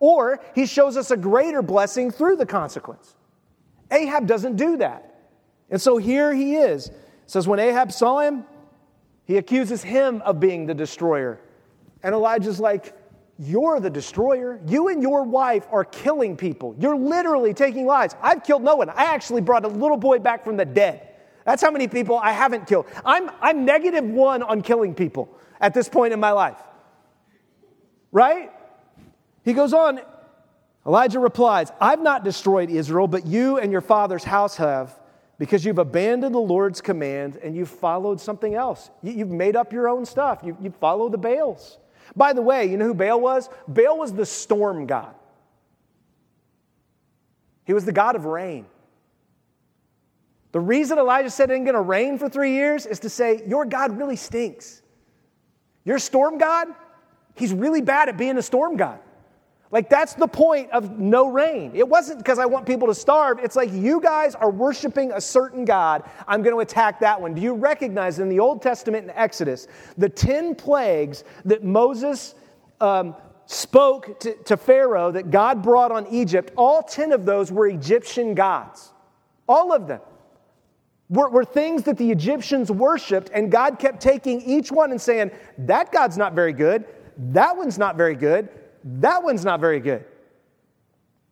Or 0.00 0.40
he 0.54 0.64
shows 0.64 0.96
us 0.96 1.10
a 1.10 1.18
greater 1.18 1.60
blessing 1.60 2.10
through 2.10 2.36
the 2.36 2.46
consequence. 2.46 3.14
Ahab 3.90 4.26
doesn't 4.26 4.56
do 4.56 4.78
that. 4.78 5.20
And 5.68 5.82
so 5.82 5.98
here 5.98 6.32
he 6.32 6.56
is. 6.56 6.86
It 6.86 6.94
says, 7.26 7.46
When 7.46 7.58
Ahab 7.58 7.92
saw 7.92 8.20
him, 8.20 8.46
he 9.28 9.36
accuses 9.36 9.82
him 9.82 10.22
of 10.22 10.40
being 10.40 10.64
the 10.64 10.74
destroyer. 10.74 11.38
And 12.02 12.14
Elijah's 12.14 12.58
like, 12.58 12.96
You're 13.38 13.78
the 13.78 13.90
destroyer. 13.90 14.58
You 14.66 14.88
and 14.88 15.02
your 15.02 15.22
wife 15.22 15.66
are 15.70 15.84
killing 15.84 16.34
people. 16.34 16.74
You're 16.78 16.96
literally 16.96 17.52
taking 17.52 17.84
lives. 17.84 18.16
I've 18.22 18.42
killed 18.42 18.62
no 18.64 18.76
one. 18.76 18.88
I 18.88 19.04
actually 19.04 19.42
brought 19.42 19.66
a 19.66 19.68
little 19.68 19.98
boy 19.98 20.18
back 20.18 20.44
from 20.44 20.56
the 20.56 20.64
dead. 20.64 21.06
That's 21.44 21.62
how 21.62 21.70
many 21.70 21.88
people 21.88 22.18
I 22.18 22.32
haven't 22.32 22.66
killed. 22.66 22.86
I'm, 23.04 23.30
I'm 23.42 23.66
negative 23.66 24.04
one 24.04 24.42
on 24.42 24.62
killing 24.62 24.94
people 24.94 25.28
at 25.60 25.74
this 25.74 25.90
point 25.90 26.14
in 26.14 26.20
my 26.20 26.32
life. 26.32 26.58
Right? 28.10 28.50
He 29.44 29.52
goes 29.52 29.74
on, 29.74 30.00
Elijah 30.86 31.20
replies, 31.20 31.70
I've 31.82 32.00
not 32.00 32.24
destroyed 32.24 32.70
Israel, 32.70 33.06
but 33.06 33.26
you 33.26 33.58
and 33.58 33.72
your 33.72 33.82
father's 33.82 34.24
house 34.24 34.56
have, 34.56 34.98
because 35.38 35.64
you've 35.64 35.78
abandoned 35.78 36.34
the 36.34 36.40
Lord's 36.40 36.80
command 36.80 37.36
and 37.36 37.54
you've 37.54 37.70
followed 37.70 38.20
something 38.20 38.54
else. 38.54 38.90
You've 39.02 39.30
made 39.30 39.54
up 39.54 39.72
your 39.72 39.88
own 39.88 40.04
stuff. 40.04 40.40
You, 40.42 40.56
you 40.60 40.70
follow 40.70 41.08
the 41.08 41.18
Baals. 41.18 41.78
By 42.16 42.32
the 42.32 42.42
way, 42.42 42.66
you 42.66 42.76
know 42.76 42.86
who 42.86 42.94
Baal 42.94 43.20
was? 43.20 43.48
Baal 43.68 43.98
was 43.98 44.12
the 44.12 44.26
storm 44.26 44.86
god. 44.86 45.14
He 47.64 47.72
was 47.72 47.84
the 47.84 47.92
god 47.92 48.16
of 48.16 48.24
rain. 48.24 48.66
The 50.52 50.60
reason 50.60 50.98
Elijah 50.98 51.30
said 51.30 51.50
it 51.50 51.54
ain't 51.54 51.66
going 51.66 51.74
to 51.74 51.82
rain 51.82 52.18
for 52.18 52.28
three 52.28 52.52
years 52.52 52.86
is 52.86 53.00
to 53.00 53.10
say, 53.10 53.42
Your 53.46 53.66
God 53.66 53.96
really 53.98 54.16
stinks. 54.16 54.82
Your 55.84 55.98
storm 55.98 56.38
God, 56.38 56.68
he's 57.34 57.52
really 57.52 57.82
bad 57.82 58.08
at 58.08 58.16
being 58.16 58.38
a 58.38 58.42
storm 58.42 58.76
God. 58.76 58.98
Like, 59.70 59.90
that's 59.90 60.14
the 60.14 60.26
point 60.26 60.70
of 60.70 60.98
no 60.98 61.28
rain. 61.28 61.72
It 61.74 61.86
wasn't 61.86 62.18
because 62.18 62.38
I 62.38 62.46
want 62.46 62.64
people 62.64 62.88
to 62.88 62.94
starve. 62.94 63.38
It's 63.38 63.54
like 63.54 63.70
you 63.72 64.00
guys 64.00 64.34
are 64.34 64.50
worshiping 64.50 65.12
a 65.12 65.20
certain 65.20 65.66
God. 65.66 66.04
I'm 66.26 66.42
going 66.42 66.54
to 66.54 66.60
attack 66.60 67.00
that 67.00 67.20
one. 67.20 67.34
Do 67.34 67.42
you 67.42 67.52
recognize 67.52 68.18
in 68.18 68.30
the 68.30 68.40
Old 68.40 68.62
Testament 68.62 69.04
in 69.04 69.10
Exodus, 69.10 69.68
the 69.98 70.08
10 70.08 70.54
plagues 70.54 71.24
that 71.44 71.64
Moses 71.64 72.34
um, 72.80 73.14
spoke 73.44 74.18
to, 74.20 74.34
to 74.44 74.56
Pharaoh 74.56 75.10
that 75.12 75.30
God 75.30 75.62
brought 75.62 75.92
on 75.92 76.06
Egypt, 76.06 76.52
all 76.56 76.82
10 76.82 77.12
of 77.12 77.26
those 77.26 77.52
were 77.52 77.66
Egyptian 77.66 78.34
gods. 78.34 78.92
All 79.46 79.72
of 79.72 79.86
them 79.86 80.00
were, 81.08 81.28
were 81.28 81.44
things 81.44 81.82
that 81.84 81.96
the 81.96 82.10
Egyptians 82.10 82.70
worshiped, 82.70 83.30
and 83.32 83.50
God 83.50 83.78
kept 83.78 84.00
taking 84.00 84.40
each 84.42 84.70
one 84.70 84.90
and 84.90 85.00
saying, 85.00 85.30
That 85.58 85.92
God's 85.92 86.16
not 86.16 86.34
very 86.34 86.52
good. 86.52 86.84
That 87.16 87.56
one's 87.56 87.78
not 87.78 87.96
very 87.96 88.14
good. 88.14 88.48
That 88.96 89.22
one's 89.22 89.44
not 89.44 89.60
very 89.60 89.80
good. 89.80 90.04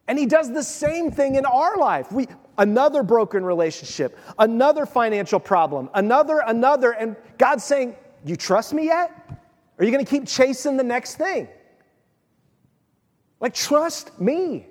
And 0.09 0.19
he 0.19 0.27
does 0.27 0.53
the 0.53 0.63
same 0.63 1.11
thing 1.11 1.37
in 1.37 1.47
our 1.47 1.77
life. 1.77 2.13
We, 2.13 2.29
another 2.59 3.03
broken 3.03 3.45
relationship, 3.45 4.19
another 4.39 4.87
financial 4.87 5.41
problem, 5.41 5.91
another, 5.95 6.43
another. 6.47 6.93
And 6.93 7.17
God's 7.39 7.65
saying, 7.65 7.97
You 8.25 8.37
trust 8.37 8.73
me 8.75 8.85
yet? 8.85 9.11
Are 9.79 9.85
you 9.85 9.91
going 9.91 10.05
to 10.05 10.11
keep 10.11 10.27
chasing 10.27 10.77
the 10.77 10.85
next 10.85 11.17
thing? 11.17 11.49
Like, 13.41 13.55
trust 13.55 14.19
me. 14.21 14.67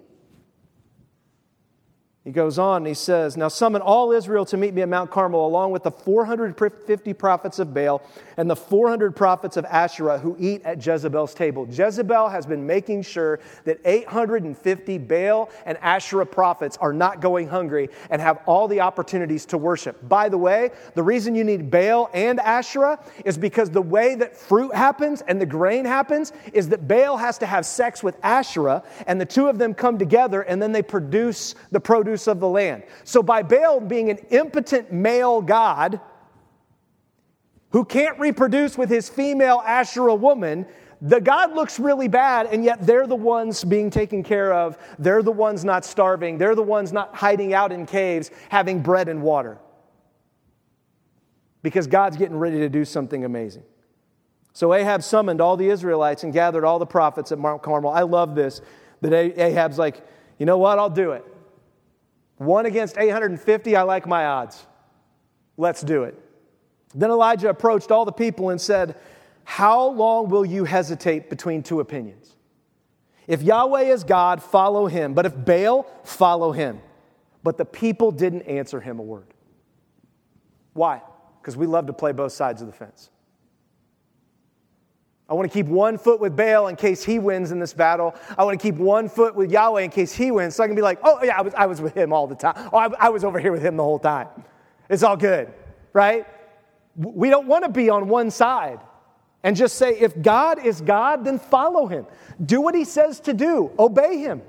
He 2.25 2.31
goes 2.31 2.57
on 2.57 2.77
and 2.77 2.87
he 2.87 2.95
says, 2.95 3.37
Now 3.37 3.49
summon 3.49 3.83
all 3.83 4.11
Israel 4.11 4.45
to 4.45 4.57
meet 4.57 4.73
me 4.73 4.81
at 4.81 4.89
Mount 4.89 5.11
Carmel, 5.11 5.45
along 5.45 5.69
with 5.69 5.83
the 5.83 5.91
450 5.91 7.13
prophets 7.13 7.59
of 7.59 7.71
Baal 7.71 8.01
and 8.35 8.49
the 8.49 8.55
400 8.55 9.15
prophets 9.15 9.57
of 9.57 9.65
Asherah 9.65 10.17
who 10.17 10.35
eat 10.39 10.63
at 10.63 10.83
Jezebel's 10.83 11.35
table. 11.35 11.67
Jezebel 11.69 12.29
has 12.29 12.47
been 12.47 12.65
making 12.65 13.03
sure 13.03 13.39
that 13.65 13.79
850 13.85 14.97
Baal 14.97 15.51
and 15.67 15.77
Asherah 15.83 16.25
prophets 16.25 16.77
are 16.77 16.93
not 16.93 17.21
going 17.21 17.47
hungry 17.47 17.89
and 18.09 18.19
have 18.19 18.39
all 18.47 18.67
the 18.67 18.81
opportunities 18.81 19.45
to 19.45 19.59
worship. 19.59 20.09
By 20.09 20.27
the 20.27 20.37
way, 20.39 20.71
the 20.95 21.03
reason 21.03 21.35
you 21.35 21.43
need 21.43 21.69
Baal 21.69 22.09
and 22.11 22.39
Asherah 22.39 22.99
is 23.23 23.37
because 23.37 23.69
the 23.69 23.83
way 23.83 24.15
that 24.15 24.35
fruit 24.35 24.73
happens 24.73 25.21
and 25.21 25.39
the 25.39 25.45
grain 25.45 25.85
happens 25.85 26.33
is 26.53 26.69
that 26.69 26.87
Baal 26.87 27.17
has 27.17 27.37
to 27.37 27.45
have 27.45 27.67
sex 27.67 28.01
with 28.01 28.17
Asherah, 28.23 28.81
and 29.05 29.21
the 29.21 29.27
two 29.27 29.47
of 29.47 29.59
them 29.59 29.75
come 29.75 29.99
together 29.99 30.41
and 30.41 30.59
then 30.59 30.71
they 30.71 30.81
produce 30.81 31.53
the 31.71 31.79
produce 31.79 32.14
produce 32.15 32.27
of 32.27 32.39
the 32.39 32.47
land. 32.47 32.83
So, 33.03 33.21
by 33.21 33.43
Baal 33.43 33.79
being 33.79 34.09
an 34.09 34.17
impotent 34.29 34.91
male 34.91 35.41
god 35.41 35.99
who 37.71 37.83
can't 37.83 38.17
reproduce 38.19 38.77
with 38.77 38.89
his 38.89 39.09
female 39.09 39.61
Asherah 39.65 40.15
woman, 40.15 40.65
the 41.01 41.19
God 41.19 41.53
looks 41.53 41.77
really 41.77 42.07
bad, 42.07 42.47
and 42.47 42.63
yet 42.63 42.85
they're 42.85 43.05
the 43.05 43.15
ones 43.15 43.63
being 43.63 43.89
taken 43.89 44.23
care 44.23 44.53
of. 44.53 44.77
They're 44.97 45.21
the 45.21 45.31
ones 45.31 45.65
not 45.65 45.83
starving. 45.83 46.37
They're 46.37 46.55
the 46.55 46.63
ones 46.63 46.93
not 46.93 47.13
hiding 47.13 47.53
out 47.53 47.73
in 47.73 47.85
caves, 47.85 48.31
having 48.49 48.81
bread 48.81 49.09
and 49.09 49.21
water. 49.21 49.57
Because 51.63 51.85
God's 51.87 52.15
getting 52.15 52.37
ready 52.37 52.59
to 52.59 52.69
do 52.69 52.85
something 52.85 53.25
amazing. 53.25 53.63
So 54.53 54.73
Ahab 54.73 55.03
summoned 55.03 55.41
all 55.41 55.57
the 55.57 55.67
Israelites 55.67 56.23
and 56.23 56.31
gathered 56.31 56.63
all 56.63 56.79
the 56.79 56.85
prophets 56.85 57.33
at 57.33 57.39
Mount 57.39 57.61
Carmel. 57.61 57.91
I 57.91 58.03
love 58.03 58.35
this, 58.35 58.61
that 59.01 59.11
Ahab's 59.13 59.77
like, 59.77 60.01
you 60.37 60.45
know 60.45 60.57
what, 60.57 60.79
I'll 60.79 60.89
do 60.89 61.11
it. 61.11 61.25
One 62.37 62.65
against 62.65 62.97
850, 62.97 63.75
I 63.75 63.81
like 63.83 64.07
my 64.07 64.25
odds. 64.25 64.65
Let's 65.57 65.81
do 65.81 66.03
it. 66.03 66.19
Then 66.93 67.09
Elijah 67.09 67.49
approached 67.49 67.91
all 67.91 68.05
the 68.05 68.11
people 68.11 68.49
and 68.49 68.59
said, 68.59 68.95
How 69.43 69.87
long 69.87 70.29
will 70.29 70.45
you 70.45 70.65
hesitate 70.65 71.29
between 71.29 71.63
two 71.63 71.79
opinions? 71.79 72.35
If 73.27 73.41
Yahweh 73.41 73.81
is 73.81 74.03
God, 74.03 74.41
follow 74.43 74.87
him. 74.87 75.13
But 75.13 75.25
if 75.25 75.33
Baal, 75.45 75.87
follow 76.03 76.51
him. 76.51 76.81
But 77.43 77.57
the 77.57 77.65
people 77.65 78.11
didn't 78.11 78.43
answer 78.43 78.79
him 78.79 78.99
a 78.99 79.03
word. 79.03 79.33
Why? 80.73 81.01
Because 81.41 81.55
we 81.55 81.65
love 81.65 81.87
to 81.87 81.93
play 81.93 82.11
both 82.11 82.31
sides 82.31 82.61
of 82.61 82.67
the 82.67 82.73
fence. 82.73 83.09
I 85.27 85.33
want 85.33 85.51
to 85.51 85.53
keep 85.53 85.65
one 85.65 85.97
foot 85.97 86.19
with 86.19 86.35
Baal 86.35 86.67
in 86.67 86.75
case 86.75 87.03
he 87.03 87.17
wins 87.17 87.51
in 87.51 87.59
this 87.59 87.73
battle. 87.73 88.13
I 88.37 88.43
want 88.43 88.59
to 88.59 88.63
keep 88.63 88.75
one 88.75 89.09
foot 89.09 89.35
with 89.35 89.51
Yahweh 89.51 89.81
in 89.81 89.89
case 89.89 90.13
he 90.13 90.29
wins. 90.29 90.55
So 90.55 90.63
I 90.63 90.67
can 90.67 90.75
be 90.75 90.83
like, 90.83 90.99
oh, 91.03 91.19
yeah, 91.23 91.37
I 91.37 91.41
was, 91.41 91.53
I 91.55 91.65
was 91.65 91.81
with 91.81 91.97
him 91.97 92.13
all 92.13 92.27
the 92.27 92.35
time. 92.35 92.69
Oh, 92.71 92.77
I, 92.77 92.89
I 92.99 93.09
was 93.09 93.23
over 93.23 93.39
here 93.39 93.51
with 93.51 93.63
him 93.63 93.75
the 93.75 93.83
whole 93.83 93.97
time. 93.97 94.27
It's 94.87 95.01
all 95.01 95.17
good, 95.17 95.51
right? 95.93 96.27
We 96.95 97.31
don't 97.31 97.47
want 97.47 97.65
to 97.65 97.71
be 97.71 97.89
on 97.89 98.07
one 98.07 98.29
side 98.29 98.79
and 99.41 99.55
just 99.55 99.77
say, 99.77 99.97
if 99.97 100.21
God 100.21 100.63
is 100.63 100.81
God, 100.81 101.25
then 101.25 101.39
follow 101.39 101.87
him. 101.87 102.05
Do 102.45 102.61
what 102.61 102.75
he 102.75 102.85
says 102.85 103.19
to 103.21 103.33
do, 103.33 103.71
obey 103.79 104.19
him. 104.19 104.43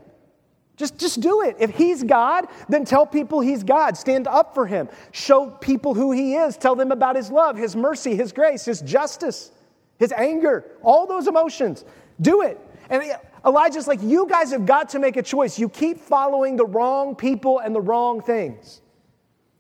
Just, 0.77 0.99
just 0.99 1.23
do 1.23 1.41
it. 1.41 1.57
If 1.59 1.71
he's 1.71 2.03
God, 2.03 2.49
then 2.69 2.85
tell 2.85 3.07
people 3.07 3.41
he's 3.41 3.65
God. 3.65 3.97
Stand 3.97 4.29
up 4.29 4.53
for 4.53 4.67
him. 4.67 4.91
Show 5.11 5.49
people 5.49 5.95
who 5.95 6.13
he 6.13 6.35
is. 6.35 6.59
Tell 6.59 6.77
them 6.77 6.93
about 6.93 7.17
his 7.17 7.31
love, 7.31 7.57
his 7.57 7.75
mercy, 7.75 8.15
his 8.15 8.31
grace, 8.31 8.67
his 8.67 8.83
justice 8.83 9.53
his 9.99 10.13
anger, 10.13 10.65
all 10.83 11.07
those 11.07 11.27
emotions. 11.27 11.85
Do 12.21 12.43
it. 12.43 12.59
And 12.91 13.03
Elijah's 13.45 13.87
like, 13.87 14.03
You 14.03 14.27
guys 14.29 14.51
have 14.53 14.67
got 14.67 14.91
to 14.91 14.99
make 14.99 15.17
a 15.17 15.23
choice. 15.23 15.59
You 15.59 15.69
keep 15.69 16.01
following 16.01 16.57
the 16.57 16.67
wrong 16.67 17.15
people 17.15 17.59
and 17.59 17.75
the 17.75 17.81
wrong 17.81 18.21
things. 18.21 18.81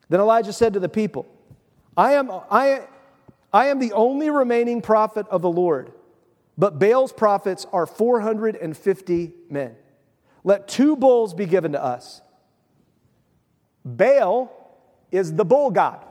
Then 0.08 0.20
Elijah 0.20 0.52
said 0.52 0.74
to 0.74 0.80
the 0.80 0.88
people, 0.88 1.26
I 1.96 2.12
am, 2.12 2.30
I, 2.50 2.82
I 3.52 3.66
am 3.66 3.78
the 3.78 3.92
only 3.92 4.30
remaining 4.30 4.82
prophet 4.82 5.26
of 5.30 5.42
the 5.42 5.50
Lord, 5.50 5.92
but 6.56 6.78
Baal's 6.78 7.12
prophets 7.12 7.66
are 7.72 7.86
450 7.86 9.32
men. 9.50 9.74
Let 10.44 10.68
two 10.68 10.96
bulls 10.96 11.34
be 11.34 11.46
given 11.46 11.72
to 11.72 11.82
us. 11.82 12.20
Baal 13.84 14.52
is 15.10 15.34
the 15.34 15.44
bull 15.44 15.70
god. 15.70 16.04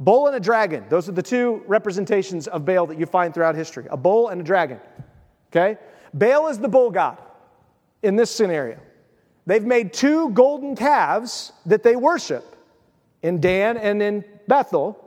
Bull 0.00 0.26
and 0.28 0.36
a 0.36 0.40
dragon. 0.40 0.84
Those 0.88 1.08
are 1.08 1.12
the 1.12 1.22
two 1.22 1.62
representations 1.66 2.46
of 2.46 2.64
Baal 2.64 2.86
that 2.86 2.98
you 2.98 3.06
find 3.06 3.34
throughout 3.34 3.54
history 3.54 3.86
a 3.90 3.96
bull 3.96 4.28
and 4.28 4.40
a 4.40 4.44
dragon. 4.44 4.80
Okay? 5.50 5.78
Baal 6.14 6.48
is 6.48 6.58
the 6.58 6.68
bull 6.68 6.90
god 6.90 7.18
in 8.02 8.16
this 8.16 8.30
scenario. 8.30 8.78
They've 9.46 9.64
made 9.64 9.92
two 9.92 10.30
golden 10.30 10.76
calves 10.76 11.52
that 11.66 11.82
they 11.82 11.96
worship 11.96 12.44
in 13.22 13.40
Dan 13.40 13.76
and 13.76 14.02
in 14.02 14.24
Bethel. 14.46 15.04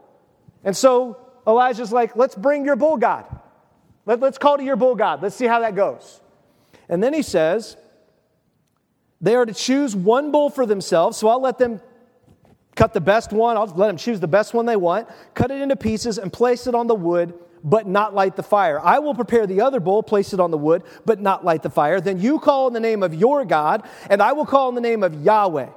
And 0.63 0.75
so 0.75 1.17
Elijah's 1.47 1.91
like, 1.91 2.15
let's 2.15 2.35
bring 2.35 2.65
your 2.65 2.75
bull 2.75 2.97
god. 2.97 3.25
Let, 4.05 4.21
us 4.23 4.37
call 4.37 4.57
to 4.57 4.63
your 4.63 4.75
bull 4.75 4.95
god. 4.95 5.21
Let's 5.21 5.35
see 5.35 5.45
how 5.45 5.59
that 5.59 5.75
goes. 5.75 6.19
And 6.89 7.01
then 7.01 7.13
he 7.13 7.21
says, 7.21 7.77
they 9.21 9.35
are 9.35 9.45
to 9.45 9.53
choose 9.53 9.95
one 9.95 10.31
bull 10.31 10.49
for 10.49 10.65
themselves, 10.65 11.17
so 11.17 11.27
I'll 11.27 11.41
let 11.41 11.59
them 11.59 11.79
Cut 12.81 12.93
the 12.93 12.99
best 12.99 13.31
one, 13.31 13.57
I'll 13.57 13.67
let 13.67 13.89
them 13.89 13.97
choose 13.97 14.19
the 14.19 14.27
best 14.27 14.55
one 14.55 14.65
they 14.65 14.75
want, 14.75 15.07
cut 15.35 15.51
it 15.51 15.61
into 15.61 15.75
pieces, 15.75 16.17
and 16.17 16.33
place 16.33 16.65
it 16.65 16.73
on 16.73 16.87
the 16.87 16.95
wood, 16.95 17.35
but 17.63 17.85
not 17.85 18.15
light 18.15 18.35
the 18.35 18.41
fire. 18.41 18.79
I 18.79 18.97
will 18.97 19.13
prepare 19.13 19.45
the 19.45 19.61
other 19.61 19.79
bowl, 19.79 20.01
place 20.01 20.33
it 20.33 20.39
on 20.39 20.49
the 20.49 20.57
wood, 20.57 20.81
but 21.05 21.21
not 21.21 21.45
light 21.45 21.61
the 21.61 21.69
fire. 21.69 22.01
Then 22.01 22.19
you 22.19 22.39
call 22.39 22.65
in 22.65 22.73
the 22.73 22.79
name 22.79 23.03
of 23.03 23.13
your 23.13 23.45
God, 23.45 23.87
and 24.09 24.19
I 24.19 24.31
will 24.31 24.47
call 24.47 24.67
in 24.69 24.73
the 24.73 24.81
name 24.81 25.03
of 25.03 25.13
Yahweh. 25.13 25.67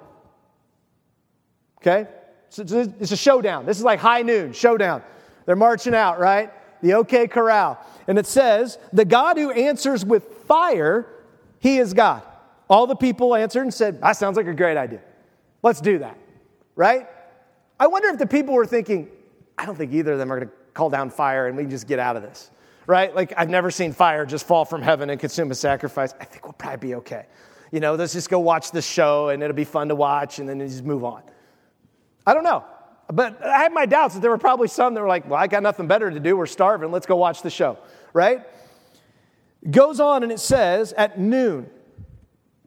Okay? 1.82 2.09
So 2.48 2.62
it's 2.62 3.12
a 3.12 3.16
showdown. 3.18 3.66
This 3.66 3.76
is 3.76 3.84
like 3.84 4.00
high 4.00 4.22
noon, 4.22 4.55
showdown. 4.55 5.02
They're 5.44 5.57
marching 5.57 5.94
out, 5.94 6.18
right? 6.18 6.55
The 6.80 6.94
OK 6.94 7.26
Corral. 7.28 7.78
And 8.09 8.18
it 8.18 8.26
says, 8.26 8.78
The 8.94 9.05
God 9.05 9.36
who 9.36 9.50
answers 9.50 10.07
with 10.07 10.24
fire, 10.46 11.07
he 11.59 11.76
is 11.76 11.92
God. 11.92 12.22
All 12.66 12.86
the 12.86 12.96
people 12.96 13.34
answered 13.34 13.61
and 13.61 13.74
said, 13.74 14.00
That 14.00 14.12
sounds 14.12 14.38
like 14.38 14.46
a 14.46 14.55
great 14.55 14.78
idea. 14.78 15.02
Let's 15.62 15.82
do 15.82 15.98
that 15.98 16.16
right? 16.76 17.06
I 17.78 17.86
wonder 17.86 18.08
if 18.08 18.18
the 18.18 18.26
people 18.26 18.54
were 18.54 18.66
thinking, 18.66 19.08
I 19.58 19.66
don't 19.66 19.76
think 19.76 19.92
either 19.92 20.12
of 20.12 20.18
them 20.18 20.32
are 20.32 20.38
going 20.38 20.48
to 20.48 20.54
call 20.74 20.90
down 20.90 21.10
fire 21.10 21.46
and 21.46 21.56
we 21.56 21.64
can 21.64 21.70
just 21.70 21.86
get 21.86 21.98
out 21.98 22.16
of 22.16 22.22
this, 22.22 22.50
right? 22.86 23.14
Like, 23.14 23.32
I've 23.36 23.48
never 23.48 23.70
seen 23.70 23.92
fire 23.92 24.26
just 24.26 24.46
fall 24.46 24.64
from 24.64 24.82
heaven 24.82 25.10
and 25.10 25.20
consume 25.20 25.50
a 25.50 25.54
sacrifice. 25.54 26.14
I 26.20 26.24
think 26.24 26.44
we'll 26.44 26.52
probably 26.54 26.88
be 26.88 26.94
okay. 26.96 27.26
You 27.70 27.80
know, 27.80 27.94
let's 27.94 28.12
just 28.12 28.30
go 28.30 28.38
watch 28.38 28.70
this 28.70 28.86
show 28.86 29.30
and 29.30 29.42
it'll 29.42 29.54
be 29.54 29.64
fun 29.64 29.88
to 29.88 29.94
watch 29.94 30.38
and 30.38 30.48
then 30.48 30.60
just 30.60 30.84
move 30.84 31.04
on. 31.04 31.22
I 32.26 32.34
don't 32.34 32.44
know. 32.44 32.64
But 33.12 33.44
I 33.44 33.64
have 33.64 33.72
my 33.72 33.86
doubts 33.86 34.14
that 34.14 34.20
there 34.20 34.30
were 34.30 34.38
probably 34.38 34.68
some 34.68 34.94
that 34.94 35.00
were 35.00 35.08
like, 35.08 35.28
well, 35.28 35.38
I 35.38 35.46
got 35.46 35.62
nothing 35.62 35.86
better 35.86 36.10
to 36.10 36.20
do. 36.20 36.36
We're 36.36 36.46
starving. 36.46 36.90
Let's 36.90 37.06
go 37.06 37.16
watch 37.16 37.42
the 37.42 37.50
show, 37.50 37.78
right? 38.12 38.42
Goes 39.70 40.00
on 40.00 40.22
and 40.22 40.32
it 40.32 40.40
says, 40.40 40.92
at 40.94 41.18
noon, 41.18 41.68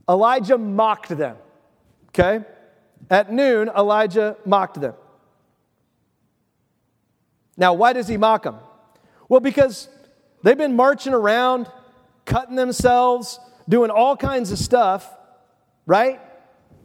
Elijah 0.07 0.57
mocked 0.57 1.09
them. 1.09 1.37
Okay? 2.09 2.45
At 3.09 3.31
noon, 3.31 3.69
Elijah 3.69 4.35
mocked 4.45 4.81
them. 4.81 4.93
Now, 7.55 7.73
why 7.73 7.93
does 7.93 8.07
he 8.07 8.17
mock 8.17 8.43
them? 8.43 8.57
Well, 9.29 9.39
because 9.39 9.89
they've 10.43 10.57
been 10.57 10.75
marching 10.75 11.13
around, 11.13 11.67
cutting 12.25 12.55
themselves, 12.55 13.39
doing 13.67 13.89
all 13.89 14.15
kinds 14.15 14.51
of 14.51 14.59
stuff, 14.59 15.09
right? 15.85 16.19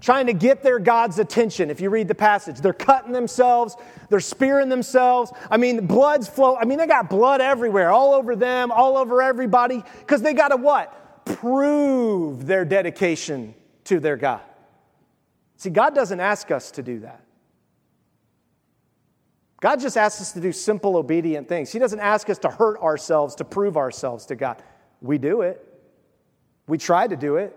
Trying 0.00 0.26
to 0.26 0.32
get 0.32 0.62
their 0.62 0.78
God's 0.78 1.18
attention. 1.18 1.70
If 1.70 1.80
you 1.80 1.90
read 1.90 2.08
the 2.08 2.14
passage, 2.14 2.60
they're 2.60 2.72
cutting 2.72 3.12
themselves, 3.12 3.76
they're 4.08 4.20
spearing 4.20 4.68
themselves. 4.68 5.32
I 5.50 5.56
mean, 5.56 5.86
blood's 5.86 6.28
flow. 6.28 6.56
I 6.56 6.64
mean, 6.64 6.78
they 6.78 6.86
got 6.86 7.10
blood 7.10 7.40
everywhere, 7.40 7.90
all 7.90 8.14
over 8.14 8.34
them, 8.34 8.72
all 8.72 8.96
over 8.96 9.22
everybody, 9.22 9.84
because 10.00 10.22
they 10.22 10.34
got 10.34 10.48
to 10.48 10.56
what? 10.56 11.24
Prove 11.24 12.46
their 12.46 12.64
dedication 12.64 13.54
to 13.84 14.00
their 14.00 14.16
God. 14.16 14.40
See, 15.62 15.70
God 15.70 15.94
doesn't 15.94 16.18
ask 16.18 16.50
us 16.50 16.72
to 16.72 16.82
do 16.82 16.98
that. 17.00 17.22
God 19.60 19.78
just 19.78 19.96
asks 19.96 20.20
us 20.20 20.32
to 20.32 20.40
do 20.40 20.50
simple, 20.50 20.96
obedient 20.96 21.48
things. 21.48 21.70
He 21.70 21.78
doesn't 21.78 22.00
ask 22.00 22.28
us 22.28 22.38
to 22.38 22.48
hurt 22.48 22.80
ourselves 22.80 23.36
to 23.36 23.44
prove 23.44 23.76
ourselves 23.76 24.26
to 24.26 24.34
God. 24.34 24.60
We 25.00 25.18
do 25.18 25.42
it, 25.42 25.64
we 26.66 26.78
try 26.78 27.06
to 27.06 27.14
do 27.14 27.36
it. 27.36 27.56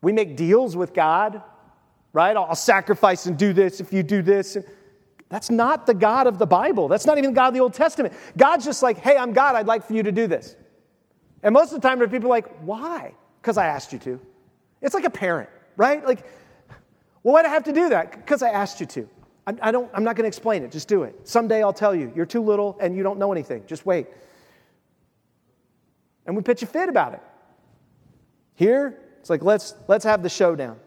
We 0.00 0.12
make 0.12 0.34
deals 0.34 0.78
with 0.78 0.94
God, 0.94 1.42
right? 2.14 2.34
I'll 2.34 2.54
sacrifice 2.54 3.26
and 3.26 3.36
do 3.36 3.52
this 3.52 3.80
if 3.80 3.92
you 3.92 4.02
do 4.02 4.22
this. 4.22 4.56
That's 5.28 5.50
not 5.50 5.84
the 5.84 5.92
God 5.92 6.26
of 6.26 6.38
the 6.38 6.46
Bible. 6.46 6.88
That's 6.88 7.04
not 7.04 7.18
even 7.18 7.32
the 7.32 7.36
God 7.36 7.48
of 7.48 7.54
the 7.54 7.60
Old 7.60 7.74
Testament. 7.74 8.14
God's 8.34 8.64
just 8.64 8.82
like, 8.82 8.96
hey, 8.96 9.18
I'm 9.18 9.34
God. 9.34 9.56
I'd 9.56 9.66
like 9.66 9.86
for 9.86 9.92
you 9.92 10.02
to 10.04 10.10
do 10.10 10.26
this. 10.26 10.56
And 11.42 11.52
most 11.52 11.70
of 11.74 11.82
the 11.82 11.86
time, 11.86 11.98
there 11.98 12.08
are 12.08 12.10
people 12.10 12.30
like, 12.30 12.48
why? 12.60 13.12
Because 13.42 13.58
I 13.58 13.66
asked 13.66 13.92
you 13.92 13.98
to. 13.98 14.18
It's 14.80 14.94
like 14.94 15.04
a 15.04 15.10
parent, 15.10 15.50
right? 15.76 16.02
Like, 16.02 16.24
well, 17.22 17.34
why 17.34 17.42
do 17.42 17.48
I 17.48 17.50
have 17.50 17.64
to 17.64 17.72
do 17.72 17.88
that? 17.90 18.12
Because 18.12 18.42
I 18.42 18.50
asked 18.50 18.80
you 18.80 18.86
to. 18.86 19.08
I, 19.46 19.54
I 19.62 19.70
don't, 19.70 19.90
I'm 19.94 20.04
not 20.04 20.16
going 20.16 20.24
to 20.24 20.28
explain 20.28 20.62
it. 20.62 20.72
Just 20.72 20.88
do 20.88 21.02
it. 21.02 21.28
Someday 21.28 21.62
I'll 21.62 21.72
tell 21.72 21.94
you. 21.94 22.12
You're 22.14 22.26
too 22.26 22.42
little 22.42 22.76
and 22.80 22.96
you 22.96 23.02
don't 23.02 23.18
know 23.18 23.32
anything. 23.32 23.64
Just 23.66 23.84
wait. 23.84 24.06
And 26.26 26.36
we 26.36 26.42
pitch 26.42 26.62
a 26.62 26.66
fit 26.66 26.88
about 26.88 27.14
it. 27.14 27.22
Here, 28.54 28.98
it's 29.18 29.30
like, 29.30 29.42
let's, 29.42 29.74
let's 29.88 30.04
have 30.04 30.22
the 30.22 30.28
showdown. 30.28 30.78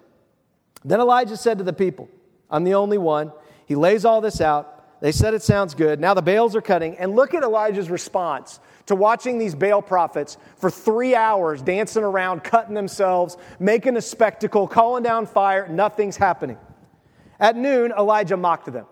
Then 0.86 1.00
Elijah 1.00 1.38
said 1.38 1.58
to 1.60 1.64
the 1.64 1.74
people, 1.74 2.10
I'm 2.50 2.64
the 2.64 2.76
only 2.76 2.98
one. 2.98 3.32
He 3.66 3.76
lays 3.76 4.06
all 4.06 4.22
this 4.22 4.42
out. 4.42 5.02
They 5.02 5.12
said 5.12 5.34
it 5.34 5.42
sounds 5.42 5.74
good. 5.74 6.00
Now 6.00 6.14
the 6.14 6.22
Baals 6.22 6.56
are 6.56 6.62
cutting. 6.62 6.98
And 6.98 7.16
look 7.16 7.34
at 7.34 7.44
Elijah's 7.44 7.90
response 7.90 8.60
to 8.86 8.96
watching 8.96 9.38
these 9.38 9.56
Baal 9.56 9.82
prophets 9.82 10.38
for 10.58 10.70
three 10.70 11.16
hours 11.16 11.62
dancing 11.62 12.04
around, 12.04 12.44
cutting 12.44 12.74
themselves, 12.74 13.38
making 13.60 13.98
a 13.98 14.02
spectacle, 14.02 14.68
calling 14.68 15.04
down 15.04 15.26
fire. 15.26 15.68
Nothing's 15.68 16.18
happening. 16.18 16.58
At 17.40 17.56
noon, 17.56 17.94
Elijah 17.98 18.38
mocked 18.38 18.72
them. 18.72 18.86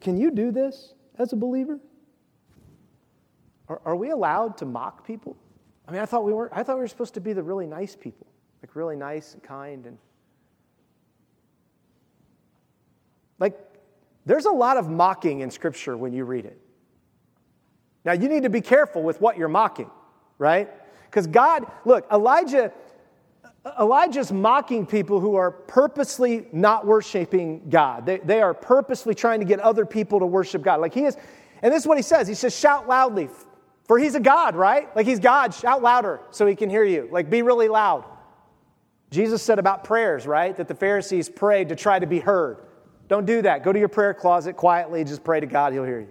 Can 0.00 0.16
you 0.16 0.30
do 0.30 0.50
this 0.50 0.94
as 1.18 1.32
a 1.32 1.36
believer? 1.36 1.78
Are, 3.68 3.80
are 3.84 3.96
we 3.96 4.10
allowed 4.10 4.56
to 4.58 4.64
mock 4.64 5.06
people? 5.06 5.36
I 5.86 5.92
mean, 5.92 6.00
I 6.00 6.06
thought 6.06 6.24
we 6.24 6.32
were. 6.32 6.50
I 6.54 6.62
thought 6.62 6.76
we 6.76 6.80
were 6.80 6.88
supposed 6.88 7.14
to 7.14 7.20
be 7.20 7.32
the 7.34 7.42
really 7.42 7.66
nice 7.66 7.94
people, 7.94 8.26
like 8.62 8.74
really 8.74 8.96
nice 8.96 9.34
and 9.34 9.42
kind 9.42 9.86
and 9.86 9.98
like. 13.38 13.58
There's 14.26 14.46
a 14.46 14.50
lot 14.50 14.76
of 14.76 14.88
mocking 14.88 15.40
in 15.40 15.50
Scripture 15.50 15.96
when 15.96 16.12
you 16.12 16.24
read 16.24 16.44
it. 16.44 16.58
Now 18.04 18.12
you 18.12 18.28
need 18.28 18.42
to 18.42 18.50
be 18.50 18.60
careful 18.60 19.02
with 19.02 19.20
what 19.20 19.36
you're 19.36 19.48
mocking, 19.48 19.90
right? 20.38 20.70
Because 21.10 21.26
God, 21.26 21.70
look, 21.84 22.06
Elijah 22.12 22.72
Elijah's 23.80 24.30
mocking 24.30 24.84
people 24.84 25.20
who 25.20 25.36
are 25.36 25.50
purposely 25.50 26.46
not 26.52 26.86
worshiping 26.86 27.62
God. 27.70 28.04
They, 28.04 28.18
they 28.18 28.42
are 28.42 28.52
purposely 28.52 29.14
trying 29.14 29.40
to 29.40 29.46
get 29.46 29.58
other 29.60 29.86
people 29.86 30.20
to 30.20 30.26
worship 30.26 30.62
God. 30.62 30.80
Like 30.80 30.92
he 30.92 31.04
is, 31.04 31.16
and 31.62 31.72
this 31.72 31.82
is 31.82 31.86
what 31.86 31.96
he 31.96 32.02
says. 32.02 32.28
He 32.28 32.34
says, 32.34 32.54
shout 32.54 32.86
loudly, 32.86 33.30
for 33.86 33.98
he's 33.98 34.14
a 34.14 34.20
God, 34.20 34.54
right? 34.54 34.94
Like 34.94 35.06
he's 35.06 35.18
God, 35.18 35.54
shout 35.54 35.82
louder 35.82 36.20
so 36.30 36.46
he 36.46 36.54
can 36.54 36.68
hear 36.68 36.84
you. 36.84 37.08
Like 37.10 37.30
be 37.30 37.40
really 37.40 37.68
loud. 37.68 38.04
Jesus 39.10 39.42
said 39.42 39.58
about 39.58 39.84
prayers, 39.84 40.26
right? 40.26 40.54
That 40.56 40.68
the 40.68 40.74
Pharisees 40.74 41.30
prayed 41.30 41.70
to 41.70 41.76
try 41.76 41.98
to 41.98 42.06
be 42.06 42.20
heard. 42.20 42.58
Don't 43.08 43.26
do 43.26 43.42
that. 43.42 43.62
Go 43.62 43.72
to 43.72 43.78
your 43.78 43.88
prayer 43.88 44.14
closet 44.14 44.56
quietly, 44.56 45.04
just 45.04 45.24
pray 45.24 45.40
to 45.40 45.46
God, 45.46 45.72
he'll 45.72 45.84
hear 45.84 46.00
you. 46.00 46.08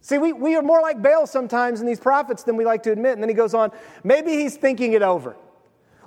See, 0.00 0.18
we, 0.18 0.32
we 0.32 0.56
are 0.56 0.62
more 0.62 0.80
like 0.80 1.00
Baal 1.00 1.26
sometimes 1.26 1.80
in 1.80 1.86
these 1.86 2.00
prophets 2.00 2.42
than 2.42 2.56
we 2.56 2.64
like 2.64 2.82
to 2.84 2.92
admit. 2.92 3.12
And 3.12 3.22
then 3.22 3.28
he 3.28 3.34
goes 3.34 3.54
on, 3.54 3.70
maybe 4.02 4.32
he's 4.32 4.56
thinking 4.56 4.94
it 4.94 5.02
over. 5.02 5.36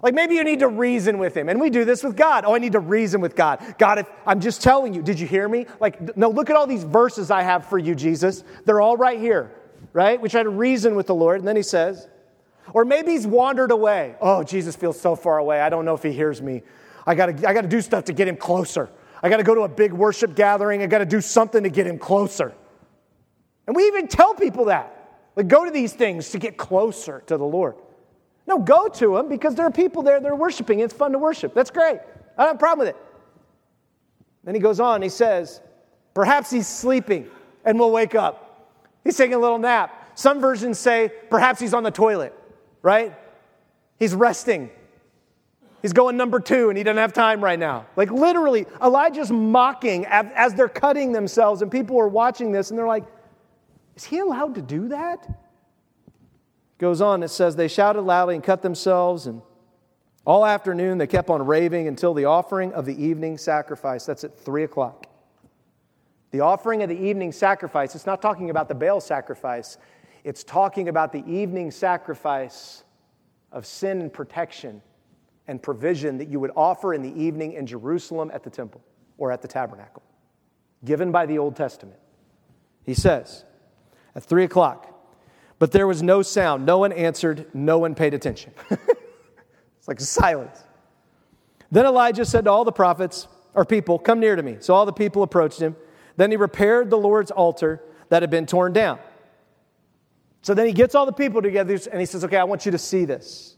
Like 0.04 0.14
maybe 0.14 0.36
you 0.36 0.44
need 0.44 0.60
to 0.60 0.68
reason 0.68 1.18
with 1.18 1.36
him. 1.36 1.48
And 1.48 1.60
we 1.62 1.70
do 1.70 1.86
this 1.86 2.04
with 2.04 2.18
God. 2.18 2.44
Oh, 2.46 2.54
I 2.54 2.60
need 2.60 2.74
to 2.74 2.80
reason 2.80 3.22
with 3.22 3.36
God. 3.36 3.76
God, 3.80 4.00
if 4.00 4.08
I'm 4.28 4.42
just 4.42 4.62
telling 4.62 4.94
you, 4.94 5.02
did 5.02 5.20
you 5.20 5.26
hear 5.26 5.48
me? 5.48 5.66
Like, 5.80 6.18
no, 6.18 6.30
look 6.30 6.50
at 6.50 6.58
all 6.58 6.68
these 6.68 6.84
verses 6.84 7.32
I 7.32 7.42
have 7.42 7.66
for 7.68 7.78
you, 7.78 7.96
Jesus. 7.96 8.44
They're 8.66 8.82
all 8.82 8.98
right 8.98 9.20
here, 9.20 9.52
right? 9.94 10.20
We 10.20 10.28
try 10.28 10.44
to 10.44 10.50
reason 10.50 10.96
with 10.96 11.08
the 11.08 11.16
Lord. 11.16 11.40
And 11.40 11.48
then 11.48 11.56
he 11.56 11.64
says, 11.64 12.10
or 12.74 12.84
maybe 12.84 13.14
he's 13.14 13.26
wandered 13.26 13.72
away. 13.72 14.16
Oh, 14.20 14.44
Jesus 14.44 14.76
feels 14.76 15.00
so 15.00 15.16
far 15.16 15.38
away. 15.38 15.62
I 15.62 15.70
don't 15.70 15.86
know 15.86 15.96
if 15.96 16.04
he 16.04 16.12
hears 16.12 16.42
me. 16.42 16.64
I 17.08 17.16
got 17.16 17.28
to 17.28 17.48
I 17.50 17.54
got 17.54 17.62
to 17.62 17.68
do 17.68 17.82
stuff 17.82 18.06
to 18.06 18.14
get 18.14 18.28
him 18.28 18.36
closer. 18.36 18.90
I 19.26 19.30
got 19.30 19.38
to 19.38 19.44
go 19.44 19.56
to 19.56 19.62
a 19.62 19.68
big 19.68 19.92
worship 19.92 20.36
gathering. 20.36 20.84
I 20.84 20.86
got 20.86 21.00
to 21.00 21.06
do 21.06 21.20
something 21.20 21.64
to 21.64 21.70
get 21.70 21.88
him 21.88 21.98
closer. 21.98 22.54
And 23.66 23.76
we 23.76 23.88
even 23.88 24.08
tell 24.08 24.36
people 24.36 24.66
that. 24.66 24.92
Like, 25.36 25.48
go 25.48 25.66
to 25.66 25.72
these 25.72 25.94
things 25.94 26.30
to 26.30 26.38
get 26.38 26.58
closer 26.58 27.24
to 27.26 27.36
the 27.36 27.44
Lord. 27.44 27.74
No, 28.46 28.60
go 28.60 28.88
to 28.88 29.16
them 29.16 29.28
because 29.28 29.56
there 29.56 29.66
are 29.66 29.72
people 29.72 30.04
there 30.04 30.20
that 30.20 30.32
are 30.32 30.36
worshiping. 30.36 30.80
It's 30.80 30.94
fun 30.94 31.12
to 31.14 31.18
worship. 31.18 31.56
That's 31.56 31.72
great. 31.72 32.02
I 32.38 32.44
don't 32.44 32.48
have 32.50 32.56
a 32.58 32.60
problem 32.60 32.86
with 32.86 32.96
it. 32.96 33.02
Then 34.44 34.54
he 34.54 34.62
goes 34.62 34.80
on, 34.80 35.02
he 35.02 35.10
says, 35.10 35.60
Perhaps 36.14 36.52
he's 36.52 36.68
sleeping 36.68 37.28
and 37.66 37.80
will 37.80 37.92
wake 37.92 38.14
up. 38.14 38.78
He's 39.04 39.18
taking 39.18 39.34
a 39.34 39.40
little 39.40 39.58
nap. 39.58 40.12
Some 40.14 40.40
versions 40.40 40.78
say, 40.78 41.12
Perhaps 41.32 41.60
he's 41.60 41.74
on 41.74 41.82
the 41.82 41.90
toilet, 41.90 42.32
right? 42.84 43.18
He's 43.98 44.14
resting. 44.14 44.70
He's 45.86 45.94
going 45.94 46.18
number 46.18 46.40
two 46.40 46.70
and 46.70 46.78
he 46.80 46.84
doesn't 46.84 46.98
have 46.98 47.14
time 47.14 47.44
right 47.44 47.60
now. 47.60 47.86
Like 47.96 48.10
literally, 48.10 48.66
Elijah's 48.82 49.32
mocking 49.32 50.08
as 50.08 50.56
they're 50.56 50.68
cutting 50.68 51.12
themselves, 51.12 51.62
and 51.62 51.72
people 51.72 52.00
are 52.00 52.08
watching 52.08 52.52
this 52.52 52.72
and 52.72 52.80
they're 52.80 52.88
like, 52.88 53.06
Is 53.96 54.04
he 54.04 54.18
allowed 54.18 54.56
to 54.56 54.64
do 54.64 54.88
that? 54.88 55.46
Goes 56.80 57.02
on, 57.02 57.22
it 57.22 57.28
says, 57.28 57.56
They 57.56 57.68
shouted 57.68 58.02
loudly 58.02 58.34
and 58.34 58.44
cut 58.44 58.64
themselves, 58.64 59.28
and 59.28 59.44
all 60.26 60.44
afternoon 60.44 60.98
they 60.98 61.06
kept 61.06 61.30
on 61.30 61.46
raving 61.46 61.88
until 61.88 62.16
the 62.16 62.26
offering 62.26 62.74
of 62.74 62.88
the 62.88 63.00
evening 63.00 63.38
sacrifice. 63.38 64.08
That's 64.08 64.24
at 64.24 64.36
three 64.40 64.64
o'clock. 64.64 65.06
The 66.32 66.40
offering 66.40 66.82
of 66.82 66.90
the 66.90 67.00
evening 67.00 67.32
sacrifice, 67.32 67.94
it's 67.94 68.08
not 68.08 68.24
talking 68.24 68.50
about 68.50 68.70
the 68.70 68.74
Baal 68.74 69.02
sacrifice, 69.02 69.78
it's 70.24 70.44
talking 70.44 70.90
about 70.90 71.12
the 71.12 71.24
evening 71.28 71.70
sacrifice 71.70 72.84
of 73.52 73.68
sin 73.68 74.02
and 74.02 74.12
protection 74.12 74.82
and 75.48 75.62
provision 75.62 76.18
that 76.18 76.28
you 76.28 76.40
would 76.40 76.52
offer 76.56 76.94
in 76.94 77.02
the 77.02 77.22
evening 77.22 77.54
in 77.54 77.68
Jerusalem 77.68 78.32
at 78.34 78.44
the 78.44 78.50
temple 78.50 78.82
or 79.18 79.32
at 79.32 79.42
the 79.42 79.48
tabernacle, 79.48 80.04
given 80.84 81.12
by 81.12 81.26
the 81.26 81.38
Old 81.38 81.56
Testament. 81.56 82.00
He 82.84 82.94
says, 82.94 83.46
at 84.16 84.24
three 84.24 84.44
o'clock, 84.44 84.96
but 85.60 85.72
there 85.72 85.88
was 85.88 86.04
no 86.04 86.22
sound. 86.22 86.66
No 86.66 86.80
one 86.80 86.92
answered. 86.92 87.48
No 87.54 87.78
one 87.78 87.96
paid 87.96 88.14
attention. 88.14 88.52
it's 88.70 89.88
like 89.88 90.00
silence. 90.00 90.64
Then 91.72 91.86
Elijah 91.86 92.26
said 92.26 92.46
to 92.46 92.52
all 92.52 92.66
the 92.66 92.72
prophets 92.72 93.28
or 93.54 93.66
people, 93.66 93.98
Come 93.98 94.20
near 94.20 94.36
to 94.36 94.44
me. 94.44 94.58
So 94.60 94.74
all 94.74 94.86
the 94.86 94.94
people 94.94 95.24
approached 95.24 95.60
him. 95.60 95.76
Then 96.18 96.32
he 96.32 96.38
repaired 96.38 96.90
the 96.90 96.98
Lord's 96.98 97.32
altar 97.32 97.82
that 98.10 98.22
had 98.22 98.30
been 98.30 98.46
torn 98.46 98.74
down. 98.74 99.00
So 100.42 100.54
then 100.54 100.68
he 100.68 100.74
gets 100.74 100.94
all 100.94 101.06
the 101.06 101.14
people 101.14 101.42
together 101.42 101.78
and 101.92 102.00
he 102.00 102.06
says, 102.06 102.24
Okay, 102.24 102.38
I 102.38 102.44
want 102.44 102.66
you 102.66 102.72
to 102.72 102.78
see 102.78 103.06
this. 103.06 103.55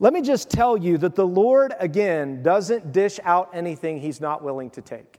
Let 0.00 0.12
me 0.12 0.22
just 0.22 0.50
tell 0.50 0.76
you 0.76 0.96
that 0.98 1.16
the 1.16 1.26
Lord, 1.26 1.74
again, 1.80 2.42
doesn't 2.42 2.92
dish 2.92 3.18
out 3.24 3.50
anything 3.52 4.00
he's 4.00 4.20
not 4.20 4.42
willing 4.42 4.70
to 4.70 4.80
take. 4.80 5.18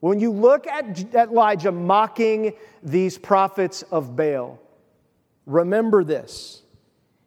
When 0.00 0.20
you 0.20 0.30
look 0.30 0.68
at 0.68 1.14
Elijah 1.14 1.72
mocking 1.72 2.54
these 2.82 3.18
prophets 3.18 3.82
of 3.90 4.14
Baal, 4.14 4.60
remember 5.46 6.04
this. 6.04 6.62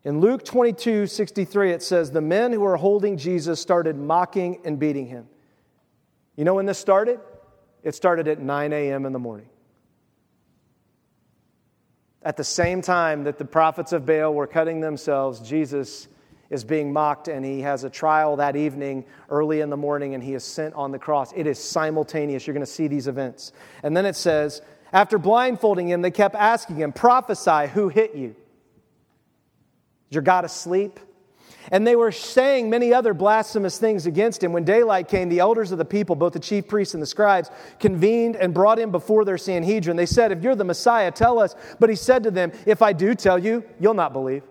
In 0.03 0.21
Luke 0.21 0.43
22 0.45 1.07
63, 1.07 1.71
it 1.71 1.83
says, 1.83 2.11
The 2.11 2.21
men 2.21 2.53
who 2.53 2.61
were 2.61 2.77
holding 2.77 3.17
Jesus 3.17 3.59
started 3.59 3.97
mocking 3.97 4.61
and 4.63 4.79
beating 4.79 5.07
him. 5.07 5.27
You 6.37 6.45
know 6.45 6.55
when 6.55 6.65
this 6.65 6.79
started? 6.79 7.19
It 7.83 7.93
started 7.93 8.27
at 8.27 8.39
9 8.39 8.73
a.m. 8.73 9.05
in 9.05 9.11
the 9.11 9.19
morning. 9.19 9.47
At 12.23 12.37
the 12.37 12.43
same 12.43 12.81
time 12.81 13.23
that 13.23 13.37
the 13.37 13.45
prophets 13.45 13.93
of 13.93 14.05
Baal 14.05 14.33
were 14.33 14.47
cutting 14.47 14.79
themselves, 14.79 15.39
Jesus 15.39 16.07
is 16.51 16.63
being 16.63 16.93
mocked 16.93 17.29
and 17.29 17.43
he 17.43 17.61
has 17.61 17.83
a 17.83 17.89
trial 17.89 18.35
that 18.35 18.55
evening 18.55 19.05
early 19.29 19.61
in 19.61 19.69
the 19.69 19.77
morning 19.77 20.13
and 20.13 20.23
he 20.23 20.33
is 20.33 20.43
sent 20.43 20.75
on 20.75 20.91
the 20.91 20.99
cross. 20.99 21.31
It 21.33 21.47
is 21.47 21.57
simultaneous. 21.57 22.45
You're 22.45 22.53
going 22.53 22.65
to 22.65 22.71
see 22.71 22.87
these 22.87 23.07
events. 23.07 23.53
And 23.83 23.95
then 23.95 24.05
it 24.05 24.15
says, 24.15 24.61
After 24.91 25.17
blindfolding 25.17 25.87
him, 25.87 26.01
they 26.01 26.11
kept 26.11 26.35
asking 26.35 26.75
him, 26.75 26.91
Prophesy, 26.91 27.67
who 27.73 27.87
hit 27.87 28.15
you? 28.15 28.35
Is 30.09 30.15
your 30.15 30.23
God 30.23 30.43
asleep? 30.43 30.99
And 31.69 31.85
they 31.85 31.95
were 31.95 32.11
saying 32.11 32.69
many 32.69 32.93
other 32.93 33.13
blasphemous 33.13 33.77
things 33.77 34.05
against 34.07 34.43
him. 34.43 34.53
When 34.53 34.63
daylight 34.63 35.07
came, 35.07 35.29
the 35.29 35.39
elders 35.39 35.71
of 35.71 35.77
the 35.77 35.85
people, 35.85 36.15
both 36.15 36.33
the 36.33 36.39
chief 36.39 36.67
priests 36.67 36.93
and 36.93 37.03
the 37.03 37.07
scribes, 37.07 37.51
convened 37.79 38.35
and 38.35 38.53
brought 38.53 38.79
him 38.79 38.91
before 38.91 39.25
their 39.25 39.37
Sanhedrin. 39.37 39.97
They 39.97 40.05
said, 40.05 40.31
If 40.31 40.41
you're 40.41 40.55
the 40.55 40.63
Messiah, 40.63 41.11
tell 41.11 41.39
us. 41.39 41.55
But 41.79 41.89
he 41.89 41.95
said 41.95 42.23
to 42.23 42.31
them, 42.31 42.51
If 42.65 42.81
I 42.81 42.93
do 42.93 43.13
tell 43.13 43.37
you, 43.37 43.63
you'll 43.79 43.93
not 43.93 44.13
believe. 44.13 44.43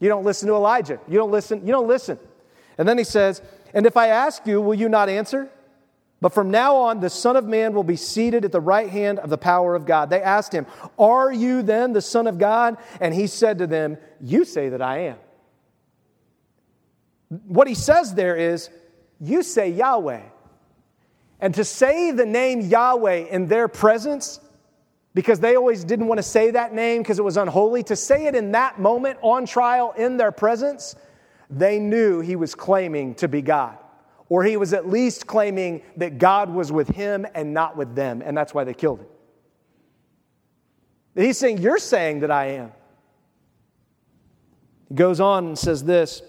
You 0.00 0.08
don't 0.08 0.24
listen 0.24 0.48
to 0.48 0.54
Elijah. 0.54 0.98
You 1.08 1.18
don't 1.18 1.30
listen. 1.30 1.66
You 1.66 1.72
don't 1.72 1.88
listen. 1.88 2.18
And 2.76 2.88
then 2.88 2.98
he 2.98 3.04
says, 3.04 3.40
And 3.72 3.86
if 3.86 3.96
I 3.96 4.08
ask 4.08 4.46
you, 4.46 4.60
will 4.60 4.74
you 4.74 4.88
not 4.88 5.08
answer? 5.08 5.48
But 6.20 6.32
from 6.32 6.50
now 6.50 6.76
on, 6.76 7.00
the 7.00 7.10
Son 7.10 7.36
of 7.36 7.44
Man 7.44 7.74
will 7.74 7.84
be 7.84 7.96
seated 7.96 8.44
at 8.44 8.52
the 8.52 8.60
right 8.60 8.88
hand 8.88 9.18
of 9.18 9.30
the 9.30 9.36
power 9.36 9.74
of 9.74 9.84
God. 9.84 10.08
They 10.10 10.22
asked 10.22 10.52
him, 10.52 10.66
Are 10.98 11.32
you 11.32 11.62
then 11.62 11.92
the 11.92 12.00
Son 12.00 12.26
of 12.26 12.38
God? 12.38 12.78
And 13.00 13.12
he 13.12 13.26
said 13.26 13.58
to 13.58 13.66
them, 13.66 13.98
You 14.20 14.44
say 14.44 14.70
that 14.70 14.80
I 14.80 14.98
am. 15.00 15.18
What 17.46 17.66
he 17.66 17.74
says 17.74 18.14
there 18.14 18.36
is, 18.36 18.70
You 19.20 19.42
say 19.42 19.70
Yahweh. 19.70 20.22
And 21.40 21.54
to 21.54 21.64
say 21.64 22.10
the 22.10 22.26
name 22.26 22.62
Yahweh 22.62 23.26
in 23.30 23.48
their 23.48 23.68
presence, 23.68 24.40
because 25.14 25.40
they 25.40 25.56
always 25.56 25.84
didn't 25.84 26.06
want 26.06 26.18
to 26.18 26.22
say 26.22 26.50
that 26.50 26.74
name 26.74 27.02
because 27.02 27.18
it 27.18 27.24
was 27.24 27.36
unholy, 27.36 27.82
to 27.84 27.96
say 27.96 28.26
it 28.26 28.34
in 28.34 28.52
that 28.52 28.80
moment 28.80 29.18
on 29.22 29.46
trial 29.46 29.92
in 29.96 30.16
their 30.16 30.32
presence, 30.32 30.96
they 31.50 31.78
knew 31.78 32.20
he 32.20 32.36
was 32.36 32.54
claiming 32.54 33.14
to 33.16 33.28
be 33.28 33.42
God. 33.42 33.78
Or 34.28 34.42
he 34.42 34.56
was 34.56 34.72
at 34.72 34.88
least 34.88 35.26
claiming 35.26 35.82
that 35.96 36.18
God 36.18 36.50
was 36.50 36.72
with 36.72 36.88
him 36.88 37.26
and 37.34 37.52
not 37.52 37.76
with 37.76 37.94
them, 37.94 38.22
and 38.24 38.36
that's 38.36 38.54
why 38.54 38.64
they 38.64 38.74
killed 38.74 39.00
him. 39.00 39.06
He's 41.14 41.38
saying, 41.38 41.58
You're 41.58 41.78
saying 41.78 42.20
that 42.20 42.30
I 42.30 42.46
am. 42.46 42.72
He 44.88 44.94
goes 44.94 45.20
on 45.20 45.46
and 45.46 45.58
says 45.58 45.84
this 45.84 46.22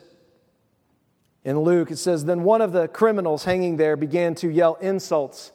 in 1.45 1.59
Luke. 1.59 1.91
It 1.91 1.97
says, 1.97 2.25
Then 2.25 2.43
one 2.43 2.61
of 2.61 2.73
the 2.73 2.89
criminals 2.89 3.45
hanging 3.45 3.77
there 3.77 3.95
began 3.95 4.35
to 4.35 4.49
yell 4.49 4.75
insults 4.81 5.53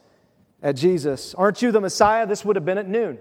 at 0.62 0.76
Jesus. 0.76 1.34
Aren't 1.34 1.60
you 1.60 1.72
the 1.72 1.80
Messiah? 1.80 2.26
This 2.26 2.44
would 2.44 2.56
have 2.56 2.64
been 2.64 2.78
at 2.78 2.88
noon. 2.88 3.18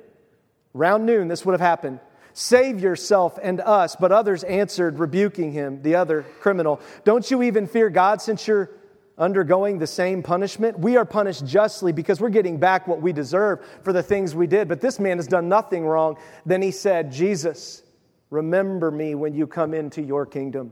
Round 0.73 1.05
noon, 1.05 1.27
this 1.27 1.45
would 1.45 1.53
have 1.53 1.61
happened. 1.61 1.99
Save 2.33 2.79
yourself 2.79 3.39
and 3.41 3.59
us. 3.59 3.95
But 3.95 4.11
others 4.11 4.43
answered, 4.43 4.99
rebuking 4.99 5.51
him, 5.51 5.81
the 5.81 5.95
other 5.95 6.23
criminal, 6.39 6.79
Don't 7.03 7.29
you 7.29 7.41
even 7.43 7.67
fear 7.67 7.89
God 7.89 8.21
since 8.21 8.47
you're 8.47 8.69
undergoing 9.17 9.79
the 9.79 9.87
same 9.87 10.21
punishment? 10.21 10.77
We 10.77 10.95
are 10.95 11.05
punished 11.05 11.45
justly 11.45 11.91
because 11.91 12.21
we're 12.21 12.29
getting 12.29 12.59
back 12.59 12.87
what 12.87 13.01
we 13.01 13.11
deserve 13.11 13.65
for 13.83 13.91
the 13.91 14.03
things 14.03 14.35
we 14.35 14.45
did. 14.45 14.67
But 14.67 14.79
this 14.79 14.99
man 14.99 15.17
has 15.17 15.27
done 15.27 15.49
nothing 15.49 15.85
wrong. 15.85 16.17
Then 16.45 16.61
he 16.61 16.71
said, 16.71 17.11
Jesus, 17.11 17.81
remember 18.29 18.91
me 18.91 19.15
when 19.15 19.33
you 19.33 19.47
come 19.47 19.73
into 19.73 20.03
your 20.03 20.27
kingdom. 20.27 20.71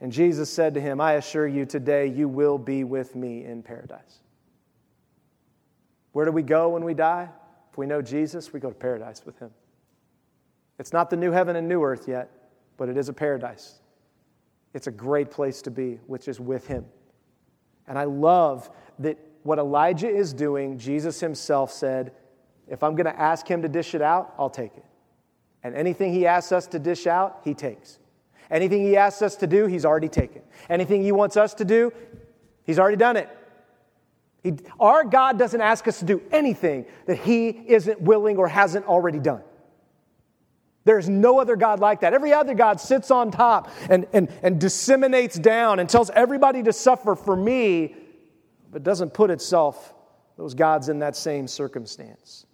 And 0.00 0.10
Jesus 0.10 0.50
said 0.50 0.74
to 0.74 0.80
him, 0.80 1.00
I 1.00 1.14
assure 1.14 1.46
you 1.46 1.66
today 1.66 2.06
you 2.06 2.28
will 2.28 2.58
be 2.58 2.84
with 2.84 3.14
me 3.14 3.44
in 3.44 3.62
paradise. 3.62 4.20
Where 6.12 6.24
do 6.24 6.32
we 6.32 6.42
go 6.42 6.70
when 6.70 6.84
we 6.84 6.94
die? 6.94 7.28
If 7.70 7.78
we 7.78 7.86
know 7.86 8.02
Jesus, 8.02 8.52
we 8.52 8.60
go 8.60 8.70
to 8.70 8.74
paradise 8.74 9.24
with 9.24 9.38
him. 9.38 9.50
It's 10.78 10.92
not 10.92 11.10
the 11.10 11.16
new 11.16 11.30
heaven 11.30 11.56
and 11.56 11.68
new 11.68 11.82
earth 11.82 12.08
yet, 12.08 12.30
but 12.78 12.88
it 12.88 12.96
is 12.96 13.08
a 13.08 13.12
paradise. 13.12 13.80
It's 14.72 14.86
a 14.86 14.90
great 14.90 15.30
place 15.30 15.62
to 15.62 15.70
be, 15.70 16.00
which 16.06 16.28
is 16.28 16.40
with 16.40 16.66
him. 16.66 16.86
And 17.86 17.98
I 17.98 18.04
love 18.04 18.70
that 19.00 19.18
what 19.42 19.58
Elijah 19.58 20.08
is 20.08 20.32
doing, 20.32 20.78
Jesus 20.78 21.20
himself 21.20 21.70
said, 21.70 22.12
if 22.68 22.82
I'm 22.82 22.94
going 22.94 23.06
to 23.06 23.20
ask 23.20 23.46
him 23.46 23.62
to 23.62 23.68
dish 23.68 23.94
it 23.94 24.02
out, 24.02 24.34
I'll 24.38 24.50
take 24.50 24.76
it. 24.76 24.84
And 25.62 25.74
anything 25.74 26.12
he 26.12 26.26
asks 26.26 26.52
us 26.52 26.66
to 26.68 26.78
dish 26.78 27.06
out, 27.06 27.40
he 27.44 27.52
takes. 27.52 27.98
Anything 28.50 28.82
he 28.84 28.96
asks 28.96 29.22
us 29.22 29.36
to 29.36 29.46
do, 29.46 29.66
he's 29.66 29.84
already 29.84 30.08
taken. 30.08 30.42
Anything 30.68 31.02
he 31.02 31.12
wants 31.12 31.36
us 31.36 31.54
to 31.54 31.64
do, 31.64 31.92
he's 32.64 32.78
already 32.78 32.96
done 32.96 33.16
it. 33.16 33.28
He, 34.42 34.54
our 34.78 35.04
God 35.04 35.38
doesn't 35.38 35.60
ask 35.60 35.86
us 35.86 35.98
to 36.00 36.04
do 36.04 36.22
anything 36.32 36.86
that 37.06 37.18
he 37.18 37.48
isn't 37.48 38.00
willing 38.00 38.38
or 38.38 38.48
hasn't 38.48 38.86
already 38.86 39.18
done. 39.18 39.42
There's 40.84 41.08
no 41.08 41.38
other 41.38 41.56
God 41.56 41.78
like 41.78 42.00
that. 42.00 42.14
Every 42.14 42.32
other 42.32 42.54
God 42.54 42.80
sits 42.80 43.10
on 43.10 43.30
top 43.30 43.70
and, 43.88 44.06
and, 44.12 44.32
and 44.42 44.58
disseminates 44.58 45.38
down 45.38 45.78
and 45.78 45.88
tells 45.88 46.10
everybody 46.10 46.62
to 46.62 46.72
suffer 46.72 47.14
for 47.14 47.36
me, 47.36 47.94
but 48.72 48.82
doesn't 48.82 49.12
put 49.12 49.30
itself, 49.30 49.94
those 50.38 50.54
gods, 50.54 50.88
in 50.88 51.00
that 51.00 51.16
same 51.16 51.46
circumstance. 51.46 52.46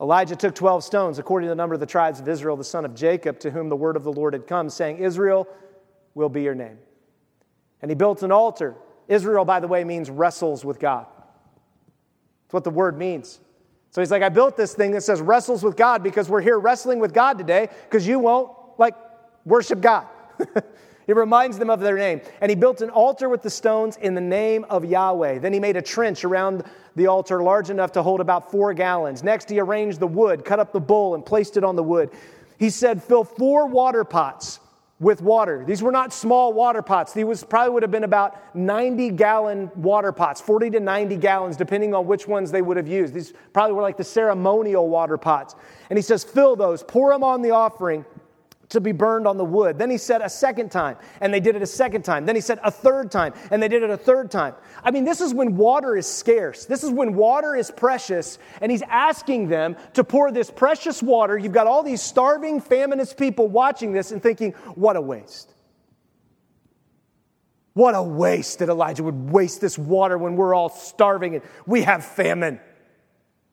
Elijah 0.00 0.34
took 0.34 0.54
12 0.54 0.82
stones, 0.82 1.18
according 1.18 1.46
to 1.46 1.50
the 1.50 1.56
number 1.56 1.74
of 1.74 1.80
the 1.80 1.86
tribes 1.86 2.20
of 2.20 2.28
Israel, 2.28 2.56
the 2.56 2.64
son 2.64 2.84
of 2.84 2.94
Jacob, 2.94 3.38
to 3.40 3.50
whom 3.50 3.68
the 3.68 3.76
word 3.76 3.96
of 3.96 4.04
the 4.04 4.12
Lord 4.12 4.32
had 4.32 4.46
come, 4.46 4.70
saying, 4.70 4.98
Israel 4.98 5.46
will 6.14 6.30
be 6.30 6.42
your 6.42 6.54
name. 6.54 6.78
And 7.82 7.90
he 7.90 7.94
built 7.94 8.22
an 8.22 8.32
altar. 8.32 8.76
Israel, 9.08 9.44
by 9.44 9.60
the 9.60 9.68
way, 9.68 9.84
means 9.84 10.08
wrestles 10.08 10.64
with 10.64 10.78
God. 10.78 11.06
That's 12.44 12.54
what 12.54 12.64
the 12.64 12.70
word 12.70 12.96
means. 12.96 13.40
So 13.90 14.00
he's 14.00 14.10
like, 14.10 14.22
I 14.22 14.28
built 14.28 14.56
this 14.56 14.72
thing 14.72 14.92
that 14.92 15.02
says 15.02 15.20
wrestles 15.20 15.62
with 15.62 15.76
God 15.76 16.02
because 16.02 16.28
we're 16.28 16.40
here 16.40 16.58
wrestling 16.58 16.98
with 16.98 17.12
God 17.12 17.36
today 17.36 17.68
because 17.84 18.06
you 18.06 18.18
won't, 18.18 18.50
like, 18.78 18.94
worship 19.44 19.80
God. 19.80 20.06
It 21.06 21.16
reminds 21.16 21.58
them 21.58 21.70
of 21.70 21.80
their 21.80 21.96
name. 21.96 22.20
And 22.40 22.50
he 22.50 22.56
built 22.56 22.82
an 22.82 22.90
altar 22.90 23.28
with 23.28 23.42
the 23.42 23.50
stones 23.50 23.96
in 23.96 24.14
the 24.14 24.20
name 24.20 24.64
of 24.70 24.84
Yahweh. 24.84 25.38
Then 25.38 25.52
he 25.52 25.60
made 25.60 25.76
a 25.76 25.82
trench 25.82 26.24
around 26.24 26.64
the 26.96 27.06
altar 27.06 27.42
large 27.42 27.70
enough 27.70 27.92
to 27.92 28.02
hold 28.02 28.20
about 28.20 28.50
four 28.50 28.74
gallons. 28.74 29.22
Next, 29.22 29.48
he 29.48 29.60
arranged 29.60 30.00
the 30.00 30.06
wood, 30.06 30.44
cut 30.44 30.58
up 30.58 30.72
the 30.72 30.80
bull, 30.80 31.14
and 31.14 31.24
placed 31.24 31.56
it 31.56 31.64
on 31.64 31.76
the 31.76 31.82
wood. 31.82 32.10
He 32.58 32.70
said, 32.70 33.02
Fill 33.02 33.24
four 33.24 33.66
water 33.66 34.04
pots 34.04 34.60
with 35.00 35.22
water. 35.22 35.64
These 35.66 35.82
were 35.82 35.90
not 35.90 36.12
small 36.12 36.52
water 36.52 36.82
pots. 36.82 37.14
These 37.14 37.42
probably 37.44 37.72
would 37.72 37.82
have 37.82 37.90
been 37.90 38.04
about 38.04 38.54
90 38.54 39.10
gallon 39.12 39.70
water 39.74 40.12
pots, 40.12 40.42
40 40.42 40.70
to 40.70 40.80
90 40.80 41.16
gallons, 41.16 41.56
depending 41.56 41.94
on 41.94 42.06
which 42.06 42.28
ones 42.28 42.50
they 42.50 42.60
would 42.60 42.76
have 42.76 42.86
used. 42.86 43.14
These 43.14 43.32
probably 43.54 43.72
were 43.72 43.82
like 43.82 43.96
the 43.96 44.04
ceremonial 44.04 44.90
water 44.90 45.16
pots. 45.16 45.56
And 45.88 45.98
he 45.98 46.02
says, 46.02 46.22
Fill 46.22 46.54
those, 46.54 46.82
pour 46.82 47.10
them 47.12 47.24
on 47.24 47.40
the 47.40 47.50
offering 47.50 48.04
to 48.70 48.80
be 48.80 48.92
burned 48.92 49.26
on 49.26 49.36
the 49.36 49.44
wood. 49.44 49.78
Then 49.78 49.90
he 49.90 49.98
said 49.98 50.22
a 50.22 50.28
second 50.28 50.70
time, 50.70 50.96
and 51.20 51.34
they 51.34 51.40
did 51.40 51.56
it 51.56 51.62
a 51.62 51.66
second 51.66 52.02
time. 52.02 52.24
Then 52.24 52.34
he 52.34 52.40
said 52.40 52.58
a 52.62 52.70
third 52.70 53.10
time, 53.10 53.34
and 53.50 53.62
they 53.62 53.68
did 53.68 53.82
it 53.82 53.90
a 53.90 53.96
third 53.96 54.30
time. 54.30 54.54
I 54.82 54.90
mean, 54.90 55.04
this 55.04 55.20
is 55.20 55.34
when 55.34 55.56
water 55.56 55.96
is 55.96 56.06
scarce. 56.06 56.64
This 56.64 56.82
is 56.82 56.90
when 56.90 57.14
water 57.14 57.54
is 57.54 57.70
precious, 57.70 58.38
and 58.60 58.70
he's 58.70 58.82
asking 58.82 59.48
them 59.48 59.76
to 59.94 60.04
pour 60.04 60.30
this 60.32 60.50
precious 60.50 61.02
water. 61.02 61.36
You've 61.36 61.52
got 61.52 61.66
all 61.66 61.82
these 61.82 62.00
starving, 62.00 62.60
famineous 62.60 63.12
people 63.12 63.48
watching 63.48 63.92
this 63.92 64.12
and 64.12 64.22
thinking, 64.22 64.52
what 64.74 64.96
a 64.96 65.00
waste. 65.00 65.52
What 67.74 67.94
a 67.94 68.02
waste 68.02 68.60
that 68.60 68.68
Elijah 68.68 69.02
would 69.02 69.30
waste 69.30 69.60
this 69.60 69.78
water 69.78 70.18
when 70.18 70.36
we're 70.36 70.54
all 70.54 70.68
starving 70.68 71.36
and 71.36 71.44
we 71.66 71.82
have 71.82 72.04
famine. 72.04 72.60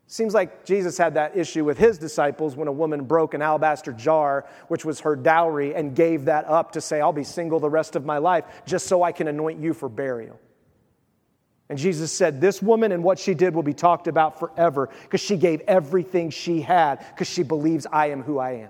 Seems 0.10 0.34
like 0.34 0.64
Jesus 0.64 0.98
had 0.98 1.16
that 1.16 1.36
issue 1.36 1.66
with 1.66 1.78
his 1.78 1.98
disciples 1.98 2.56
when 2.56 2.70
a 2.70 2.72
woman 2.72 3.04
broke 3.04 3.34
an 3.34 3.42
alabaster 3.42 3.92
jar, 3.92 4.48
which 4.70 4.86
was 4.86 5.02
her 5.02 5.18
dowry, 5.18 5.76
and 5.76 5.94
gave 5.94 6.26
that 6.26 6.46
up 6.46 6.72
to 6.72 6.82
say, 6.82 7.02
I'll 7.02 7.12
be 7.12 7.26
single 7.26 7.60
the 7.60 7.70
rest 7.70 7.98
of 7.98 8.06
my 8.06 8.18
life 8.18 8.46
just 8.66 8.88
so 8.88 9.04
I 9.04 9.12
can 9.12 9.28
anoint 9.28 9.60
you 9.60 9.74
for 9.74 9.90
burial. 9.90 10.40
And 11.68 11.78
Jesus 11.78 12.14
said, 12.14 12.40
This 12.40 12.62
woman 12.62 12.94
and 12.94 13.04
what 13.04 13.20
she 13.20 13.34
did 13.34 13.54
will 13.54 13.64
be 13.64 13.74
talked 13.74 14.08
about 14.08 14.40
forever 14.40 14.90
because 15.04 15.20
she 15.20 15.36
gave 15.36 15.60
everything 15.68 16.30
she 16.30 16.62
had 16.62 17.00
because 17.00 17.28
she 17.28 17.44
believes 17.44 17.86
I 17.92 18.08
am 18.12 18.24
who 18.24 18.40
I 18.40 18.52
am. 18.52 18.70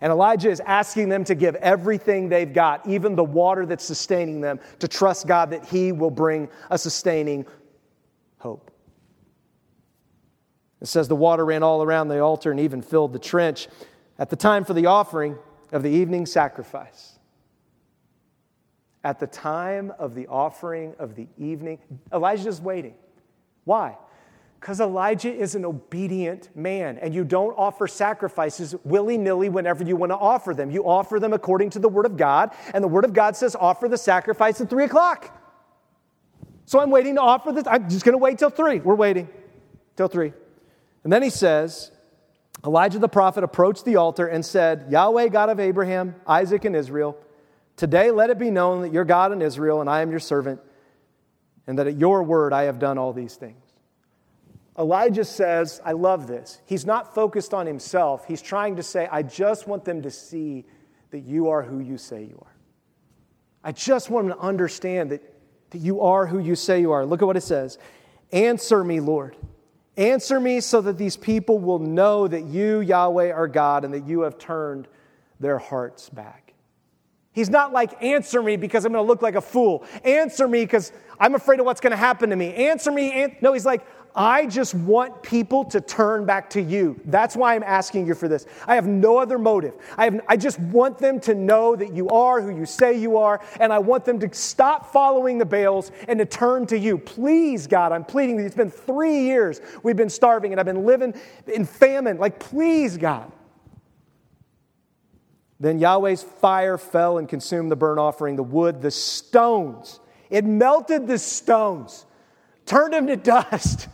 And 0.00 0.10
Elijah 0.10 0.50
is 0.50 0.58
asking 0.60 1.10
them 1.10 1.22
to 1.24 1.36
give 1.36 1.54
everything 1.56 2.28
they've 2.28 2.52
got, 2.52 2.88
even 2.88 3.14
the 3.14 3.22
water 3.22 3.66
that's 3.66 3.84
sustaining 3.84 4.40
them, 4.40 4.58
to 4.80 4.88
trust 4.88 5.28
God 5.28 5.50
that 5.50 5.66
He 5.66 5.92
will 5.92 6.10
bring 6.10 6.48
a 6.70 6.78
sustaining 6.78 7.46
hope. 8.38 8.70
It 10.80 10.88
says 10.88 11.08
the 11.08 11.16
water 11.16 11.44
ran 11.44 11.62
all 11.62 11.82
around 11.82 12.08
the 12.08 12.20
altar 12.20 12.50
and 12.50 12.60
even 12.60 12.82
filled 12.82 13.12
the 13.12 13.18
trench 13.18 13.68
at 14.18 14.30
the 14.30 14.36
time 14.36 14.64
for 14.64 14.74
the 14.74 14.86
offering 14.86 15.36
of 15.72 15.82
the 15.82 15.90
evening 15.90 16.26
sacrifice. 16.26 17.18
At 19.02 19.18
the 19.18 19.26
time 19.26 19.92
of 19.98 20.14
the 20.14 20.26
offering 20.26 20.94
of 20.98 21.14
the 21.14 21.26
evening, 21.38 21.78
Elijah's 22.12 22.60
waiting. 22.60 22.94
Why? 23.64 23.96
Because 24.58 24.78
Elijah 24.78 25.32
is 25.32 25.54
an 25.54 25.64
obedient 25.64 26.54
man, 26.54 26.98
and 26.98 27.14
you 27.14 27.24
don't 27.24 27.54
offer 27.56 27.86
sacrifices 27.86 28.74
willy 28.84 29.16
nilly 29.16 29.48
whenever 29.48 29.84
you 29.84 29.96
want 29.96 30.12
to 30.12 30.16
offer 30.18 30.52
them. 30.52 30.70
You 30.70 30.84
offer 30.86 31.18
them 31.18 31.32
according 31.32 31.70
to 31.70 31.78
the 31.78 31.88
Word 31.88 32.04
of 32.04 32.18
God, 32.18 32.50
and 32.74 32.84
the 32.84 32.88
Word 32.88 33.06
of 33.06 33.14
God 33.14 33.36
says 33.36 33.56
offer 33.58 33.88
the 33.88 33.96
sacrifice 33.96 34.60
at 34.60 34.68
three 34.68 34.84
o'clock. 34.84 35.34
So 36.66 36.78
I'm 36.78 36.90
waiting 36.90 37.14
to 37.14 37.22
offer 37.22 37.52
this. 37.52 37.64
I'm 37.66 37.88
just 37.88 38.04
going 38.04 38.12
to 38.12 38.18
wait 38.18 38.38
till 38.38 38.50
three. 38.50 38.80
We're 38.80 38.94
waiting 38.94 39.30
till 39.96 40.08
three. 40.08 40.34
And 41.04 41.12
then 41.12 41.22
he 41.22 41.30
says, 41.30 41.90
Elijah 42.64 42.98
the 42.98 43.08
prophet 43.08 43.42
approached 43.42 43.84
the 43.84 43.96
altar 43.96 44.26
and 44.26 44.44
said, 44.44 44.86
Yahweh, 44.90 45.28
God 45.28 45.48
of 45.48 45.58
Abraham, 45.58 46.14
Isaac, 46.26 46.64
and 46.64 46.76
Israel, 46.76 47.16
today 47.76 48.10
let 48.10 48.30
it 48.30 48.38
be 48.38 48.50
known 48.50 48.82
that 48.82 48.92
you're 48.92 49.04
God 49.04 49.32
in 49.32 49.40
Israel, 49.40 49.80
and 49.80 49.88
I 49.88 50.02
am 50.02 50.10
your 50.10 50.20
servant, 50.20 50.60
and 51.66 51.78
that 51.78 51.86
at 51.86 51.98
your 51.98 52.22
word 52.22 52.52
I 52.52 52.64
have 52.64 52.78
done 52.78 52.98
all 52.98 53.12
these 53.12 53.36
things. 53.36 53.64
Elijah 54.78 55.24
says, 55.24 55.80
I 55.84 55.92
love 55.92 56.26
this. 56.26 56.60
He's 56.66 56.86
not 56.86 57.14
focused 57.14 57.52
on 57.52 57.66
himself. 57.66 58.26
He's 58.26 58.42
trying 58.42 58.76
to 58.76 58.82
say, 58.82 59.08
I 59.10 59.22
just 59.22 59.66
want 59.66 59.84
them 59.84 60.02
to 60.02 60.10
see 60.10 60.64
that 61.10 61.20
you 61.20 61.48
are 61.48 61.62
who 61.62 61.80
you 61.80 61.98
say 61.98 62.22
you 62.22 62.38
are. 62.40 62.54
I 63.62 63.72
just 63.72 64.10
want 64.10 64.28
them 64.28 64.38
to 64.38 64.42
understand 64.42 65.10
that, 65.10 65.22
that 65.70 65.78
you 65.78 66.00
are 66.00 66.26
who 66.26 66.38
you 66.38 66.54
say 66.54 66.80
you 66.80 66.92
are. 66.92 67.04
Look 67.04 67.20
at 67.20 67.26
what 67.26 67.36
it 67.36 67.42
says 67.42 67.78
Answer 68.32 68.84
me, 68.84 69.00
Lord. 69.00 69.36
Answer 70.00 70.40
me 70.40 70.60
so 70.60 70.80
that 70.80 70.96
these 70.96 71.18
people 71.18 71.58
will 71.58 71.78
know 71.78 72.26
that 72.26 72.46
you, 72.46 72.80
Yahweh, 72.80 73.32
are 73.32 73.46
God 73.46 73.84
and 73.84 73.92
that 73.92 74.06
you 74.06 74.22
have 74.22 74.38
turned 74.38 74.88
their 75.38 75.58
hearts 75.58 76.08
back. 76.08 76.54
He's 77.32 77.50
not 77.50 77.74
like, 77.74 78.02
answer 78.02 78.42
me 78.42 78.56
because 78.56 78.86
I'm 78.86 78.92
going 78.92 79.04
to 79.04 79.06
look 79.06 79.20
like 79.20 79.34
a 79.34 79.42
fool. 79.42 79.84
Answer 80.02 80.48
me 80.48 80.64
because 80.64 80.90
I'm 81.18 81.34
afraid 81.34 81.60
of 81.60 81.66
what's 81.66 81.82
going 81.82 81.90
to 81.90 81.98
happen 81.98 82.30
to 82.30 82.36
me. 82.36 82.54
Answer 82.54 82.90
me. 82.90 83.12
An-. 83.12 83.36
No, 83.42 83.52
he's 83.52 83.66
like, 83.66 83.86
I 84.14 84.46
just 84.46 84.74
want 84.74 85.22
people 85.22 85.64
to 85.66 85.80
turn 85.80 86.26
back 86.26 86.50
to 86.50 86.60
you. 86.60 87.00
That's 87.04 87.36
why 87.36 87.54
I'm 87.54 87.62
asking 87.62 88.08
you 88.08 88.14
for 88.14 88.26
this. 88.26 88.44
I 88.66 88.74
have 88.74 88.86
no 88.86 89.18
other 89.18 89.38
motive. 89.38 89.74
I, 89.96 90.06
have, 90.06 90.20
I 90.28 90.36
just 90.36 90.58
want 90.58 90.98
them 90.98 91.20
to 91.20 91.34
know 91.34 91.76
that 91.76 91.94
you 91.94 92.08
are 92.08 92.40
who 92.40 92.50
you 92.50 92.66
say 92.66 92.98
you 92.98 93.18
are, 93.18 93.40
and 93.60 93.72
I 93.72 93.78
want 93.78 94.04
them 94.04 94.18
to 94.20 94.34
stop 94.34 94.92
following 94.92 95.38
the 95.38 95.44
Baals 95.44 95.92
and 96.08 96.18
to 96.18 96.26
turn 96.26 96.66
to 96.66 96.78
you. 96.78 96.98
Please, 96.98 97.68
God, 97.68 97.92
I'm 97.92 98.04
pleading 98.04 98.36
with 98.36 98.42
you. 98.42 98.46
It's 98.46 98.56
been 98.56 98.70
three 98.70 99.20
years 99.20 99.60
we've 99.84 99.96
been 99.96 100.10
starving, 100.10 100.52
and 100.52 100.58
I've 100.58 100.66
been 100.66 100.84
living 100.84 101.14
in 101.46 101.64
famine. 101.64 102.18
Like, 102.18 102.40
please, 102.40 102.96
God. 102.96 103.30
Then 105.60 105.78
Yahweh's 105.78 106.22
fire 106.22 106.78
fell 106.78 107.18
and 107.18 107.28
consumed 107.28 107.70
the 107.70 107.76
burnt 107.76 108.00
offering, 108.00 108.34
the 108.34 108.42
wood, 108.42 108.82
the 108.82 108.90
stones. 108.90 110.00
It 110.30 110.44
melted 110.44 111.06
the 111.06 111.18
stones, 111.18 112.06
turned 112.66 112.94
them 112.94 113.06
to 113.06 113.16
dust 113.16 113.88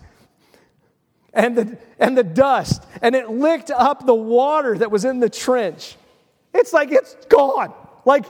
and 1.36 1.56
the, 1.56 1.78
and 1.98 2.16
the 2.16 2.24
dust, 2.24 2.82
and 3.02 3.14
it 3.14 3.30
licked 3.30 3.70
up 3.70 4.06
the 4.06 4.14
water 4.14 4.76
that 4.78 4.90
was 4.90 5.04
in 5.04 5.20
the 5.20 5.28
trench. 5.28 5.96
It's 6.54 6.72
like 6.72 6.90
it's 6.90 7.14
gone. 7.26 7.72
Like, 8.06 8.24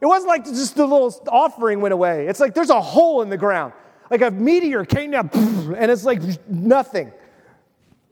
it 0.00 0.06
wasn't 0.06 0.28
like 0.28 0.44
just 0.44 0.74
the 0.74 0.84
little 0.84 1.14
offering 1.28 1.80
went 1.80 1.94
away. 1.94 2.26
It's 2.26 2.40
like 2.40 2.54
there's 2.54 2.70
a 2.70 2.80
hole 2.80 3.22
in 3.22 3.30
the 3.30 3.36
ground. 3.36 3.72
Like 4.10 4.22
a 4.22 4.30
meteor 4.30 4.84
came 4.84 5.12
down, 5.12 5.30
and 5.32 5.90
it's 5.90 6.04
like 6.04 6.20
nothing. 6.48 7.12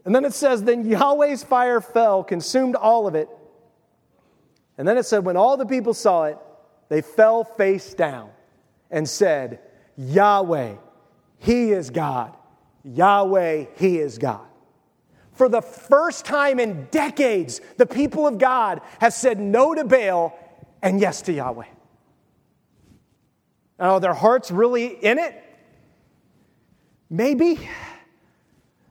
And 0.05 0.15
then 0.15 0.25
it 0.25 0.33
says, 0.33 0.63
Then 0.63 0.85
Yahweh's 0.85 1.43
fire 1.43 1.81
fell, 1.81 2.23
consumed 2.23 2.77
all 2.77 3.09
of 3.09 3.17
it. 3.17 3.29
And 4.79 4.87
then 4.87 4.97
it 4.97 5.07
said, 5.07 5.25
When 5.25 5.37
all 5.37 5.57
the 5.57 5.67
people 5.67 5.93
saw 5.93 6.25
it, 6.25 6.39
they 6.89 7.03
fell 7.03 7.43
face 7.43 7.95
down 7.95 8.31
and 8.93 9.09
said, 9.09 9.59
Yahweh, 9.97 10.75
He 11.41 11.73
is 11.73 11.91
God. 11.91 12.36
Yahweh, 12.87 13.67
He 13.77 13.99
is 13.99 14.19
God. 14.19 14.47
For 15.33 15.49
the 15.49 15.61
first 15.61 16.25
time 16.25 16.59
in 16.59 16.89
decades, 16.91 17.61
the 17.77 17.87
people 17.87 18.27
of 18.27 18.39
God 18.39 18.81
have 19.01 19.13
said 19.13 19.39
no 19.39 19.75
to 19.75 19.85
Baal 19.85 20.39
and 20.83 20.99
yes 21.01 21.23
to 21.23 21.33
Yahweh. 21.33 21.67
Now, 23.79 23.95
are 23.95 24.01
their 24.01 24.15
hearts 24.15 24.51
really 24.51 24.87
in 24.87 25.19
it? 25.19 25.43
Maybe. 27.11 27.69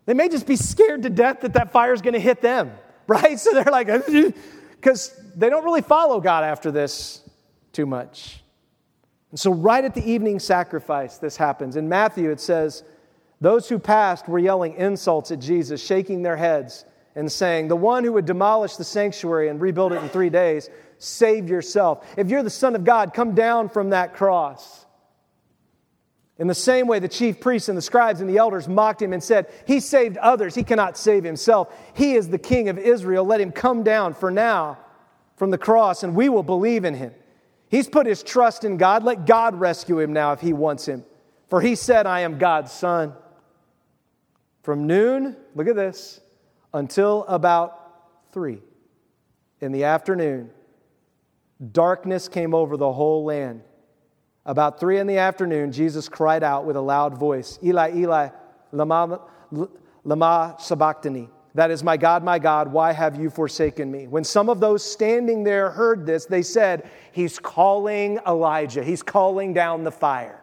They 0.05 0.13
may 0.13 0.29
just 0.29 0.45
be 0.45 0.55
scared 0.55 1.01
to 1.03 1.09
death 1.09 1.41
that 1.41 1.53
that 1.53 1.71
fire 1.71 1.93
is 1.93 2.01
going 2.01 2.13
to 2.13 2.19
hit 2.19 2.41
them, 2.41 2.73
right? 3.07 3.39
So 3.39 3.51
they're 3.53 3.63
like, 3.71 3.87
because 4.75 5.19
they 5.35 5.49
don't 5.49 5.63
really 5.63 5.81
follow 5.81 6.21
God 6.21 6.43
after 6.43 6.69
this 6.69 7.27
too 7.71 7.85
much. 7.87 8.41
And 9.31 9.39
so, 9.39 9.51
right 9.51 9.83
at 9.83 9.95
the 9.95 10.07
evening 10.07 10.39
sacrifice, 10.39 11.17
this 11.17 11.35
happens. 11.35 11.75
In 11.75 11.89
Matthew, 11.89 12.29
it 12.29 12.39
says, 12.39 12.83
those 13.41 13.67
who 13.69 13.79
passed 13.79 14.27
were 14.27 14.39
yelling 14.39 14.75
insults 14.75 15.31
at 15.31 15.39
Jesus, 15.39 15.83
shaking 15.83 16.21
their 16.21 16.37
heads 16.37 16.85
and 17.15 17.31
saying, 17.31 17.67
The 17.67 17.75
one 17.75 18.03
who 18.03 18.13
would 18.13 18.25
demolish 18.25 18.75
the 18.75 18.83
sanctuary 18.83 19.49
and 19.49 19.59
rebuild 19.59 19.93
it 19.93 20.01
in 20.01 20.09
three 20.09 20.29
days, 20.29 20.69
save 20.97 21.49
yourself. 21.49 22.05
If 22.17 22.29
you're 22.29 22.43
the 22.43 22.49
Son 22.49 22.75
of 22.75 22.83
God, 22.83 23.13
come 23.13 23.35
down 23.35 23.69
from 23.69 23.89
that 23.89 24.13
cross. 24.13 24.85
In 26.37 26.47
the 26.47 26.55
same 26.55 26.87
way, 26.87 26.99
the 26.99 27.07
chief 27.07 27.39
priests 27.39 27.69
and 27.69 27.77
the 27.77 27.81
scribes 27.81 28.19
and 28.19 28.29
the 28.29 28.37
elders 28.37 28.67
mocked 28.67 29.01
him 29.01 29.13
and 29.13 29.23
said, 29.23 29.47
He 29.65 29.79
saved 29.79 30.17
others, 30.17 30.53
he 30.53 30.63
cannot 30.63 30.97
save 30.97 31.23
himself. 31.23 31.73
He 31.93 32.15
is 32.15 32.27
the 32.27 32.37
king 32.37 32.67
of 32.67 32.77
Israel. 32.77 33.23
Let 33.23 33.39
him 33.39 33.51
come 33.51 33.83
down 33.83 34.13
for 34.13 34.31
now 34.31 34.77
from 35.37 35.49
the 35.51 35.57
cross, 35.57 36.03
and 36.03 36.15
we 36.15 36.27
will 36.27 36.43
believe 36.43 36.83
in 36.83 36.93
him. 36.93 37.13
He's 37.69 37.87
put 37.87 38.05
his 38.05 38.21
trust 38.21 38.63
in 38.63 38.77
God. 38.77 39.03
Let 39.03 39.25
God 39.25 39.59
rescue 39.59 39.99
him 39.99 40.13
now 40.13 40.33
if 40.33 40.41
he 40.41 40.53
wants 40.53 40.85
him. 40.85 41.03
For 41.49 41.61
he 41.61 41.75
said, 41.75 42.05
I 42.05 42.21
am 42.21 42.37
God's 42.37 42.71
son. 42.71 43.13
From 44.65 44.87
noon, 44.87 45.37
look 45.53 45.67
at 45.67 45.75
this, 45.75 46.21
until 46.73 47.23
about 47.25 48.31
three 48.31 48.63
in 49.61 49.71
the 49.71 49.83
afternoon, 49.83 50.49
darkness 51.71 52.27
came 52.27 52.55
over 52.55 52.75
the 52.75 52.91
whole 52.91 53.23
land. 53.23 53.61
About 54.43 54.79
three 54.79 54.97
in 54.97 55.05
the 55.05 55.19
afternoon, 55.19 55.71
Jesus 55.71 56.09
cried 56.09 56.41
out 56.41 56.65
with 56.65 56.75
a 56.75 56.81
loud 56.81 57.15
voice, 57.15 57.59
Eli, 57.63 57.95
Eli, 57.95 58.29
lama, 58.71 59.21
lama 60.03 60.55
sabachthani. 60.57 61.29
That 61.53 61.69
is, 61.69 61.83
my 61.83 61.95
God, 61.95 62.23
my 62.23 62.39
God, 62.39 62.71
why 62.71 62.91
have 62.91 63.21
you 63.21 63.29
forsaken 63.29 63.91
me? 63.91 64.07
When 64.07 64.23
some 64.23 64.49
of 64.49 64.59
those 64.59 64.83
standing 64.83 65.43
there 65.43 65.69
heard 65.69 66.07
this, 66.07 66.25
they 66.25 66.41
said, 66.41 66.89
He's 67.11 67.37
calling 67.37 68.17
Elijah. 68.25 68.83
He's 68.83 69.03
calling 69.03 69.53
down 69.53 69.83
the 69.83 69.91
fire. 69.91 70.41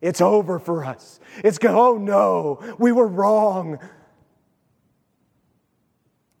It's 0.00 0.20
over 0.20 0.58
for 0.58 0.84
us. 0.84 1.20
It's 1.42 1.58
go, 1.58 1.94
oh 1.94 1.98
no, 1.98 2.76
we 2.78 2.92
were 2.92 3.06
wrong. 3.06 3.78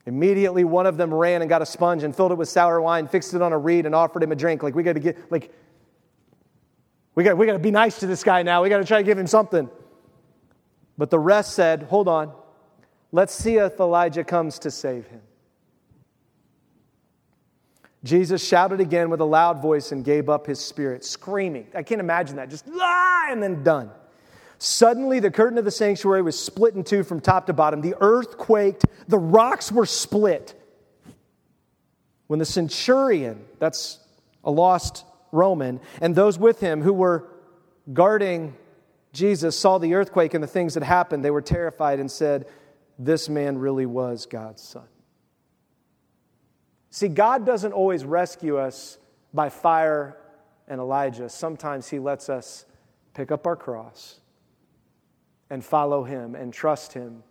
Immediately, 0.04 0.64
one 0.64 0.86
of 0.86 0.96
them 0.96 1.12
ran 1.12 1.42
and 1.42 1.48
got 1.48 1.62
a 1.62 1.66
sponge 1.66 2.04
and 2.04 2.14
filled 2.14 2.30
it 2.30 2.36
with 2.36 2.48
sour 2.48 2.80
wine, 2.80 3.08
fixed 3.08 3.34
it 3.34 3.42
on 3.42 3.52
a 3.52 3.58
reed, 3.58 3.86
and 3.86 3.94
offered 3.94 4.22
him 4.22 4.30
a 4.30 4.36
drink. 4.36 4.62
Like, 4.62 4.74
we 4.74 4.84
got 4.84 4.92
to 4.92 5.00
get, 5.00 5.32
like, 5.32 5.52
we 7.16 7.24
got, 7.24 7.36
we 7.36 7.46
got 7.46 7.54
to 7.54 7.58
be 7.58 7.72
nice 7.72 7.98
to 8.00 8.06
this 8.06 8.22
guy 8.22 8.42
now. 8.44 8.62
We 8.62 8.68
got 8.68 8.78
to 8.78 8.84
try 8.84 8.98
to 8.98 9.02
give 9.02 9.18
him 9.18 9.26
something. 9.26 9.68
But 10.96 11.10
the 11.10 11.18
rest 11.18 11.54
said, 11.54 11.84
hold 11.84 12.06
on. 12.06 12.32
Let's 13.10 13.34
see 13.34 13.56
if 13.56 13.80
Elijah 13.80 14.22
comes 14.22 14.60
to 14.60 14.70
save 14.70 15.06
him. 15.08 15.22
Jesus 18.06 18.46
shouted 18.46 18.80
again 18.80 19.10
with 19.10 19.20
a 19.20 19.24
loud 19.24 19.60
voice 19.60 19.92
and 19.92 20.04
gave 20.04 20.28
up 20.28 20.46
his 20.46 20.60
spirit, 20.60 21.04
screaming. 21.04 21.66
I 21.74 21.82
can't 21.82 22.00
imagine 22.00 22.36
that, 22.36 22.48
just 22.48 22.66
ah, 22.72 23.26
and 23.30 23.42
then 23.42 23.62
done. 23.62 23.90
Suddenly, 24.58 25.20
the 25.20 25.30
curtain 25.30 25.58
of 25.58 25.64
the 25.64 25.70
sanctuary 25.70 26.22
was 26.22 26.38
split 26.38 26.74
in 26.74 26.84
two 26.84 27.02
from 27.02 27.20
top 27.20 27.46
to 27.46 27.52
bottom. 27.52 27.82
The 27.82 27.94
earth 28.00 28.38
quaked, 28.38 28.86
the 29.08 29.18
rocks 29.18 29.70
were 29.70 29.84
split. 29.84 30.54
When 32.28 32.38
the 32.38 32.46
centurion, 32.46 33.44
that's 33.58 33.98
a 34.42 34.50
lost 34.50 35.04
Roman, 35.32 35.80
and 36.00 36.14
those 36.14 36.38
with 36.38 36.60
him 36.60 36.80
who 36.80 36.92
were 36.92 37.28
guarding 37.92 38.54
Jesus 39.12 39.58
saw 39.58 39.78
the 39.78 39.94
earthquake 39.94 40.34
and 40.34 40.42
the 40.42 40.48
things 40.48 40.74
that 40.74 40.82
happened, 40.82 41.24
they 41.24 41.30
were 41.30 41.42
terrified 41.42 42.00
and 42.00 42.10
said, 42.10 42.46
This 42.98 43.28
man 43.28 43.58
really 43.58 43.86
was 43.86 44.26
God's 44.26 44.62
son. 44.62 44.86
See, 46.96 47.08
God 47.08 47.44
doesn't 47.44 47.74
always 47.74 48.06
rescue 48.06 48.56
us 48.56 48.96
by 49.34 49.50
fire 49.50 50.16
and 50.66 50.80
Elijah. 50.80 51.28
Sometimes 51.28 51.86
He 51.90 51.98
lets 51.98 52.30
us 52.30 52.64
pick 53.12 53.30
up 53.30 53.46
our 53.46 53.54
cross 53.54 54.18
and 55.50 55.62
follow 55.62 56.04
Him 56.04 56.34
and 56.34 56.54
trust 56.54 56.94
Him 56.94 57.22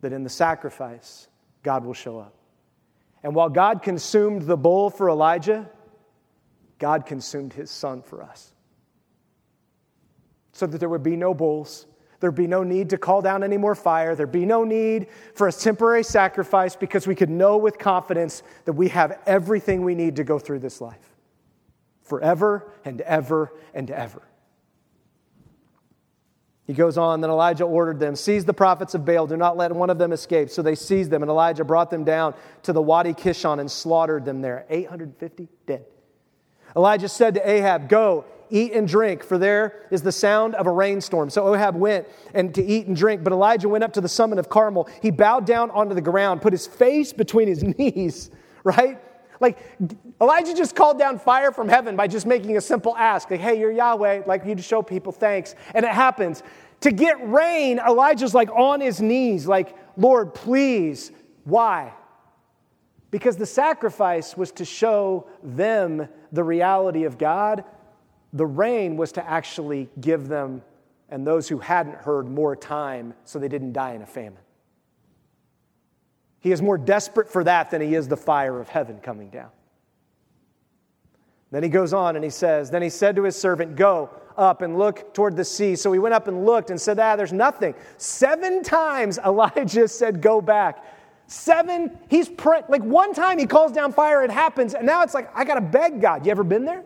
that 0.00 0.12
in 0.12 0.22
the 0.22 0.30
sacrifice, 0.30 1.26
God 1.64 1.84
will 1.84 1.92
show 1.92 2.20
up. 2.20 2.36
And 3.24 3.34
while 3.34 3.48
God 3.48 3.82
consumed 3.82 4.42
the 4.42 4.56
bull 4.56 4.90
for 4.90 5.10
Elijah, 5.10 5.68
God 6.78 7.04
consumed 7.04 7.52
His 7.52 7.68
son 7.68 8.02
for 8.02 8.22
us. 8.22 8.54
So 10.52 10.68
that 10.68 10.78
there 10.78 10.88
would 10.88 11.02
be 11.02 11.16
no 11.16 11.34
bulls, 11.34 11.84
There'd 12.20 12.34
be 12.34 12.46
no 12.46 12.62
need 12.62 12.90
to 12.90 12.98
call 12.98 13.22
down 13.22 13.42
any 13.42 13.56
more 13.56 13.74
fire. 13.74 14.14
There'd 14.14 14.30
be 14.30 14.44
no 14.44 14.62
need 14.62 15.08
for 15.34 15.48
a 15.48 15.52
temporary 15.52 16.04
sacrifice 16.04 16.76
because 16.76 17.06
we 17.06 17.14
could 17.14 17.30
know 17.30 17.56
with 17.56 17.78
confidence 17.78 18.42
that 18.66 18.74
we 18.74 18.88
have 18.88 19.18
everything 19.26 19.82
we 19.82 19.94
need 19.94 20.16
to 20.16 20.24
go 20.24 20.38
through 20.38 20.58
this 20.58 20.80
life 20.80 21.16
forever 22.02 22.72
and 22.84 23.00
ever 23.02 23.52
and 23.72 23.90
ever. 23.90 24.22
He 26.66 26.74
goes 26.74 26.98
on, 26.98 27.20
then 27.20 27.30
Elijah 27.30 27.64
ordered 27.64 27.98
them, 27.98 28.14
Seize 28.14 28.44
the 28.44 28.54
prophets 28.54 28.94
of 28.94 29.04
Baal, 29.04 29.26
do 29.26 29.36
not 29.36 29.56
let 29.56 29.72
one 29.72 29.90
of 29.90 29.98
them 29.98 30.12
escape. 30.12 30.50
So 30.50 30.62
they 30.62 30.76
seized 30.76 31.10
them, 31.10 31.22
and 31.22 31.30
Elijah 31.30 31.64
brought 31.64 31.90
them 31.90 32.04
down 32.04 32.34
to 32.62 32.72
the 32.72 32.80
Wadi 32.80 33.12
Kishon 33.12 33.58
and 33.58 33.68
slaughtered 33.68 34.24
them 34.24 34.40
there. 34.40 34.66
850 34.68 35.48
dead. 35.66 35.84
Elijah 36.76 37.08
said 37.08 37.34
to 37.34 37.50
Ahab, 37.50 37.88
Go, 37.88 38.24
eat 38.50 38.72
and 38.72 38.86
drink, 38.86 39.24
for 39.24 39.38
there 39.38 39.86
is 39.90 40.02
the 40.02 40.12
sound 40.12 40.54
of 40.56 40.66
a 40.66 40.70
rainstorm. 40.70 41.30
So 41.30 41.54
Ahab 41.54 41.76
went 41.76 42.06
and 42.34 42.54
to 42.54 42.64
eat 42.64 42.86
and 42.86 42.96
drink, 42.96 43.22
but 43.24 43.32
Elijah 43.32 43.68
went 43.68 43.84
up 43.84 43.92
to 43.94 44.00
the 44.00 44.08
summit 44.08 44.38
of 44.38 44.48
Carmel. 44.48 44.88
He 45.00 45.10
bowed 45.10 45.46
down 45.46 45.70
onto 45.70 45.94
the 45.94 46.00
ground, 46.00 46.42
put 46.42 46.52
his 46.52 46.66
face 46.66 47.12
between 47.12 47.48
his 47.48 47.62
knees, 47.78 48.30
right? 48.64 49.00
Like 49.40 49.58
Elijah 50.20 50.54
just 50.54 50.76
called 50.76 50.98
down 50.98 51.18
fire 51.18 51.50
from 51.50 51.68
heaven 51.68 51.96
by 51.96 52.06
just 52.06 52.26
making 52.26 52.56
a 52.56 52.60
simple 52.60 52.94
ask, 52.96 53.30
like, 53.30 53.40
hey, 53.40 53.58
you're 53.58 53.72
Yahweh, 53.72 54.22
like 54.26 54.44
you 54.44 54.54
to 54.54 54.62
show 54.62 54.82
people 54.82 55.12
thanks. 55.12 55.54
And 55.74 55.84
it 55.84 55.92
happens. 55.92 56.42
To 56.82 56.92
get 56.92 57.16
rain, 57.30 57.78
Elijah's 57.78 58.34
like 58.34 58.50
on 58.50 58.80
his 58.80 59.00
knees, 59.00 59.46
like, 59.46 59.76
Lord, 59.96 60.34
please. 60.34 61.10
Why? 61.44 61.92
Because 63.10 63.36
the 63.36 63.46
sacrifice 63.46 64.36
was 64.36 64.52
to 64.52 64.64
show 64.64 65.26
them 65.42 66.08
the 66.32 66.44
reality 66.44 67.04
of 67.04 67.18
God. 67.18 67.64
The 68.32 68.46
rain 68.46 68.96
was 68.96 69.12
to 69.12 69.28
actually 69.28 69.88
give 70.00 70.28
them 70.28 70.62
and 71.10 71.26
those 71.26 71.48
who 71.48 71.58
hadn't 71.58 71.96
heard 71.96 72.28
more 72.28 72.54
time 72.54 73.14
so 73.24 73.38
they 73.38 73.48
didn't 73.48 73.72
die 73.72 73.94
in 73.94 74.02
a 74.02 74.06
famine. 74.06 74.42
He 76.38 76.52
is 76.52 76.62
more 76.62 76.78
desperate 76.78 77.28
for 77.28 77.44
that 77.44 77.70
than 77.70 77.82
he 77.82 77.94
is 77.94 78.08
the 78.08 78.16
fire 78.16 78.60
of 78.60 78.68
heaven 78.68 78.98
coming 79.00 79.28
down. 79.28 79.50
Then 81.50 81.64
he 81.64 81.68
goes 81.68 81.92
on 81.92 82.14
and 82.14 82.24
he 82.24 82.30
says, 82.30 82.70
Then 82.70 82.80
he 82.80 82.88
said 82.88 83.16
to 83.16 83.24
his 83.24 83.36
servant, 83.36 83.76
Go 83.76 84.08
up 84.36 84.62
and 84.62 84.78
look 84.78 85.12
toward 85.12 85.36
the 85.36 85.44
sea. 85.44 85.74
So 85.74 85.92
he 85.92 85.98
went 85.98 86.14
up 86.14 86.28
and 86.28 86.46
looked 86.46 86.70
and 86.70 86.80
said, 86.80 86.98
Ah, 87.00 87.16
there's 87.16 87.32
nothing. 87.32 87.74
Seven 87.98 88.62
times 88.62 89.18
Elijah 89.26 89.88
said, 89.88 90.22
Go 90.22 90.40
back. 90.40 90.84
Seven, 91.30 91.96
he's 92.08 92.28
praying. 92.28 92.64
Like 92.68 92.82
one 92.82 93.14
time 93.14 93.38
he 93.38 93.46
calls 93.46 93.70
down 93.70 93.92
fire, 93.92 94.24
it 94.24 94.32
happens. 94.32 94.74
And 94.74 94.84
now 94.84 95.04
it's 95.04 95.14
like, 95.14 95.30
I 95.32 95.44
got 95.44 95.54
to 95.54 95.60
beg 95.60 96.00
God. 96.00 96.26
You 96.26 96.32
ever 96.32 96.42
been 96.42 96.64
there? 96.64 96.82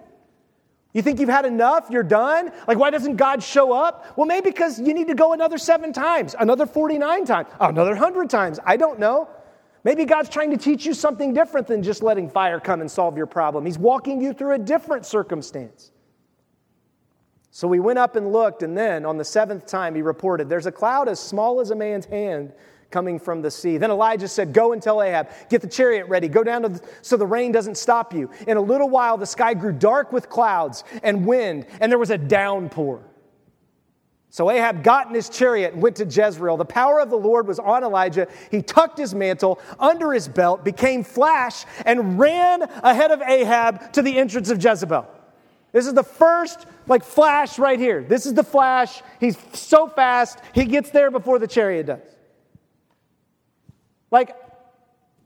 You 0.92 1.00
think 1.00 1.18
you've 1.18 1.30
had 1.30 1.46
enough? 1.46 1.88
You're 1.88 2.02
done? 2.02 2.52
Like, 2.68 2.76
why 2.76 2.90
doesn't 2.90 3.16
God 3.16 3.42
show 3.42 3.72
up? 3.72 4.12
Well, 4.18 4.26
maybe 4.26 4.50
because 4.50 4.78
you 4.78 4.92
need 4.92 5.08
to 5.08 5.14
go 5.14 5.32
another 5.32 5.56
seven 5.56 5.94
times, 5.94 6.36
another 6.38 6.66
49 6.66 7.24
times, 7.24 7.48
another 7.58 7.92
100 7.92 8.28
times. 8.28 8.60
I 8.66 8.76
don't 8.76 8.98
know. 8.98 9.30
Maybe 9.82 10.04
God's 10.04 10.28
trying 10.28 10.50
to 10.50 10.58
teach 10.58 10.84
you 10.84 10.92
something 10.92 11.32
different 11.32 11.66
than 11.66 11.82
just 11.82 12.02
letting 12.02 12.28
fire 12.28 12.60
come 12.60 12.82
and 12.82 12.90
solve 12.90 13.16
your 13.16 13.26
problem. 13.26 13.64
He's 13.64 13.78
walking 13.78 14.20
you 14.20 14.34
through 14.34 14.52
a 14.52 14.58
different 14.58 15.06
circumstance. 15.06 15.90
So 17.50 17.66
we 17.66 17.80
went 17.80 17.98
up 17.98 18.14
and 18.14 18.30
looked, 18.30 18.62
and 18.62 18.76
then 18.76 19.06
on 19.06 19.16
the 19.16 19.24
seventh 19.24 19.64
time 19.64 19.94
he 19.94 20.02
reported, 20.02 20.50
There's 20.50 20.66
a 20.66 20.72
cloud 20.72 21.08
as 21.08 21.18
small 21.18 21.60
as 21.60 21.70
a 21.70 21.74
man's 21.74 22.04
hand 22.04 22.52
coming 22.94 23.18
from 23.18 23.42
the 23.42 23.50
sea. 23.50 23.76
Then 23.76 23.90
Elijah 23.90 24.28
said, 24.28 24.52
Go 24.52 24.72
and 24.72 24.80
tell 24.80 25.02
Ahab, 25.02 25.28
get 25.50 25.60
the 25.60 25.66
chariot 25.66 26.06
ready, 26.06 26.28
go 26.28 26.44
down 26.44 26.62
the, 26.62 26.80
so 27.02 27.16
the 27.16 27.26
rain 27.26 27.50
doesn't 27.50 27.76
stop 27.76 28.14
you. 28.14 28.30
In 28.46 28.56
a 28.56 28.60
little 28.60 28.88
while, 28.88 29.18
the 29.18 29.26
sky 29.26 29.52
grew 29.52 29.72
dark 29.72 30.12
with 30.12 30.30
clouds 30.30 30.84
and 31.02 31.26
wind, 31.26 31.66
and 31.80 31.90
there 31.90 31.98
was 31.98 32.10
a 32.10 32.18
downpour. 32.18 33.02
So 34.30 34.48
Ahab 34.48 34.84
got 34.84 35.08
in 35.08 35.14
his 35.14 35.28
chariot 35.28 35.74
and 35.74 35.82
went 35.82 35.96
to 35.96 36.04
Jezreel. 36.04 36.56
The 36.56 36.64
power 36.64 37.00
of 37.00 37.10
the 37.10 37.16
Lord 37.16 37.48
was 37.48 37.58
on 37.58 37.82
Elijah. 37.82 38.28
He 38.52 38.62
tucked 38.62 38.98
his 38.98 39.12
mantle 39.12 39.60
under 39.80 40.12
his 40.12 40.28
belt, 40.28 40.64
became 40.64 41.02
flash, 41.02 41.64
and 41.84 42.16
ran 42.16 42.62
ahead 42.62 43.10
of 43.10 43.22
Ahab 43.22 43.92
to 43.94 44.02
the 44.02 44.16
entrance 44.16 44.50
of 44.50 44.62
Jezebel. 44.62 45.04
This 45.72 45.88
is 45.88 45.94
the 45.94 46.04
first, 46.04 46.66
like, 46.86 47.02
flash 47.02 47.58
right 47.58 47.80
here. 47.80 48.04
This 48.04 48.24
is 48.24 48.34
the 48.34 48.44
flash. 48.44 49.02
He's 49.18 49.36
so 49.52 49.88
fast, 49.88 50.38
he 50.52 50.64
gets 50.64 50.90
there 50.90 51.10
before 51.10 51.40
the 51.40 51.48
chariot 51.48 51.86
does. 51.86 52.13
Like, 54.14 54.36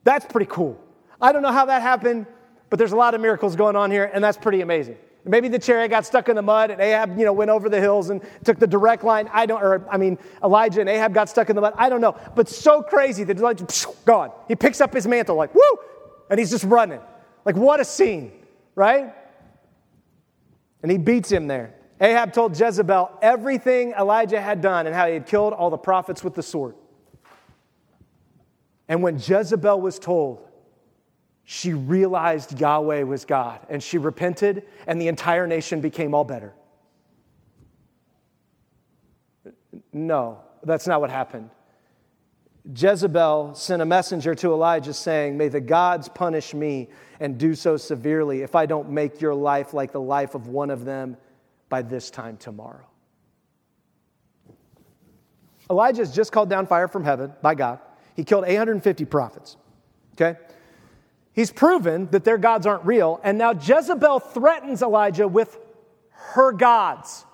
that's 0.03 0.25
pretty 0.25 0.47
cool. 0.51 0.81
I 1.21 1.31
don't 1.33 1.43
know 1.43 1.53
how 1.53 1.67
that 1.67 1.83
happened, 1.83 2.25
but 2.71 2.79
there's 2.79 2.93
a 2.93 2.97
lot 2.97 3.13
of 3.13 3.21
miracles 3.21 3.55
going 3.55 3.77
on 3.77 3.91
here, 3.91 4.11
and 4.15 4.25
that's 4.25 4.39
pretty 4.39 4.63
amazing. 4.63 4.97
Maybe 5.27 5.49
the 5.49 5.59
chariot 5.59 5.89
got 5.89 6.07
stuck 6.07 6.31
in 6.31 6.37
the 6.37 6.41
mud 6.43 6.71
and 6.71 6.81
Ahab, 6.81 7.19
you 7.19 7.27
know, 7.27 7.35
went 7.35 7.51
over 7.51 7.69
the 7.69 7.79
hills 7.79 8.09
and 8.09 8.23
took 8.45 8.59
the 8.59 8.67
direct 8.67 9.05
line. 9.05 9.29
I 9.31 9.45
don't, 9.45 9.63
or 9.63 9.87
I 9.91 9.99
mean, 9.99 10.17
Elijah 10.43 10.81
and 10.81 10.89
Ahab 10.89 11.13
got 11.13 11.29
stuck 11.29 11.51
in 11.51 11.57
the 11.57 11.61
mud. 11.61 11.75
I 11.77 11.91
don't 11.91 12.01
know. 12.01 12.17
But 12.35 12.49
so 12.49 12.81
crazy 12.81 13.25
that 13.25 13.39
like, 13.41 13.61
gone. 14.07 14.33
He 14.47 14.57
picks 14.57 14.81
up 14.81 14.95
his 14.95 15.07
mantle 15.07 15.37
like, 15.37 15.55
woo, 15.55 15.79
and 16.31 16.41
he's 16.41 16.51
just 16.51 16.65
running. 16.65 17.01
Like, 17.45 17.57
what 17.57 17.81
a 17.81 17.85
scene, 17.85 18.33
right? 18.75 19.13
And 20.83 20.91
he 20.91 20.97
beats 20.97 21.31
him 21.31 21.47
there. 21.47 21.75
Ahab 22.01 22.33
told 22.33 22.59
Jezebel 22.59 23.11
everything 23.21 23.93
Elijah 23.93 24.41
had 24.41 24.63
done 24.63 24.87
and 24.87 24.97
how 24.97 25.07
he 25.09 25.13
had 25.13 25.27
killed 25.27 25.53
all 25.53 25.69
the 25.69 25.77
prophets 25.77 26.25
with 26.25 26.35
the 26.35 26.43
sword. 26.43 26.75
And 28.89 29.03
when 29.03 29.19
Jezebel 29.19 29.81
was 29.81 29.99
told, 29.99 30.49
she 31.45 31.73
realized 31.73 32.59
Yahweh 32.59 33.03
was 33.03 33.25
God 33.25 33.61
and 33.69 33.83
she 33.83 33.99
repented, 33.99 34.65
and 34.87 35.01
the 35.01 35.09
entire 35.09 35.47
nation 35.47 35.81
became 35.81 36.15
all 36.15 36.25
better. 36.25 36.55
No, 39.93 40.41
that's 40.63 40.87
not 40.87 41.01
what 41.01 41.11
happened. 41.11 41.51
Jezebel 42.75 43.55
sent 43.55 43.81
a 43.81 43.87
messenger 43.87 44.35
to 44.35 44.53
Elijah 44.53 44.93
saying, 44.93 45.39
May 45.39 45.49
the 45.49 45.61
gods 45.61 46.09
punish 46.09 46.53
me 46.53 46.89
and 47.19 47.39
do 47.39 47.55
so 47.55 47.77
severely 47.77 48.43
if 48.43 48.55
I 48.55 48.67
don't 48.67 48.91
make 48.91 49.21
your 49.21 49.35
life 49.35 49.73
like 49.73 49.93
the 49.93 50.01
life 50.01 50.35
of 50.35 50.49
one 50.49 50.71
of 50.71 50.85
them 50.85 51.17
by 51.71 51.81
this 51.81 52.11
time 52.11 52.37
tomorrow. 52.37 52.87
Elijah 55.71 56.03
has 56.03 56.15
just 56.15 56.31
called 56.31 56.51
down 56.51 56.67
fire 56.67 56.89
from 56.89 57.05
heaven 57.05 57.33
by 57.41 57.55
God. 57.55 57.79
He 58.19 58.25
killed 58.25 58.47
850 58.49 59.05
prophets. 59.05 59.57
Okay? 60.15 60.37
He's 61.35 61.53
proven 61.53 62.11
that 62.11 62.25
their 62.25 62.37
gods 62.37 62.67
aren't 62.67 62.85
real, 62.85 63.21
and 63.23 63.39
now 63.39 63.53
Jezebel 63.53 64.19
threatens 64.19 64.83
Elijah 64.83 65.29
with 65.29 65.57
her 66.11 66.51
gods. 66.51 67.25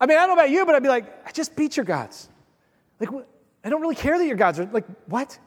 I 0.00 0.06
mean, 0.06 0.16
I 0.16 0.20
don't 0.20 0.28
know 0.28 0.42
about 0.42 0.48
you, 0.48 0.64
but 0.64 0.74
I'd 0.74 0.82
be 0.82 0.88
like, 0.88 1.28
I 1.28 1.32
just 1.32 1.54
beat 1.54 1.76
your 1.76 1.84
gods. 1.84 2.30
Like, 2.98 3.10
I 3.62 3.68
don't 3.68 3.82
really 3.82 3.94
care 3.94 4.16
that 4.16 4.26
your 4.26 4.36
gods 4.36 4.58
are 4.58 4.64
like, 4.72 4.86
what? 5.08 5.38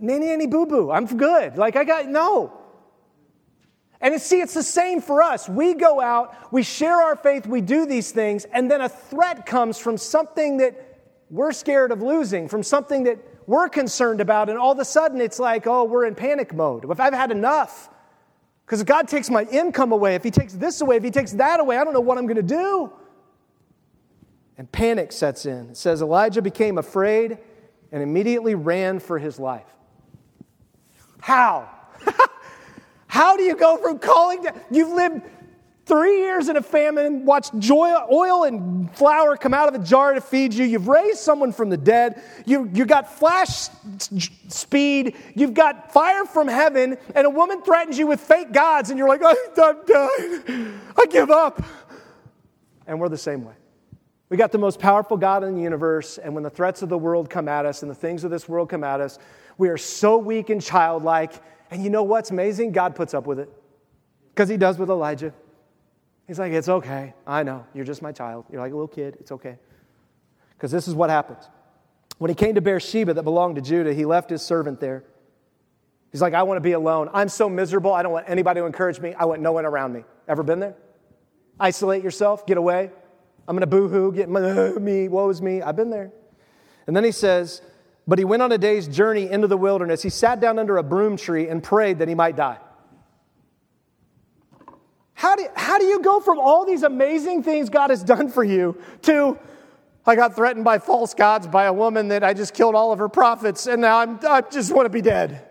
Nanny, 0.00 0.28
nanny, 0.28 0.46
boo 0.46 0.64
boo. 0.64 0.90
I'm 0.90 1.04
good. 1.04 1.58
Like, 1.58 1.76
I 1.76 1.84
got, 1.84 2.08
no. 2.08 2.58
And 4.00 4.20
see, 4.20 4.40
it's 4.40 4.54
the 4.54 4.62
same 4.62 5.00
for 5.00 5.22
us. 5.22 5.48
We 5.48 5.74
go 5.74 6.00
out, 6.00 6.52
we 6.52 6.62
share 6.62 7.00
our 7.00 7.16
faith, 7.16 7.46
we 7.46 7.60
do 7.60 7.86
these 7.86 8.10
things, 8.10 8.44
and 8.46 8.70
then 8.70 8.80
a 8.80 8.88
threat 8.88 9.46
comes 9.46 9.78
from 9.78 9.96
something 9.96 10.58
that 10.58 11.00
we're 11.30 11.52
scared 11.52 11.90
of 11.90 12.02
losing, 12.02 12.48
from 12.48 12.62
something 12.62 13.04
that 13.04 13.18
we're 13.46 13.68
concerned 13.68 14.20
about, 14.20 14.48
and 14.48 14.58
all 14.58 14.72
of 14.72 14.78
a 14.78 14.84
sudden 14.84 15.20
it's 15.20 15.38
like, 15.38 15.66
oh, 15.66 15.84
we're 15.84 16.06
in 16.06 16.14
panic 16.14 16.54
mode. 16.54 16.90
If 16.90 17.00
I've 17.00 17.14
had 17.14 17.30
enough, 17.30 17.88
because 18.66 18.80
if 18.80 18.86
God 18.86 19.08
takes 19.08 19.30
my 19.30 19.44
income 19.44 19.92
away, 19.92 20.14
if 20.14 20.24
He 20.24 20.30
takes 20.30 20.54
this 20.54 20.80
away, 20.80 20.96
if 20.96 21.04
He 21.04 21.10
takes 21.10 21.32
that 21.32 21.60
away, 21.60 21.76
I 21.76 21.84
don't 21.84 21.94
know 21.94 22.00
what 22.00 22.18
I'm 22.18 22.26
going 22.26 22.36
to 22.36 22.42
do. 22.42 22.92
And 24.56 24.70
panic 24.70 25.12
sets 25.12 25.46
in. 25.46 25.70
It 25.70 25.76
says 25.76 26.00
Elijah 26.00 26.42
became 26.42 26.78
afraid 26.78 27.38
and 27.94 28.02
immediately 28.02 28.54
ran 28.54 28.98
for 28.98 29.18
his 29.18 29.38
life. 29.38 29.68
How? 31.20 31.68
How 33.14 33.36
do 33.36 33.44
you 33.44 33.54
go 33.54 33.76
from 33.76 34.00
calling 34.00 34.42
down? 34.42 34.60
You've 34.72 34.92
lived 34.92 35.22
Three 35.86 36.20
years 36.20 36.48
in 36.48 36.56
a 36.56 36.62
famine, 36.62 37.26
watched 37.26 37.52
oil 37.70 38.44
and 38.44 38.90
flour 38.96 39.36
come 39.36 39.52
out 39.52 39.68
of 39.68 39.78
a 39.78 39.84
jar 39.84 40.14
to 40.14 40.20
feed 40.22 40.54
you. 40.54 40.64
You've 40.64 40.88
raised 40.88 41.18
someone 41.18 41.52
from 41.52 41.68
the 41.68 41.76
dead. 41.76 42.22
You, 42.46 42.70
you 42.72 42.86
got 42.86 43.18
flash 43.18 43.68
speed. 44.48 45.14
You've 45.34 45.52
got 45.52 45.92
fire 45.92 46.24
from 46.24 46.48
heaven. 46.48 46.96
And 47.14 47.26
a 47.26 47.30
woman 47.30 47.60
threatens 47.60 47.98
you 47.98 48.06
with 48.06 48.18
fake 48.18 48.50
gods, 48.50 48.88
and 48.88 48.98
you're 48.98 49.08
like, 49.08 49.20
I'm 49.22 49.36
done. 49.84 50.80
I 50.96 51.04
give 51.10 51.30
up. 51.30 51.62
And 52.86 52.98
we're 52.98 53.10
the 53.10 53.18
same 53.18 53.44
way. 53.44 53.54
We 54.30 54.38
got 54.38 54.52
the 54.52 54.58
most 54.58 54.80
powerful 54.80 55.18
God 55.18 55.44
in 55.44 55.54
the 55.54 55.60
universe, 55.60 56.16
and 56.16 56.34
when 56.34 56.44
the 56.44 56.50
threats 56.50 56.80
of 56.80 56.88
the 56.88 56.96
world 56.96 57.28
come 57.28 57.48
at 57.48 57.66
us 57.66 57.82
and 57.82 57.90
the 57.90 57.94
things 57.94 58.24
of 58.24 58.30
this 58.30 58.48
world 58.48 58.70
come 58.70 58.84
at 58.84 59.02
us, 59.02 59.18
we 59.58 59.68
are 59.68 59.76
so 59.76 60.16
weak 60.16 60.48
and 60.48 60.62
childlike. 60.62 61.34
And 61.70 61.82
you 61.82 61.90
know 61.90 62.02
what's 62.02 62.30
amazing? 62.30 62.72
God 62.72 62.94
puts 62.94 63.14
up 63.14 63.26
with 63.26 63.38
it 63.38 63.50
because 64.34 64.48
He 64.48 64.56
does 64.56 64.78
with 64.78 64.90
Elijah. 64.90 65.32
He's 66.26 66.38
like, 66.38 66.52
It's 66.52 66.68
okay. 66.68 67.14
I 67.26 67.42
know. 67.42 67.66
You're 67.74 67.84
just 67.84 68.02
my 68.02 68.12
child. 68.12 68.46
You're 68.50 68.60
like 68.60 68.72
a 68.72 68.74
little 68.74 68.88
kid. 68.88 69.16
It's 69.20 69.32
okay. 69.32 69.58
Because 70.56 70.70
this 70.70 70.88
is 70.88 70.94
what 70.94 71.10
happens. 71.10 71.48
When 72.18 72.30
he 72.30 72.34
came 72.34 72.54
to 72.54 72.60
Beersheba 72.60 73.14
that 73.14 73.22
belonged 73.22 73.56
to 73.56 73.60
Judah, 73.60 73.92
he 73.92 74.04
left 74.04 74.30
his 74.30 74.40
servant 74.40 74.80
there. 74.80 75.04
He's 76.12 76.22
like, 76.22 76.32
I 76.32 76.44
want 76.44 76.58
to 76.58 76.60
be 76.62 76.72
alone. 76.72 77.10
I'm 77.12 77.28
so 77.28 77.48
miserable. 77.48 77.92
I 77.92 78.02
don't 78.04 78.12
want 78.12 78.26
anybody 78.28 78.60
to 78.60 78.66
encourage 78.66 79.00
me. 79.00 79.14
I 79.14 79.24
want 79.24 79.42
no 79.42 79.50
one 79.52 79.66
around 79.66 79.92
me. 79.92 80.04
Ever 80.28 80.44
been 80.44 80.60
there? 80.60 80.76
Isolate 81.58 82.04
yourself, 82.04 82.46
get 82.46 82.56
away. 82.56 82.90
I'm 83.46 83.56
going 83.56 83.62
to 83.62 83.66
boo 83.66 83.88
hoo, 83.88 84.12
get 84.12 84.28
me, 84.80 85.08
woe's 85.08 85.42
me. 85.42 85.60
I've 85.60 85.76
been 85.76 85.90
there. 85.90 86.12
And 86.86 86.94
then 86.96 87.04
he 87.04 87.12
says, 87.12 87.62
But 88.06 88.18
he 88.18 88.24
went 88.24 88.42
on 88.42 88.52
a 88.52 88.58
day's 88.58 88.86
journey 88.86 89.30
into 89.30 89.48
the 89.48 89.56
wilderness. 89.56 90.02
He 90.02 90.10
sat 90.10 90.40
down 90.40 90.58
under 90.58 90.76
a 90.76 90.82
broom 90.82 91.16
tree 91.16 91.48
and 91.48 91.62
prayed 91.62 91.98
that 92.00 92.08
he 92.08 92.14
might 92.14 92.36
die. 92.36 92.58
How 95.14 95.36
do, 95.36 95.46
how 95.54 95.78
do 95.78 95.86
you 95.86 96.02
go 96.02 96.20
from 96.20 96.38
all 96.38 96.66
these 96.66 96.82
amazing 96.82 97.42
things 97.42 97.70
God 97.70 97.90
has 97.90 98.02
done 98.02 98.28
for 98.28 98.44
you 98.44 98.76
to, 99.02 99.38
I 100.04 100.16
got 100.16 100.36
threatened 100.36 100.64
by 100.64 100.78
false 100.78 101.14
gods 101.14 101.46
by 101.46 101.64
a 101.64 101.72
woman 101.72 102.08
that 102.08 102.22
I 102.22 102.34
just 102.34 102.52
killed 102.52 102.74
all 102.74 102.92
of 102.92 102.98
her 102.98 103.08
prophets 103.08 103.66
and 103.66 103.80
now 103.80 104.00
I'm, 104.00 104.18
I 104.28 104.42
just 104.42 104.74
want 104.74 104.84
to 104.84 104.90
be 104.90 105.00
dead? 105.00 105.48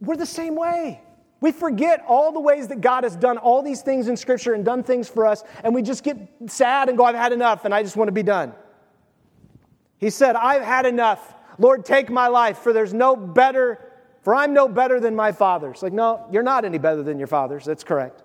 We're 0.00 0.16
the 0.16 0.26
same 0.26 0.54
way. 0.54 1.00
We 1.40 1.50
forget 1.50 2.04
all 2.06 2.30
the 2.30 2.40
ways 2.40 2.68
that 2.68 2.80
God 2.80 3.04
has 3.04 3.16
done 3.16 3.38
all 3.38 3.62
these 3.62 3.82
things 3.82 4.08
in 4.08 4.16
Scripture 4.16 4.54
and 4.54 4.64
done 4.64 4.82
things 4.82 5.08
for 5.08 5.24
us, 5.24 5.44
and 5.62 5.74
we 5.74 5.82
just 5.82 6.02
get 6.02 6.16
sad 6.46 6.88
and 6.88 6.98
go, 6.98 7.04
I've 7.04 7.14
had 7.14 7.32
enough 7.32 7.64
and 7.64 7.74
I 7.74 7.82
just 7.82 7.96
want 7.96 8.08
to 8.08 8.12
be 8.12 8.22
done. 8.22 8.52
He 9.98 10.10
said, 10.10 10.36
I've 10.36 10.62
had 10.62 10.86
enough. 10.86 11.34
Lord, 11.58 11.84
take 11.84 12.08
my 12.08 12.28
life, 12.28 12.58
for 12.58 12.72
there's 12.72 12.94
no 12.94 13.16
better, 13.16 13.92
for 14.22 14.34
I'm 14.34 14.54
no 14.54 14.68
better 14.68 15.00
than 15.00 15.16
my 15.16 15.32
fathers. 15.32 15.82
Like, 15.82 15.92
no, 15.92 16.26
you're 16.30 16.42
not 16.42 16.64
any 16.64 16.78
better 16.78 17.02
than 17.02 17.18
your 17.18 17.26
fathers. 17.26 17.64
That's 17.64 17.84
correct. 17.84 18.22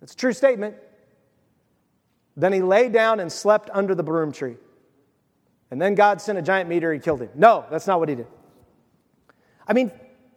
It's 0.00 0.14
a 0.14 0.16
true 0.16 0.32
statement. 0.32 0.76
Then 2.36 2.52
he 2.52 2.62
lay 2.62 2.88
down 2.88 3.20
and 3.20 3.30
slept 3.30 3.70
under 3.72 3.94
the 3.94 4.02
broom 4.02 4.32
tree. 4.32 4.56
And 5.70 5.80
then 5.80 5.94
God 5.94 6.20
sent 6.20 6.38
a 6.38 6.42
giant 6.42 6.68
meteor 6.68 6.92
and 6.92 7.02
killed 7.02 7.20
him. 7.20 7.30
No, 7.34 7.64
that's 7.70 7.86
not 7.86 8.00
what 8.00 8.08
he 8.08 8.14
did. 8.14 8.26
I 9.66 9.72
mean, 9.74 9.90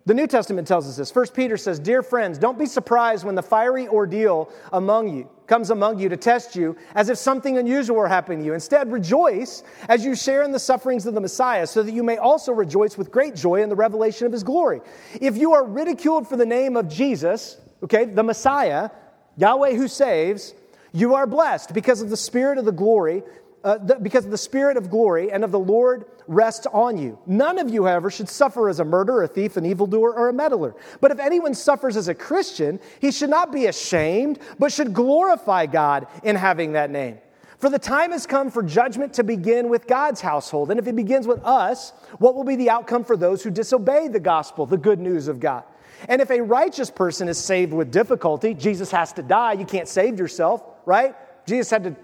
the 0.06 0.14
New 0.14 0.28
Testament 0.28 0.68
tells 0.68 0.88
us 0.88 0.97
this. 0.97 1.10
First 1.10 1.34
Peter 1.34 1.58
says, 1.58 1.80
Dear 1.80 2.03
friends, 2.03 2.38
don't 2.38 2.60
be 2.60 2.68
surprised 2.68 3.26
when 3.26 3.34
the 3.34 3.41
fiery 3.41 3.88
ordeal 3.88 4.51
among 4.72 5.16
you 5.16 5.30
comes 5.47 5.72
among 5.72 5.99
you 5.99 6.10
to 6.10 6.18
test 6.18 6.56
you 6.56 6.76
as 6.93 7.10
if 7.10 7.18
something 7.18 7.58
unusual 7.58 7.97
were 7.97 8.08
happening 8.08 8.39
to 8.39 8.45
you. 8.45 8.53
Instead, 8.53 8.91
rejoice 8.91 9.64
as 9.89 10.06
you 10.06 10.16
share 10.16 10.43
in 10.43 10.51
the 10.51 10.60
sufferings 10.60 11.06
of 11.06 11.14
the 11.14 11.22
Messiah, 11.22 11.66
so 11.66 11.82
that 11.82 11.91
you 11.91 12.03
may 12.03 12.18
also 12.18 12.51
rejoice 12.51 12.97
with 12.97 13.12
great 13.12 13.36
joy 13.36 13.62
in 13.64 13.70
the 13.70 13.76
revelation 13.76 14.28
of 14.28 14.34
his 14.34 14.43
glory. 14.43 14.82
If 15.20 15.38
you 15.38 15.53
are 15.53 15.66
ridiculed 15.66 16.28
for 16.28 16.38
the 16.38 16.45
name 16.45 16.78
of 16.78 16.88
Jesus, 16.88 17.58
okay, 17.84 18.06
the 18.06 18.24
Messiah, 18.24 18.89
Yahweh 19.38 19.74
who 19.74 19.88
saves, 19.88 20.53
you 20.93 21.16
are 21.16 21.28
blessed 21.28 21.74
because 21.74 22.01
of 22.01 22.10
the 22.10 22.18
Spirit 22.18 22.58
of 22.58 22.66
the 22.66 22.72
glory 22.72 23.24
uh, 23.66 23.80
the, 23.80 23.95
because 23.95 24.24
of 24.26 24.32
the 24.32 24.38
Spirit 24.38 24.78
of 24.78 24.91
glory 24.91 25.32
and 25.32 25.43
of 25.43 25.51
the 25.51 25.60
Lord 25.60 26.06
rests 26.28 26.68
on 26.68 26.98
you. 26.98 27.18
None 27.26 27.60
of 27.60 27.70
you, 27.70 27.86
however, 27.86 28.10
should 28.10 28.30
suffer 28.30 28.70
as 28.70 28.80
a 28.80 28.86
murderer, 28.86 29.24
a 29.24 29.28
thief, 29.28 29.58
an 29.58 29.66
evildoer, 29.66 30.14
or 30.14 30.30
a 30.30 30.34
meddler. 30.34 30.76
But 31.02 31.12
if 31.12 31.20
anyone 31.20 31.54
suffers 31.54 31.98
as 31.98 32.08
a 32.08 32.16
Christian, 32.16 32.80
he 33.00 33.12
should 33.12 33.30
not 33.30 33.52
be 33.52 33.66
ashamed, 33.68 34.40
but 34.60 34.72
should 34.72 34.94
glorify 34.94 35.66
God 35.66 36.08
in 36.24 36.36
having 36.36 36.74
that 36.74 36.90
name. 36.90 37.20
For 37.60 37.70
the 37.70 37.80
time 37.80 38.12
has 38.12 38.28
come 38.28 38.52
for 38.52 38.62
judgment 38.62 39.14
to 39.14 39.24
begin 39.24 39.70
with 39.70 39.88
God's 39.88 40.22
household. 40.22 40.72
And 40.72 40.80
if 40.80 40.88
it 40.88 40.96
begins 40.96 41.26
with 41.26 41.44
us, 41.44 41.94
what 42.20 42.36
will 42.36 42.44
be 42.44 42.56
the 42.56 42.70
outcome 42.70 43.04
for 43.04 43.16
those 43.16 43.42
who 43.42 43.50
disobey 43.50 44.08
the 44.08 44.20
gospel, 44.20 44.66
the 44.66 44.78
good 44.78 45.00
news 45.00 45.28
of 45.28 45.40
God? 45.40 45.64
And 46.10 46.22
if 46.22 46.30
a 46.30 46.42
righteous 46.42 46.92
person 46.92 47.28
is 47.28 47.38
saved 47.38 47.74
with 47.74 47.92
difficulty, 47.92 48.54
Jesus 48.54 48.92
has 48.92 49.14
to 49.14 49.24
die. 49.24 49.54
You 49.54 49.66
can't 49.66 49.88
save 49.88 50.20
yourself, 50.20 50.64
right? 50.86 51.16
Jesus 51.48 51.70
had 51.70 51.84
to 51.86 51.96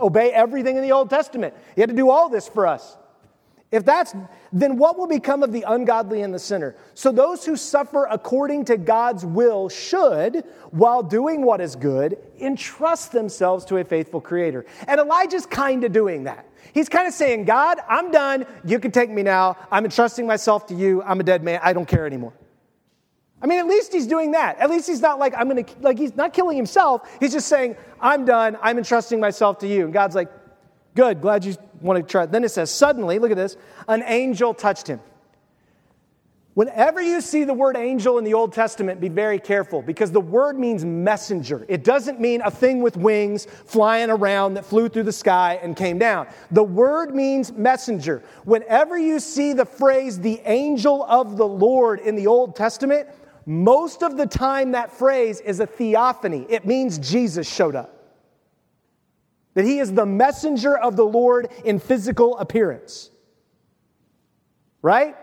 obey 0.00 0.32
everything 0.32 0.76
in 0.76 0.82
the 0.82 0.92
Old 0.92 1.10
Testament. 1.10 1.54
He 1.74 1.80
had 1.80 1.90
to 1.90 1.96
do 1.96 2.10
all 2.10 2.28
this 2.28 2.48
for 2.48 2.66
us. 2.66 2.96
If 3.70 3.84
that's, 3.84 4.14
then 4.50 4.78
what 4.78 4.98
will 4.98 5.06
become 5.06 5.42
of 5.42 5.52
the 5.52 5.62
ungodly 5.68 6.22
and 6.22 6.32
the 6.32 6.38
sinner? 6.38 6.74
So 6.94 7.12
those 7.12 7.44
who 7.44 7.54
suffer 7.54 8.06
according 8.10 8.64
to 8.66 8.78
God's 8.78 9.26
will 9.26 9.68
should, 9.68 10.44
while 10.70 11.02
doing 11.02 11.42
what 11.42 11.60
is 11.60 11.76
good, 11.76 12.16
entrust 12.40 13.12
themselves 13.12 13.66
to 13.66 13.76
a 13.76 13.84
faithful 13.84 14.22
Creator. 14.22 14.64
And 14.86 14.98
Elijah's 14.98 15.44
kind 15.44 15.84
of 15.84 15.92
doing 15.92 16.24
that. 16.24 16.46
He's 16.72 16.88
kind 16.88 17.06
of 17.06 17.12
saying, 17.12 17.44
God, 17.44 17.78
I'm 17.88 18.10
done. 18.10 18.46
You 18.64 18.78
can 18.78 18.90
take 18.90 19.10
me 19.10 19.22
now. 19.22 19.58
I'm 19.70 19.84
entrusting 19.84 20.26
myself 20.26 20.66
to 20.68 20.74
you. 20.74 21.02
I'm 21.02 21.20
a 21.20 21.24
dead 21.24 21.42
man. 21.42 21.60
I 21.62 21.74
don't 21.74 21.86
care 21.86 22.06
anymore. 22.06 22.32
I 23.42 23.46
mean, 23.46 23.58
at 23.58 23.66
least 23.66 23.92
he's 23.92 24.06
doing 24.06 24.32
that. 24.32 24.58
At 24.58 24.70
least 24.70 24.88
he's 24.88 25.00
not 25.00 25.18
like, 25.18 25.34
I'm 25.36 25.48
going 25.48 25.64
to, 25.64 25.74
like, 25.80 25.98
he's 25.98 26.16
not 26.16 26.32
killing 26.32 26.56
himself. 26.56 27.08
He's 27.20 27.32
just 27.32 27.48
saying, 27.48 27.76
I'm 28.00 28.24
done. 28.24 28.56
I'm 28.62 28.78
entrusting 28.78 29.20
myself 29.20 29.58
to 29.58 29.68
you. 29.68 29.84
And 29.84 29.92
God's 29.92 30.14
like, 30.14 30.30
good, 30.94 31.20
glad 31.20 31.44
you 31.44 31.54
want 31.80 31.98
to 32.04 32.10
try. 32.10 32.26
Then 32.26 32.44
it 32.44 32.50
says, 32.50 32.70
suddenly, 32.70 33.18
look 33.18 33.30
at 33.30 33.36
this, 33.36 33.56
an 33.86 34.02
angel 34.06 34.54
touched 34.54 34.86
him. 34.86 35.00
Whenever 36.58 37.00
you 37.00 37.20
see 37.20 37.44
the 37.44 37.54
word 37.54 37.76
angel 37.76 38.18
in 38.18 38.24
the 38.24 38.34
Old 38.34 38.52
Testament, 38.52 39.00
be 39.00 39.08
very 39.08 39.38
careful 39.38 39.80
because 39.80 40.10
the 40.10 40.20
word 40.20 40.58
means 40.58 40.84
messenger. 40.84 41.64
It 41.68 41.84
doesn't 41.84 42.20
mean 42.20 42.42
a 42.44 42.50
thing 42.50 42.82
with 42.82 42.96
wings 42.96 43.46
flying 43.66 44.10
around 44.10 44.54
that 44.54 44.64
flew 44.64 44.88
through 44.88 45.04
the 45.04 45.12
sky 45.12 45.60
and 45.62 45.76
came 45.76 45.98
down. 45.98 46.26
The 46.50 46.64
word 46.64 47.14
means 47.14 47.52
messenger. 47.52 48.24
Whenever 48.44 48.98
you 48.98 49.20
see 49.20 49.52
the 49.52 49.66
phrase 49.66 50.18
the 50.18 50.40
angel 50.46 51.04
of 51.04 51.36
the 51.36 51.46
Lord 51.46 52.00
in 52.00 52.16
the 52.16 52.26
Old 52.26 52.56
Testament, 52.56 53.08
most 53.46 54.02
of 54.02 54.16
the 54.16 54.26
time, 54.26 54.72
that 54.72 54.90
phrase 54.90 55.38
is 55.40 55.60
a 55.60 55.66
theophany. 55.66 56.44
It 56.48 56.66
means 56.66 56.98
Jesus 56.98 57.48
showed 57.48 57.76
up. 57.76 57.97
That 59.58 59.64
he 59.64 59.80
is 59.80 59.92
the 59.92 60.06
messenger 60.06 60.78
of 60.78 60.94
the 60.94 61.04
Lord 61.04 61.48
in 61.64 61.80
physical 61.80 62.38
appearance. 62.38 63.10
Right? 64.82 65.16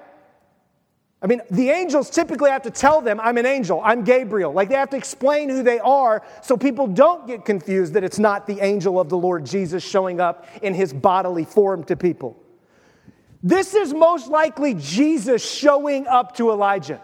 I 1.21 1.27
mean, 1.27 1.39
the 1.49 1.69
angels 1.69 2.09
typically 2.09 2.49
have 2.49 2.63
to 2.63 2.69
tell 2.69 2.99
them, 2.99 3.21
I'm 3.21 3.37
an 3.37 3.45
angel, 3.45 3.79
I'm 3.81 4.03
Gabriel. 4.03 4.51
Like 4.51 4.67
they 4.67 4.75
have 4.75 4.89
to 4.89 4.97
explain 4.97 5.47
who 5.47 5.63
they 5.63 5.79
are 5.79 6.21
so 6.43 6.57
people 6.57 6.85
don't 6.85 7.25
get 7.27 7.45
confused 7.45 7.93
that 7.93 8.03
it's 8.03 8.19
not 8.19 8.45
the 8.45 8.59
angel 8.59 8.99
of 8.99 9.07
the 9.07 9.15
Lord 9.15 9.45
Jesus 9.45 9.81
showing 9.81 10.19
up 10.19 10.45
in 10.61 10.73
his 10.73 10.91
bodily 10.91 11.45
form 11.45 11.85
to 11.85 11.95
people. 11.95 12.35
This 13.41 13.73
is 13.73 13.93
most 13.93 14.27
likely 14.27 14.73
Jesus 14.73 15.49
showing 15.49 16.07
up 16.07 16.35
to 16.35 16.51
Elijah. 16.51 17.01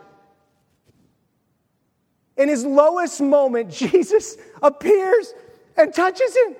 In 2.35 2.49
his 2.49 2.65
lowest 2.65 3.21
moment, 3.21 3.71
Jesus 3.71 4.35
appears 4.61 5.33
and 5.77 5.93
touches 5.93 6.35
him. 6.35 6.57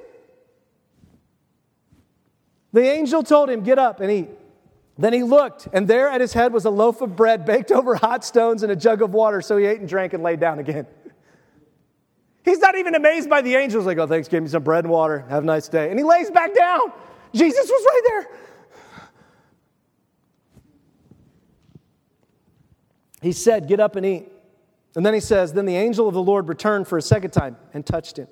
The 2.74 2.82
angel 2.82 3.24
told 3.24 3.49
him, 3.49 3.61
Get 3.63 3.80
up 3.80 3.99
and 3.99 4.11
eat. 4.11 4.30
Then 4.97 5.13
he 5.13 5.24
looked, 5.24 5.67
and 5.74 5.88
there 5.88 6.09
at 6.09 6.22
his 6.22 6.34
head 6.34 6.53
was 6.53 6.65
a 6.65 6.69
loaf 6.69 7.01
of 7.01 7.15
bread 7.15 7.45
baked 7.45 7.72
over 7.72 7.95
hot 7.95 8.24
stones 8.24 8.63
and 8.63 8.72
a 8.72 8.76
jug 8.76 9.01
of 9.01 9.13
water. 9.13 9.41
So 9.41 9.57
he 9.57 9.65
ate 9.65 9.80
and 9.80 9.89
drank 9.89 10.13
and 10.13 10.24
laid 10.24 10.39
down 10.39 10.59
again. 10.59 10.86
He's 12.45 12.59
not 12.59 12.76
even 12.76 12.95
amazed 12.95 13.30
by 13.30 13.41
the 13.41 13.55
angels. 13.55 13.86
Like, 13.86 13.97
oh, 13.97 14.07
thanks, 14.07 14.28
give 14.28 14.41
me 14.43 14.49
some 14.49 14.63
bread 14.63 14.84
and 14.84 14.91
water. 14.91 15.26
Have 15.30 15.43
a 15.43 15.45
nice 15.45 15.67
day. 15.67 15.89
And 15.89 15.99
he 15.99 16.03
lays 16.03 16.32
back 16.32 16.55
down. 16.55 16.91
Jesus 17.34 17.69
was 17.69 17.86
right 17.86 18.01
there. 18.07 18.28
He 23.22 23.34
said, 23.34 23.67
Get 23.67 23.80
up 23.80 23.95
and 23.95 24.03
eat. 24.03 24.32
And 24.95 25.05
then 25.05 25.13
he 25.13 25.19
says, 25.19 25.53
Then 25.53 25.65
the 25.65 25.76
angel 25.76 26.07
of 26.07 26.15
the 26.15 26.24
Lord 26.24 26.47
returned 26.47 26.88
for 26.88 26.97
a 26.97 27.01
second 27.03 27.32
time 27.32 27.55
and 27.72 27.86
touched 27.86 28.17
him. 28.17 28.28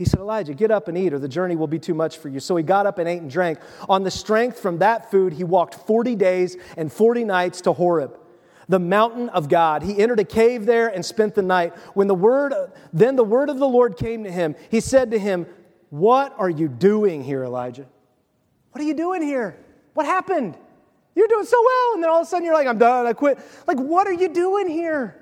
He 0.00 0.06
said, 0.06 0.20
Elijah, 0.20 0.54
get 0.54 0.70
up 0.70 0.88
and 0.88 0.96
eat, 0.96 1.12
or 1.12 1.18
the 1.18 1.28
journey 1.28 1.56
will 1.56 1.66
be 1.66 1.78
too 1.78 1.92
much 1.92 2.16
for 2.16 2.30
you. 2.30 2.40
So 2.40 2.56
he 2.56 2.62
got 2.62 2.86
up 2.86 2.98
and 2.98 3.06
ate 3.06 3.20
and 3.20 3.30
drank. 3.30 3.58
On 3.86 4.02
the 4.02 4.10
strength 4.10 4.58
from 4.58 4.78
that 4.78 5.10
food, 5.10 5.34
he 5.34 5.44
walked 5.44 5.74
40 5.74 6.16
days 6.16 6.56
and 6.78 6.90
40 6.90 7.24
nights 7.24 7.60
to 7.60 7.74
Horeb, 7.74 8.18
the 8.66 8.78
mountain 8.78 9.28
of 9.28 9.50
God. 9.50 9.82
He 9.82 9.98
entered 9.98 10.18
a 10.18 10.24
cave 10.24 10.64
there 10.64 10.88
and 10.88 11.04
spent 11.04 11.34
the 11.34 11.42
night. 11.42 11.76
When 11.92 12.06
the 12.06 12.14
word, 12.14 12.54
then 12.94 13.14
the 13.14 13.24
word 13.24 13.50
of 13.50 13.58
the 13.58 13.68
Lord 13.68 13.98
came 13.98 14.24
to 14.24 14.32
him. 14.32 14.56
He 14.70 14.80
said 14.80 15.10
to 15.10 15.18
him, 15.18 15.44
What 15.90 16.34
are 16.38 16.48
you 16.48 16.68
doing 16.68 17.22
here, 17.22 17.44
Elijah? 17.44 17.84
What 18.72 18.80
are 18.80 18.86
you 18.86 18.94
doing 18.94 19.20
here? 19.20 19.58
What 19.92 20.06
happened? 20.06 20.56
You're 21.14 21.28
doing 21.28 21.44
so 21.44 21.62
well. 21.62 21.92
And 21.92 22.02
then 22.02 22.08
all 22.08 22.22
of 22.22 22.26
a 22.26 22.30
sudden 22.30 22.46
you're 22.46 22.54
like, 22.54 22.66
I'm 22.66 22.78
done, 22.78 23.06
I 23.06 23.12
quit. 23.12 23.38
Like, 23.66 23.76
what 23.76 24.06
are 24.06 24.14
you 24.14 24.28
doing 24.28 24.66
here? 24.66 25.14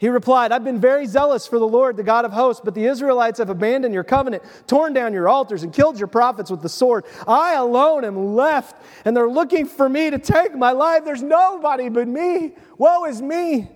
He 0.00 0.08
replied, 0.08 0.50
I've 0.50 0.64
been 0.64 0.80
very 0.80 1.04
zealous 1.04 1.46
for 1.46 1.58
the 1.58 1.68
Lord, 1.68 1.98
the 1.98 2.02
God 2.02 2.24
of 2.24 2.32
hosts, 2.32 2.62
but 2.64 2.74
the 2.74 2.86
Israelites 2.86 3.38
have 3.38 3.50
abandoned 3.50 3.92
your 3.92 4.02
covenant, 4.02 4.42
torn 4.66 4.94
down 4.94 5.12
your 5.12 5.28
altars, 5.28 5.62
and 5.62 5.74
killed 5.74 5.98
your 5.98 6.08
prophets 6.08 6.50
with 6.50 6.62
the 6.62 6.70
sword. 6.70 7.04
I 7.28 7.52
alone 7.52 8.06
am 8.06 8.34
left, 8.34 8.82
and 9.04 9.14
they're 9.14 9.28
looking 9.28 9.66
for 9.66 9.86
me 9.90 10.08
to 10.08 10.18
take 10.18 10.56
my 10.56 10.72
life. 10.72 11.04
There's 11.04 11.22
nobody 11.22 11.90
but 11.90 12.08
me. 12.08 12.54
Woe 12.78 13.04
is 13.04 13.20
me. 13.20 13.68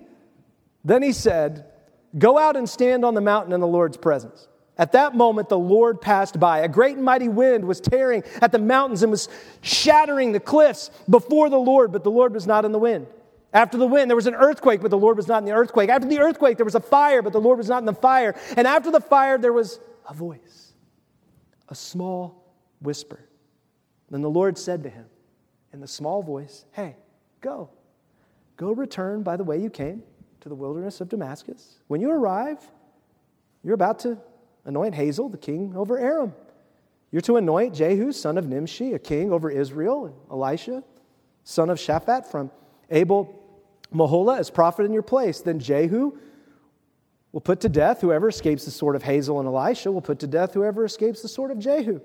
Then 0.83 1.03
he 1.03 1.13
said, 1.13 1.67
Go 2.17 2.39
out 2.39 2.57
and 2.57 2.67
stand 2.67 3.05
on 3.05 3.13
the 3.13 3.21
mountain 3.21 3.53
in 3.53 3.61
the 3.61 3.67
Lord's 3.67 3.99
presence. 3.99 4.49
At 4.79 4.93
that 4.93 5.15
moment, 5.15 5.51
the 5.51 5.59
Lord 5.59 6.01
passed 6.01 6.41
by. 6.41 6.61
A 6.61 6.69
great 6.69 6.97
and 6.97 7.05
mighty 7.05 7.29
wind 7.29 7.67
was 7.67 7.83
tearing 7.83 8.23
at 8.41 8.51
the 8.51 8.59
mountains 8.59 9.03
and 9.03 9.11
was 9.11 9.29
shattering 9.61 10.33
the 10.33 10.41
cliffs 10.41 10.91
before 11.11 11.51
the 11.51 11.59
Lord, 11.59 11.93
but 11.93 12.03
the 12.03 12.11
Lord 12.11 12.33
was 12.33 12.47
not 12.47 12.65
in 12.65 12.73
the 12.73 12.79
wind. 12.79 13.09
After 13.55 13.79
the 13.79 13.87
wind, 13.87 14.11
there 14.11 14.17
was 14.17 14.27
an 14.27 14.35
earthquake, 14.35 14.83
but 14.83 14.91
the 14.91 14.99
Lord 14.99 15.17
was 15.17 15.29
not 15.29 15.39
in 15.39 15.45
the 15.45 15.53
earthquake. 15.53 15.89
After 15.89 16.09
the 16.09 16.19
earthquake, 16.19 16.57
there 16.59 16.65
was 16.65 16.75
a 16.75 16.81
fire, 16.81 17.23
but 17.23 17.33
the 17.33 17.41
Lord 17.41 17.59
was 17.59 17.69
not 17.69 17.79
in 17.79 17.87
the 17.87 17.95
fire. 17.95 18.35
And 18.57 18.67
after 18.67 18.91
the 18.91 19.01
fire, 19.01 19.39
there 19.39 19.53
was 19.53 19.79
a 20.11 20.13
voice, 20.13 20.75
a 21.69 21.75
small 21.75 22.53
whisper. 22.81 23.29
Then 24.11 24.23
the 24.23 24.31
Lord 24.31 24.59
said 24.59 24.83
to 24.83 24.91
him 24.91 25.07
in 25.73 25.81
the 25.81 25.87
small 25.87 26.21
voice, 26.21 26.65
Hey, 26.73 26.97
go. 27.41 27.71
Go 28.57 28.73
return 28.73 29.23
by 29.23 29.37
the 29.37 29.45
way 29.45 29.61
you 29.61 29.71
came 29.71 30.03
to 30.41 30.49
the 30.49 30.55
wilderness 30.55 31.01
of 31.01 31.09
Damascus. 31.09 31.79
When 31.87 32.01
you 32.01 32.11
arrive, 32.11 32.59
you're 33.63 33.75
about 33.75 34.01
to 34.01 34.19
anoint 34.65 34.97
Hazael, 34.97 35.29
the 35.29 35.39
king 35.39 35.75
over 35.77 35.97
Aram. 35.97 36.35
You're 37.13 37.23
to 37.23 37.37
anoint 37.37 37.75
Jehu, 37.75 38.11
son 38.11 38.37
of 38.37 38.49
Nimshi, 38.49 38.95
a 38.95 38.99
king 38.99 39.33
over 39.33 39.49
Israel, 39.49 40.07
and 40.07 40.15
Elisha, 40.29 40.83
son 41.45 41.71
of 41.71 41.79
Shaphat 41.79 42.27
from 42.27 42.51
Abel 42.91 43.44
Meholah 43.95 44.39
as 44.39 44.51
prophet 44.51 44.85
in 44.85 44.93
your 44.93 45.03
place. 45.03 45.41
Then 45.41 45.59
Jehu 45.59 46.19
will 47.33 47.41
put 47.41 47.61
to 47.61 47.69
death 47.69 48.01
whoever 48.01 48.29
escapes 48.29 48.65
the 48.65 48.71
sword 48.71 48.97
of 48.97 49.03
Hazael, 49.03 49.39
and 49.41 49.49
Elisha 49.49 49.91
will 49.91 50.03
put 50.03 50.19
to 50.21 50.27
death 50.27 50.55
whoever 50.55 50.85
escapes 50.85 51.23
the 51.23 51.29
sword 51.29 51.51
of 51.51 51.59
Jehu. 51.59 52.01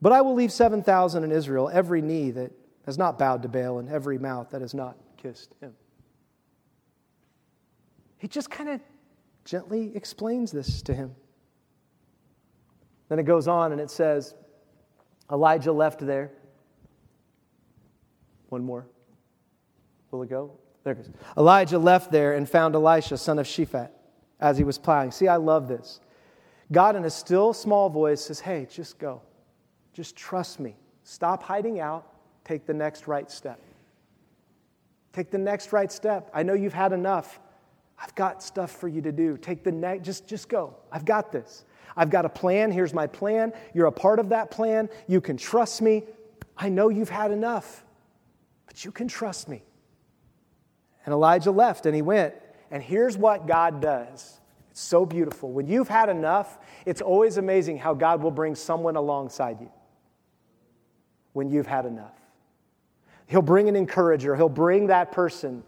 But 0.00 0.12
I 0.12 0.20
will 0.20 0.34
leave 0.34 0.52
7,000 0.52 1.24
in 1.24 1.32
Israel, 1.32 1.70
every 1.72 2.02
knee 2.02 2.30
that 2.30 2.52
has 2.86 2.98
not 2.98 3.18
bowed 3.18 3.42
to 3.42 3.48
Baal, 3.48 3.78
and 3.78 3.88
every 3.88 4.18
mouth 4.18 4.50
that 4.50 4.60
has 4.60 4.74
not 4.74 4.96
kissed 5.16 5.54
him. 5.60 5.74
He 8.18 8.28
just 8.28 8.50
kind 8.50 8.68
of 8.68 8.80
gently 9.44 9.92
explains 9.94 10.50
this 10.50 10.82
to 10.82 10.94
him. 10.94 11.14
Then 13.08 13.18
it 13.18 13.24
goes 13.24 13.48
on 13.48 13.72
and 13.72 13.80
it 13.80 13.90
says, 13.90 14.34
Elijah 15.30 15.72
left 15.72 16.00
there. 16.00 16.30
One 18.48 18.64
more. 18.64 18.86
Will 20.14 20.22
it 20.22 20.30
go? 20.30 20.52
There 20.84 20.94
goes. 20.94 21.10
Elijah 21.36 21.76
left 21.76 22.12
there 22.12 22.34
and 22.34 22.48
found 22.48 22.76
Elisha, 22.76 23.18
son 23.18 23.40
of 23.40 23.46
Shaphat, 23.46 23.90
as 24.38 24.56
he 24.56 24.62
was 24.62 24.78
plowing. 24.78 25.10
See, 25.10 25.26
I 25.26 25.36
love 25.36 25.66
this. 25.66 25.98
God, 26.70 26.94
in 26.94 27.04
a 27.04 27.10
still 27.10 27.52
small 27.52 27.90
voice, 27.90 28.20
says, 28.20 28.38
Hey, 28.38 28.68
just 28.70 29.00
go. 29.00 29.22
Just 29.92 30.14
trust 30.14 30.60
me. 30.60 30.76
Stop 31.02 31.42
hiding 31.42 31.80
out. 31.80 32.06
Take 32.44 32.64
the 32.64 32.74
next 32.74 33.08
right 33.08 33.28
step. 33.28 33.60
Take 35.12 35.32
the 35.32 35.38
next 35.38 35.72
right 35.72 35.90
step. 35.90 36.30
I 36.32 36.44
know 36.44 36.54
you've 36.54 36.72
had 36.72 36.92
enough. 36.92 37.40
I've 37.98 38.14
got 38.14 38.40
stuff 38.40 38.70
for 38.70 38.86
you 38.86 39.02
to 39.02 39.10
do. 39.10 39.36
Take 39.36 39.64
the 39.64 39.72
next, 39.72 40.04
just, 40.04 40.28
just 40.28 40.48
go. 40.48 40.76
I've 40.92 41.04
got 41.04 41.32
this. 41.32 41.64
I've 41.96 42.10
got 42.10 42.24
a 42.24 42.28
plan. 42.28 42.70
Here's 42.70 42.94
my 42.94 43.08
plan. 43.08 43.52
You're 43.72 43.86
a 43.86 43.92
part 43.92 44.20
of 44.20 44.28
that 44.28 44.52
plan. 44.52 44.88
You 45.08 45.20
can 45.20 45.36
trust 45.36 45.82
me. 45.82 46.04
I 46.56 46.68
know 46.68 46.88
you've 46.88 47.10
had 47.10 47.32
enough, 47.32 47.84
but 48.66 48.84
you 48.84 48.92
can 48.92 49.08
trust 49.08 49.48
me. 49.48 49.64
And 51.04 51.12
Elijah 51.12 51.50
left 51.50 51.86
and 51.86 51.94
he 51.94 52.02
went. 52.02 52.34
And 52.70 52.82
here's 52.82 53.16
what 53.16 53.46
God 53.46 53.80
does 53.80 54.40
it's 54.70 54.80
so 54.80 55.06
beautiful. 55.06 55.52
When 55.52 55.68
you've 55.68 55.88
had 55.88 56.08
enough, 56.08 56.58
it's 56.84 57.00
always 57.00 57.36
amazing 57.36 57.78
how 57.78 57.94
God 57.94 58.22
will 58.22 58.32
bring 58.32 58.54
someone 58.54 58.96
alongside 58.96 59.60
you 59.60 59.70
when 61.32 61.48
you've 61.48 61.66
had 61.66 61.86
enough. 61.86 62.18
He'll 63.26 63.42
bring 63.42 63.68
an 63.68 63.76
encourager, 63.76 64.34
he'll 64.34 64.48
bring 64.48 64.88
that 64.88 65.12
person 65.12 65.62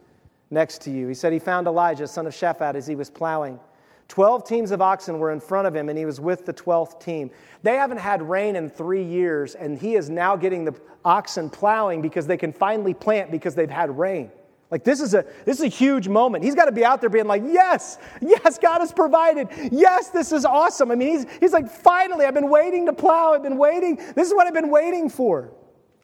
next 0.50 0.82
to 0.82 0.90
you. 0.90 1.08
He 1.08 1.14
said 1.14 1.32
he 1.32 1.38
found 1.38 1.66
Elijah, 1.66 2.06
son 2.06 2.26
of 2.26 2.32
Shaphat, 2.32 2.74
as 2.74 2.86
he 2.86 2.94
was 2.94 3.10
plowing. 3.10 3.60
Twelve 4.08 4.44
teams 4.44 4.70
of 4.70 4.80
oxen 4.80 5.18
were 5.18 5.32
in 5.32 5.40
front 5.40 5.66
of 5.66 5.74
him, 5.74 5.88
and 5.88 5.98
he 5.98 6.04
was 6.04 6.20
with 6.20 6.46
the 6.46 6.52
twelfth 6.52 6.98
team. 6.98 7.30
They 7.62 7.74
haven't 7.74 7.98
had 7.98 8.22
rain 8.22 8.54
in 8.54 8.70
three 8.70 9.02
years, 9.02 9.54
and 9.54 9.78
he 9.78 9.96
is 9.96 10.08
now 10.08 10.36
getting 10.36 10.64
the 10.64 10.74
oxen 11.04 11.50
plowing 11.50 12.02
because 12.02 12.26
they 12.26 12.36
can 12.36 12.52
finally 12.52 12.94
plant 12.94 13.30
because 13.30 13.54
they've 13.54 13.70
had 13.70 13.96
rain. 13.98 14.30
Like 14.70 14.82
this 14.82 15.00
is 15.00 15.14
a 15.14 15.24
this 15.44 15.58
is 15.58 15.64
a 15.64 15.68
huge 15.68 16.08
moment. 16.08 16.42
He's 16.42 16.56
got 16.56 16.64
to 16.64 16.72
be 16.72 16.84
out 16.84 17.00
there 17.00 17.10
being 17.10 17.26
like, 17.26 17.42
"Yes, 17.46 17.98
yes, 18.20 18.58
God 18.58 18.80
has 18.80 18.92
provided. 18.92 19.48
Yes, 19.70 20.10
this 20.10 20.32
is 20.32 20.44
awesome." 20.44 20.90
I 20.90 20.96
mean, 20.96 21.08
he's 21.08 21.26
he's 21.38 21.52
like, 21.52 21.70
"Finally, 21.70 22.26
I've 22.26 22.34
been 22.34 22.50
waiting 22.50 22.86
to 22.86 22.92
plow. 22.92 23.32
I've 23.32 23.44
been 23.44 23.58
waiting. 23.58 23.96
This 23.96 24.26
is 24.26 24.34
what 24.34 24.46
I've 24.46 24.54
been 24.54 24.70
waiting 24.70 25.08
for." 25.08 25.52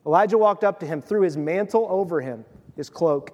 Elijah 0.06 0.38
walked 0.38 0.64
up 0.64 0.78
to 0.80 0.86
him, 0.86 1.00
threw 1.00 1.22
his 1.22 1.36
mantle 1.36 1.86
over 1.88 2.20
him, 2.20 2.44
his 2.76 2.88
cloak. 2.88 3.32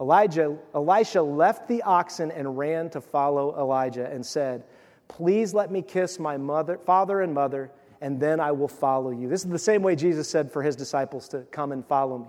Elijah, 0.00 0.56
Elisha 0.74 1.20
left 1.20 1.68
the 1.68 1.82
oxen 1.82 2.30
and 2.30 2.56
ran 2.56 2.88
to 2.90 3.00
follow 3.00 3.54
Elijah 3.58 4.10
and 4.10 4.24
said, 4.24 4.64
"Please 5.08 5.54
let 5.54 5.70
me 5.70 5.80
kiss 5.80 6.18
my 6.18 6.36
mother, 6.36 6.78
father 6.78 7.22
and 7.22 7.32
mother, 7.32 7.70
and 8.02 8.20
then 8.20 8.40
I 8.40 8.52
will 8.52 8.68
follow 8.68 9.10
you." 9.10 9.26
This 9.28 9.42
is 9.42 9.50
the 9.50 9.58
same 9.58 9.82
way 9.82 9.96
Jesus 9.96 10.28
said 10.28 10.52
for 10.52 10.62
his 10.62 10.76
disciples 10.76 11.28
to 11.28 11.40
come 11.50 11.72
and 11.72 11.84
follow 11.86 12.18
me. 12.18 12.28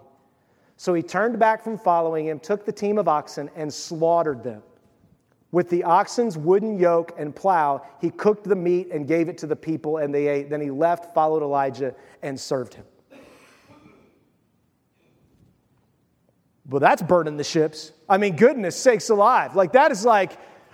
So 0.81 0.95
he 0.95 1.03
turned 1.03 1.37
back 1.37 1.63
from 1.63 1.77
following 1.77 2.25
him, 2.25 2.39
took 2.39 2.65
the 2.65 2.71
team 2.71 2.97
of 2.97 3.07
oxen, 3.07 3.51
and 3.55 3.71
slaughtered 3.71 4.41
them. 4.41 4.63
With 5.51 5.69
the 5.69 5.83
oxen's 5.83 6.39
wooden 6.39 6.79
yoke 6.79 7.13
and 7.19 7.35
plow, 7.35 7.85
he 8.01 8.09
cooked 8.09 8.45
the 8.45 8.55
meat 8.55 8.89
and 8.91 9.07
gave 9.07 9.29
it 9.29 9.37
to 9.37 9.45
the 9.45 9.55
people, 9.55 9.97
and 9.97 10.11
they 10.11 10.25
ate. 10.25 10.49
Then 10.49 10.59
he 10.59 10.71
left, 10.71 11.13
followed 11.13 11.43
Elijah, 11.43 11.93
and 12.23 12.39
served 12.39 12.73
him. 12.73 12.85
Well, 16.67 16.79
that's 16.79 17.03
burning 17.03 17.37
the 17.37 17.43
ships. 17.43 17.91
I 18.09 18.17
mean, 18.17 18.35
goodness 18.35 18.75
sakes 18.75 19.11
alive. 19.11 19.55
Like, 19.55 19.73
that 19.73 19.91
is 19.91 20.03
like, 20.03 20.31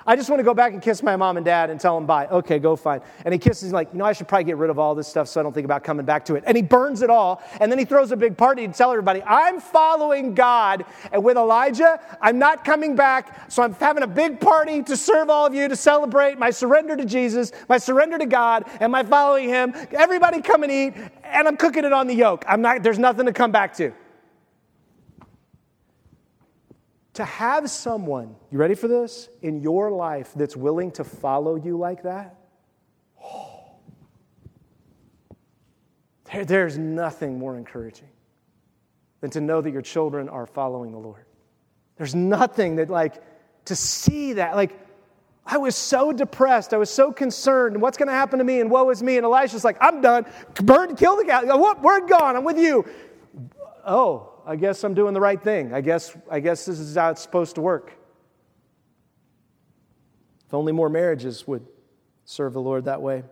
I 0.08 0.16
just 0.16 0.30
want 0.30 0.40
to 0.40 0.46
go 0.46 0.54
back 0.54 0.72
and 0.72 0.82
kiss 0.82 1.04
my 1.04 1.18
mom 1.18 1.36
and 1.36 1.46
dad 1.46 1.70
and 1.70 1.78
tell 1.78 1.96
them 1.96 2.06
bye. 2.06 2.28
Okay, 2.28 2.60
go 2.60 2.78
fine. 2.78 3.02
And 3.26 3.34
he 3.34 3.38
kisses, 3.38 3.74
like, 3.74 3.90
you 3.92 4.00
know, 4.00 4.06
I 4.06 4.14
should 4.14 4.30
probably 4.30 4.46
get 4.46 4.56
rid 4.56 4.70
of 4.70 4.80
all 4.80 4.96
this 4.96 5.06
stuff 5.06 5.28
so 5.28 5.42
I 5.42 5.44
don't 5.44 5.52
think 5.52 5.66
about 5.66 5.84
coming 5.84 6.06
back 6.06 6.24
to 6.26 6.36
it. 6.36 6.46
And 6.48 6.56
he 6.56 6.64
burns 6.64 7.02
it 7.02 7.10
all. 7.10 7.44
And 7.60 7.70
then 7.70 7.78
he 7.78 7.84
throws 7.84 8.14
a 8.14 8.16
big 8.16 8.38
party 8.38 8.66
to 8.66 8.74
tell 8.74 8.90
everybody, 8.90 9.22
I'm 9.24 9.60
following 9.60 10.34
God. 10.34 10.86
And 11.12 11.26
with 11.26 11.36
Elijah, 11.36 12.00
I'm 12.22 12.40
not 12.40 12.64
coming 12.64 12.96
back. 12.96 13.52
So 13.52 13.64
I'm 13.64 13.74
having 13.74 14.04
a 14.04 14.08
big 14.08 14.40
party 14.40 14.82
to 14.84 14.96
serve 14.96 15.30
all 15.30 15.46
of 15.46 15.54
you 15.54 15.68
to 15.68 15.76
celebrate 15.76 16.40
my 16.40 16.52
surrender 16.52 16.96
to 16.96 17.04
Jesus, 17.04 17.52
my 17.68 17.78
surrender 17.78 18.18
to 18.18 18.26
God, 18.26 18.64
and 18.80 18.90
my 18.94 19.04
following 19.04 19.50
him. 19.50 19.74
Everybody 19.92 20.42
come 20.42 20.64
and 20.64 20.72
eat. 20.72 20.94
And 21.26 21.50
I'm 21.50 21.58
cooking 21.58 21.84
it 21.84 21.92
on 21.92 22.08
the 22.08 22.16
yoke. 22.16 22.46
I'm 22.48 22.62
not, 22.62 22.82
there's 22.82 22.98
nothing 22.98 23.26
to 23.26 23.34
come 23.34 23.52
back 23.52 23.76
to 23.76 23.92
to 27.18 27.26
have 27.26 27.68
someone, 27.68 28.36
you 28.52 28.60
ready 28.60 28.76
for 28.76 28.88
this, 28.88 29.28
in 29.42 29.60
your 29.60 29.92
life 29.92 30.34
that's 30.36 30.56
willing 30.56 30.92
to 30.92 31.04
follow 31.04 31.56
you 31.56 31.76
like 31.76 32.04
that, 32.04 32.36
oh, 33.24 33.72
there, 36.32 36.46
there's 36.46 36.78
nothing 36.78 37.40
more 37.40 37.58
encouraging 37.58 38.10
than 39.22 39.32
to 39.32 39.42
know 39.42 39.62
that 39.62 39.72
your 39.72 39.82
children 39.82 40.30
are 40.30 40.46
following 40.46 40.92
the 40.92 41.00
Lord. 41.00 41.26
There's 41.98 42.14
nothing 42.14 42.76
that, 42.76 42.92
like, 42.92 43.16
to 43.66 43.76
see 43.76 44.34
that, 44.34 44.56
like, 44.56 44.80
I 45.44 45.58
was 45.58 45.76
so 45.76 46.12
depressed. 46.12 46.72
I 46.72 46.78
was 46.78 46.92
so 46.92 47.12
concerned. 47.12 47.82
What's 47.82 47.98
going 47.98 48.10
to 48.10 48.14
happen 48.14 48.38
to 48.38 48.46
me? 48.46 48.60
And 48.60 48.70
woe 48.70 48.90
is 48.92 49.02
me. 49.02 49.18
And 49.18 49.26
Elisha's 49.26 49.64
like, 49.64 49.78
I'm 49.82 50.02
done. 50.02 50.26
Burn, 50.62 50.96
kill 50.96 51.16
the 51.16 51.24
guy. 51.24 51.46
What? 51.56 51.82
Word 51.82 52.08
gone. 52.08 52.36
I'm 52.36 52.44
with 52.44 52.60
you. 52.60 52.86
Oh, 53.88 54.42
I 54.46 54.58
guess 54.58 54.84
I'm 54.84 54.94
doing 54.94 55.14
the 55.14 55.22
right 55.22 55.42
thing. 55.42 55.74
I 55.74 55.80
guess, 55.82 56.16
I 56.30 56.42
guess 56.42 56.66
this 56.66 56.78
is 56.78 56.96
how 56.96 57.10
it's 57.10 57.22
supposed 57.22 57.56
to 57.56 57.62
work. 57.62 57.94
If 60.46 60.54
only 60.54 60.74
more 60.74 60.90
marriages 60.90 61.48
would 61.48 61.66
serve 62.26 62.54
the 62.54 62.62
Lord 62.62 62.86
that 62.86 63.02
way. 63.02 63.24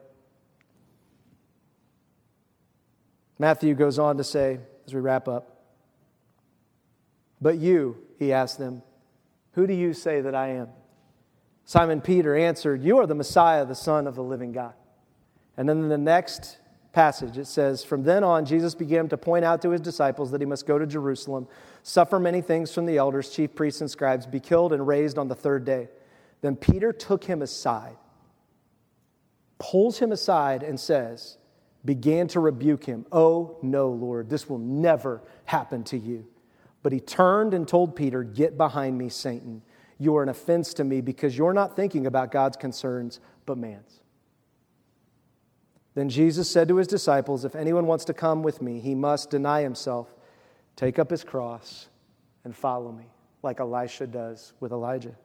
Matthew 3.37 3.75
goes 3.75 3.99
on 3.99 4.17
to 4.17 4.23
say, 4.23 4.59
as 4.87 4.93
we 4.93 5.01
wrap 5.01 5.27
up, 5.27 5.61
But 7.41 7.57
you, 7.57 7.97
he 8.17 8.31
asked 8.31 8.57
them, 8.57 8.81
who 9.55 9.67
do 9.67 9.73
you 9.73 9.93
say 9.93 10.21
that 10.21 10.35
I 10.35 10.49
am? 10.49 10.69
Simon 11.63 12.01
Peter 12.01 12.35
answered, 12.35 12.83
You 12.83 12.99
are 12.99 13.07
the 13.07 13.15
Messiah, 13.15 13.65
the 13.65 13.75
Son 13.75 14.05
of 14.05 14.15
the 14.15 14.23
living 14.23 14.51
God. 14.51 14.73
And 15.57 15.67
then 15.67 15.87
the 15.87 15.97
next 15.97 16.57
passage. 16.95 17.37
It 17.37 17.45
says, 17.45 17.83
From 17.83 18.03
then 18.03 18.23
on, 18.23 18.45
Jesus 18.45 18.73
began 18.73 19.09
to 19.09 19.17
point 19.17 19.43
out 19.43 19.61
to 19.63 19.69
his 19.71 19.81
disciples 19.81 20.31
that 20.31 20.41
he 20.41 20.47
must 20.47 20.65
go 20.65 20.79
to 20.79 20.87
Jerusalem, 20.87 21.45
suffer 21.83 22.19
many 22.19 22.41
things 22.41 22.73
from 22.73 22.85
the 22.85 22.97
elders, 22.97 23.29
chief 23.29 23.53
priests, 23.53 23.81
and 23.81 23.91
scribes, 23.91 24.25
be 24.25 24.39
killed 24.39 24.71
and 24.71 24.87
raised 24.87 25.17
on 25.17 25.27
the 25.27 25.35
third 25.35 25.65
day. 25.65 25.89
Then 26.41 26.55
Peter 26.55 26.93
took 26.93 27.25
him 27.25 27.41
aside, 27.41 27.97
pulls 29.59 29.99
him 29.99 30.13
aside, 30.13 30.63
and 30.63 30.79
says, 30.79 31.37
began 31.83 32.27
to 32.29 32.39
rebuke 32.39 32.85
him. 32.85 33.05
Oh, 33.11 33.57
no, 33.61 33.89
Lord, 33.89 34.29
this 34.29 34.49
will 34.49 34.57
never 34.57 35.21
happen 35.43 35.83
to 35.85 35.97
you. 35.97 36.25
But 36.81 36.93
he 36.93 37.01
turned 37.01 37.53
and 37.53 37.67
told 37.67 37.95
Peter, 37.95 38.23
Get 38.23 38.57
behind 38.57 38.97
me, 38.97 39.09
Satan. 39.09 39.61
You 39.97 40.15
are 40.15 40.23
an 40.23 40.29
offense 40.29 40.73
to 40.75 40.83
me 40.83 41.01
because 41.01 41.37
you're 41.37 41.53
not 41.53 41.75
thinking 41.75 42.07
about 42.07 42.31
God's 42.31 42.57
concerns, 42.57 43.19
but 43.45 43.57
man's. 43.57 44.01
Then 45.95 46.09
Jesus 46.09 46.49
said 46.49 46.67
to 46.67 46.75
his 46.75 46.87
disciples, 46.87 47.45
If 47.45 47.55
anyone 47.55 47.87
wants 47.87 48.05
to 48.05 48.13
come 48.13 48.43
with 48.43 48.61
me, 48.61 48.79
he 48.79 48.93
must 48.93 49.29
deny 49.29 49.61
himself, 49.61 50.13
take 50.75 50.99
up 50.99 51.09
his 51.09 51.23
cross, 51.23 51.87
and 52.43 52.55
follow 52.55 52.91
me, 52.91 53.05
like 53.41 53.61
Elisha 53.61 54.05
does 54.05 54.53
with 54.59 54.73
Elijah. 54.73 55.15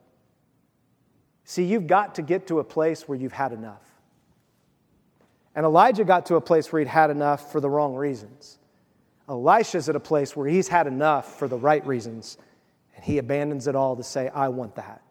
See, 1.43 1.65
you've 1.65 1.87
got 1.87 2.15
to 2.15 2.21
get 2.21 2.47
to 2.47 2.59
a 2.59 2.63
place 2.63 3.07
where 3.07 3.17
you've 3.17 3.33
had 3.33 3.51
enough. 3.51 3.83
And 5.53 5.65
Elijah 5.65 6.05
got 6.05 6.27
to 6.27 6.35
a 6.35 6.41
place 6.41 6.71
where 6.71 6.79
he'd 6.79 6.87
had 6.87 7.09
enough 7.09 7.51
for 7.51 7.59
the 7.59 7.69
wrong 7.69 7.95
reasons. 7.95 8.57
Elisha's 9.27 9.89
at 9.89 9.95
a 9.97 9.99
place 9.99 10.35
where 10.35 10.47
he's 10.47 10.69
had 10.69 10.87
enough 10.87 11.37
for 11.37 11.49
the 11.49 11.57
right 11.57 11.85
reasons, 11.85 12.37
and 12.95 13.03
he 13.03 13.17
abandons 13.17 13.67
it 13.67 13.75
all 13.75 13.97
to 13.97 14.03
say, 14.03 14.29
I 14.29 14.47
want 14.47 14.75
that. 14.75 15.01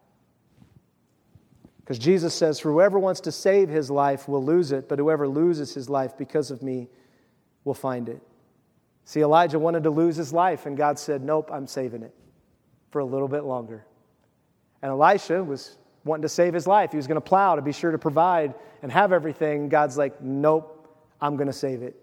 Because 1.81 1.99
Jesus 1.99 2.33
says, 2.33 2.59
whoever 2.59 2.99
wants 2.99 3.21
to 3.21 3.31
save 3.31 3.69
his 3.69 3.89
life 3.89 4.27
will 4.27 4.43
lose 4.43 4.71
it, 4.71 4.87
but 4.87 4.99
whoever 4.99 5.27
loses 5.27 5.73
his 5.73 5.89
life 5.89 6.17
because 6.17 6.51
of 6.51 6.61
me 6.61 6.87
will 7.63 7.73
find 7.73 8.07
it. 8.07 8.21
See, 9.05 9.21
Elijah 9.21 9.59
wanted 9.59 9.83
to 9.83 9.89
lose 9.89 10.15
his 10.15 10.31
life, 10.31 10.65
and 10.65 10.77
God 10.77 10.97
said, 10.99 11.23
Nope, 11.23 11.49
I'm 11.51 11.67
saving 11.67 12.03
it 12.03 12.13
for 12.91 12.99
a 12.99 13.05
little 13.05 13.27
bit 13.27 13.43
longer. 13.43 13.85
And 14.81 14.91
Elisha 14.91 15.43
was 15.43 15.77
wanting 16.05 16.21
to 16.21 16.29
save 16.29 16.53
his 16.53 16.67
life. 16.67 16.91
He 16.91 16.97
was 16.97 17.07
going 17.07 17.15
to 17.15 17.21
plow 17.21 17.55
to 17.55 17.61
be 17.61 17.71
sure 17.71 17.91
to 17.91 17.97
provide 17.97 18.53
and 18.81 18.91
have 18.91 19.11
everything. 19.11 19.69
God's 19.69 19.97
like, 19.97 20.21
Nope, 20.21 20.87
I'm 21.19 21.35
going 21.35 21.47
to 21.47 21.53
save 21.53 21.81
it. 21.81 21.95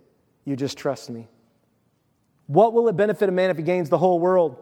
You 0.44 0.56
just 0.56 0.76
trust 0.76 1.08
me. 1.08 1.28
What 2.46 2.72
will 2.72 2.88
it 2.88 2.96
benefit 2.96 3.28
a 3.28 3.32
man 3.32 3.50
if 3.50 3.56
he 3.56 3.62
gains 3.62 3.88
the 3.88 3.98
whole 3.98 4.18
world 4.18 4.56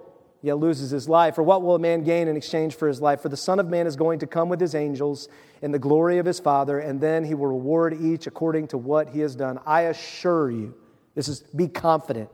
yet 0.47 0.59
loses 0.59 0.91
his 0.91 1.09
life? 1.09 1.37
Or 1.39 1.43
what 1.43 1.63
will 1.63 1.75
a 1.75 1.79
man 1.79 2.03
gain 2.03 2.29
in 2.29 2.37
exchange 2.37 2.77
for 2.77 2.89
his 2.89 3.03
life? 3.03 3.21
For 3.21 3.29
the 3.29 3.37
Son 3.37 3.59
of 3.59 3.69
Man 3.69 3.87
is 3.87 3.97
going 3.97 4.21
to 4.21 4.27
come 4.27 4.49
with 4.49 4.61
his 4.61 4.75
angels 4.75 5.29
in 5.61 5.73
the 5.73 5.79
glory 5.79 6.19
of 6.19 6.25
his 6.25 6.41
Father, 6.41 6.79
and 6.79 7.01
then 7.01 7.25
he 7.25 7.35
will 7.35 7.49
reward 7.49 8.01
each 8.01 8.27
according 8.27 8.69
to 8.69 8.79
what 8.79 9.11
he 9.11 9.21
has 9.21 9.37
done. 9.37 9.59
I 9.67 9.83
assure 9.83 10.51
you, 10.51 10.75
this 11.15 11.29
is 11.29 11.41
be 11.41 11.69
confident. 11.69 12.31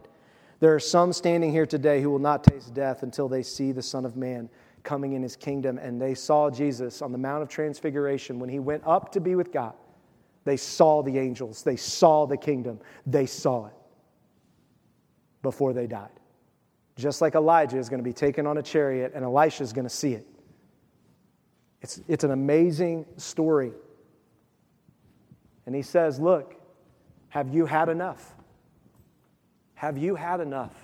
There 0.60 0.74
are 0.74 0.80
some 0.80 1.12
standing 1.12 1.50
here 1.50 1.66
today 1.66 2.00
who 2.00 2.10
will 2.10 2.20
not 2.20 2.44
taste 2.44 2.72
death 2.72 3.02
until 3.02 3.28
they 3.28 3.42
see 3.42 3.72
the 3.72 3.82
Son 3.82 4.04
of 4.04 4.16
Man 4.16 4.48
coming 4.84 5.14
in 5.14 5.22
his 5.22 5.34
kingdom. 5.34 5.78
And 5.78 6.00
they 6.00 6.14
saw 6.14 6.50
Jesus 6.50 7.02
on 7.02 7.10
the 7.12 7.18
Mount 7.18 7.42
of 7.42 7.48
Transfiguration 7.48 8.38
when 8.38 8.48
he 8.48 8.58
went 8.58 8.82
up 8.86 9.10
to 9.12 9.20
be 9.20 9.34
with 9.34 9.52
God. 9.52 9.74
They 10.44 10.56
saw 10.56 11.02
the 11.02 11.18
angels, 11.18 11.62
they 11.62 11.76
saw 11.76 12.26
the 12.26 12.36
kingdom, 12.36 12.80
they 13.06 13.26
saw 13.26 13.66
it 13.66 13.74
before 15.42 15.72
they 15.72 15.86
died. 15.86 16.10
Just 16.96 17.20
like 17.20 17.34
Elijah 17.34 17.78
is 17.78 17.88
going 17.88 18.00
to 18.00 18.04
be 18.04 18.12
taken 18.12 18.46
on 18.46 18.58
a 18.58 18.62
chariot 18.62 19.12
and 19.14 19.24
Elisha 19.24 19.62
is 19.62 19.72
going 19.72 19.86
to 19.86 19.94
see 19.94 20.12
it. 20.12 20.26
It's, 21.80 22.00
it's 22.06 22.24
an 22.24 22.30
amazing 22.30 23.06
story. 23.16 23.72
And 25.66 25.74
he 25.74 25.82
says, 25.82 26.20
Look, 26.20 26.54
have 27.28 27.52
you 27.54 27.66
had 27.66 27.88
enough? 27.88 28.34
Have 29.74 29.98
you 29.98 30.14
had 30.14 30.40
enough? 30.40 30.74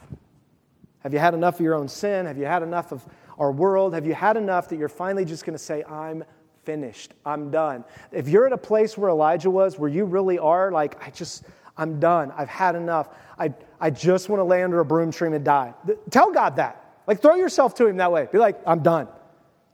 Have 1.00 1.12
you 1.12 1.20
had 1.20 1.34
enough 1.34 1.56
of 1.56 1.60
your 1.60 1.74
own 1.74 1.88
sin? 1.88 2.26
Have 2.26 2.38
you 2.38 2.46
had 2.46 2.62
enough 2.62 2.90
of 2.90 3.06
our 3.38 3.52
world? 3.52 3.94
Have 3.94 4.06
you 4.06 4.14
had 4.14 4.36
enough 4.36 4.68
that 4.70 4.78
you're 4.78 4.88
finally 4.88 5.24
just 5.24 5.44
going 5.44 5.56
to 5.56 5.62
say, 5.62 5.84
I'm 5.84 6.24
finished. 6.64 7.14
I'm 7.24 7.50
done. 7.50 7.84
If 8.12 8.28
you're 8.28 8.46
at 8.46 8.52
a 8.52 8.58
place 8.58 8.98
where 8.98 9.08
Elijah 9.08 9.50
was, 9.50 9.78
where 9.78 9.88
you 9.88 10.04
really 10.04 10.38
are, 10.38 10.70
like, 10.70 11.02
I 11.02 11.10
just, 11.10 11.44
I'm 11.78 11.98
done. 11.98 12.30
I've 12.36 12.50
had 12.50 12.74
enough. 12.74 13.08
I, 13.38 13.54
I 13.80 13.90
just 13.90 14.28
want 14.28 14.40
to 14.40 14.44
lay 14.44 14.62
under 14.62 14.80
a 14.80 14.84
broom 14.84 15.10
tree 15.10 15.32
and 15.32 15.44
die. 15.44 15.74
Tell 16.10 16.32
God 16.32 16.56
that. 16.56 16.84
Like, 17.06 17.22
throw 17.22 17.36
yourself 17.36 17.74
to 17.76 17.86
Him 17.86 17.96
that 17.98 18.12
way. 18.12 18.28
Be 18.30 18.38
like, 18.38 18.60
I'm 18.66 18.82
done. 18.82 19.08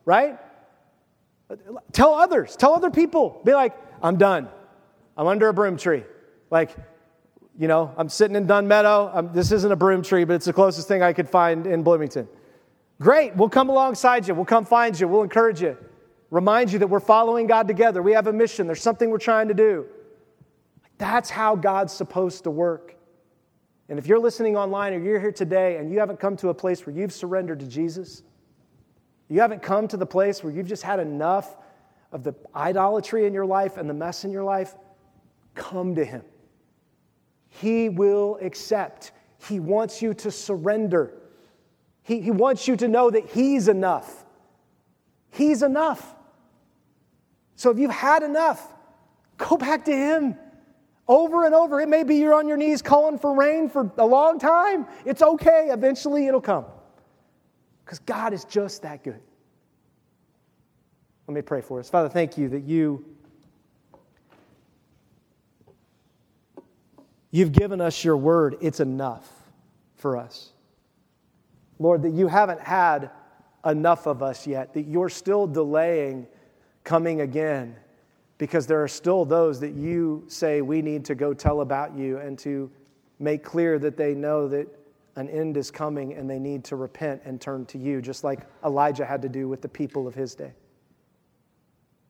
Right? 0.05 0.39
Tell 1.93 2.15
others. 2.15 2.57
Tell 2.57 2.75
other 2.75 2.91
people. 2.91 3.41
Be 3.45 3.55
like, 3.55 3.75
I'm 4.03 4.17
done. 4.17 4.49
I'm 5.17 5.27
under 5.27 5.49
a 5.49 5.55
broom 5.55 5.77
tree. 5.77 6.05
Like, 6.51 6.77
you 7.59 7.69
know, 7.69 7.93
I'm 7.97 8.09
sitting 8.09 8.37
in 8.37 8.47
Dunn 8.47 8.69
Meadow. 8.69 9.11
I'm, 9.13 9.33
this 9.33 9.53
isn't 9.53 9.71
a 9.71 9.77
broom 9.77 10.03
tree, 10.03 10.25
but 10.25 10.35
it's 10.35 10.47
the 10.47 10.53
closest 10.53 10.89
thing 10.89 11.03
I 11.03 11.13
could 11.13 11.29
find 11.29 11.67
in 11.67 11.83
Bloomington. 11.83 12.29
Great. 13.01 13.35
We'll 13.37 13.49
come 13.49 13.69
alongside 13.69 14.29
you. 14.29 14.35
We'll 14.35 14.45
come 14.45 14.65
find 14.65 14.99
you. 14.99 15.09
We'll 15.09 15.23
encourage 15.23 15.61
you 15.61 15.77
remind 16.35 16.73
you 16.73 16.81
that 16.81 16.89
we're 16.89 16.99
following 16.99 17.47
God 17.47 17.69
together. 17.69 18.03
We 18.03 18.13
have 18.13 18.27
a 18.27 18.33
mission, 18.33 18.67
there's 18.67 18.83
something 18.83 19.09
we're 19.09 19.19
trying 19.19 19.49
to 19.49 19.55
do. 19.55 19.87
That's 20.99 21.31
how 21.31 21.55
God's 21.55 21.93
supposed 21.93 22.43
to 22.45 22.51
work. 22.51 22.97
And 23.89 23.99
if 23.99 24.07
you're 24.07 24.19
listening 24.19 24.57
online 24.57 24.95
or 24.95 24.99
you're 24.99 25.21
here 25.21 25.33
today 25.33 25.77
and 25.77 25.91
you 25.91 25.99
haven't 25.99 26.19
come 26.19 26.37
to 26.39 26.49
a 26.49 26.55
place 26.55 26.87
where 26.87 26.97
you've 26.97 27.13
surrendered 27.13 27.61
to 27.61 27.67
Jesus, 27.67 28.23
you 29.29 29.41
haven't 29.41 29.63
come 29.63 29.89
to 29.89 29.97
the 29.97 30.07
place 30.07 30.43
where 30.43 30.53
you've 30.53 30.67
just 30.67 30.83
had 30.83 31.01
enough 31.01 31.57
of 32.13 32.23
the 32.23 32.35
idolatry 32.55 33.27
in 33.27 33.35
your 33.35 33.45
life 33.45 33.77
and 33.77 33.91
the 33.91 33.95
mess 33.95 34.25
in 34.25 34.31
your 34.31 34.45
life, 34.45 34.75
come 35.55 35.95
to 35.97 36.05
Him. 36.05 36.23
He 37.49 37.89
will 37.89 38.39
accept. 38.41 39.13
He 39.49 39.61
wants 39.61 40.01
you 40.01 40.15
to 40.15 40.31
surrender. 40.31 41.13
He, 42.03 42.21
he 42.21 42.31
wants 42.31 42.69
you 42.69 42.77
to 42.77 42.89
know 42.89 43.11
that 43.11 43.31
He's 43.31 43.69
enough. 43.69 44.25
He's 45.31 45.63
enough. 45.63 46.15
So 47.57 47.71
if 47.71 47.79
you've 47.79 47.91
had 47.91 48.23
enough, 48.23 48.65
go 49.37 49.57
back 49.57 49.85
to 49.87 49.93
Him 49.93 50.37
over 51.07 51.45
and 51.45 51.55
over. 51.55 51.81
It 51.81 51.89
may 51.89 52.03
be 52.03 52.17
you're 52.17 52.35
on 52.35 52.49
your 52.49 52.57
knees 52.57 52.83
calling 52.83 53.19
for 53.19 53.35
rain 53.35 53.69
for 53.69 53.91
a 53.99 54.07
long 54.07 54.39
time. 54.39 54.87
It's 55.05 55.23
okay. 55.23 55.69
Eventually 55.71 56.27
it'll 56.27 56.41
come 56.41 56.65
because 57.85 57.99
God 58.01 58.33
is 58.33 58.45
just 58.45 58.83
that 58.83 59.03
good. 59.05 59.21
Let 61.27 61.35
me 61.35 61.43
pray 61.43 61.61
for 61.61 61.81
us. 61.81 61.89
Father, 61.89 62.09
thank 62.09 62.37
you 62.37 62.49
that 62.51 62.65
you. 62.65 63.05
You've 67.31 67.53
given 67.53 67.81
us 67.81 68.05
your 68.05 68.17
word. 68.17 68.57
It's 68.61 68.81
enough 68.81 69.29
for 69.97 70.17
us. 70.17 70.51
Lord, 71.79 72.03
that 72.03 72.13
you 72.13 72.29
haven't 72.29 72.61
had 72.61 73.11
enough 73.65 74.07
of 74.07 74.23
us 74.23 74.47
yet, 74.47 74.75
that 74.75 74.83
you're 74.83 75.09
still 75.09 75.47
delaying 75.47 76.27
coming 76.85 77.23
again 77.23 77.77
because 78.39 78.67
there 78.67 78.83
are 78.83 78.89
still 78.89 79.25
those 79.25 79.61
that 79.61 79.75
you 79.75 80.25
say 80.27 80.61
we 80.61 80.83
need 80.83 81.05
to 81.05 81.15
go 81.15 81.33
tell 81.33 81.61
about 81.61 81.97
you 81.97 82.19
and 82.19 82.39
to 82.41 82.71
make 83.19 83.45
clear 83.45 83.79
that 83.79 83.97
they 83.97 84.15
know 84.15 84.49
that 84.49 84.67
an 85.17 85.29
end 85.29 85.57
is 85.57 85.71
coming 85.71 86.15
and 86.15 86.29
they 86.29 86.39
need 86.39 86.65
to 86.65 86.77
repent 86.77 87.23
and 87.25 87.41
turn 87.41 87.65
to 87.67 87.79
you, 87.79 88.03
just 88.03 88.25
like 88.25 88.41
Elijah 88.65 89.05
had 89.05 89.23
to 89.23 89.29
do 89.29 89.49
with 89.49 89.63
the 89.63 89.69
people 89.69 90.09
of 90.09 90.15
his 90.15 90.35
day. 90.35 90.53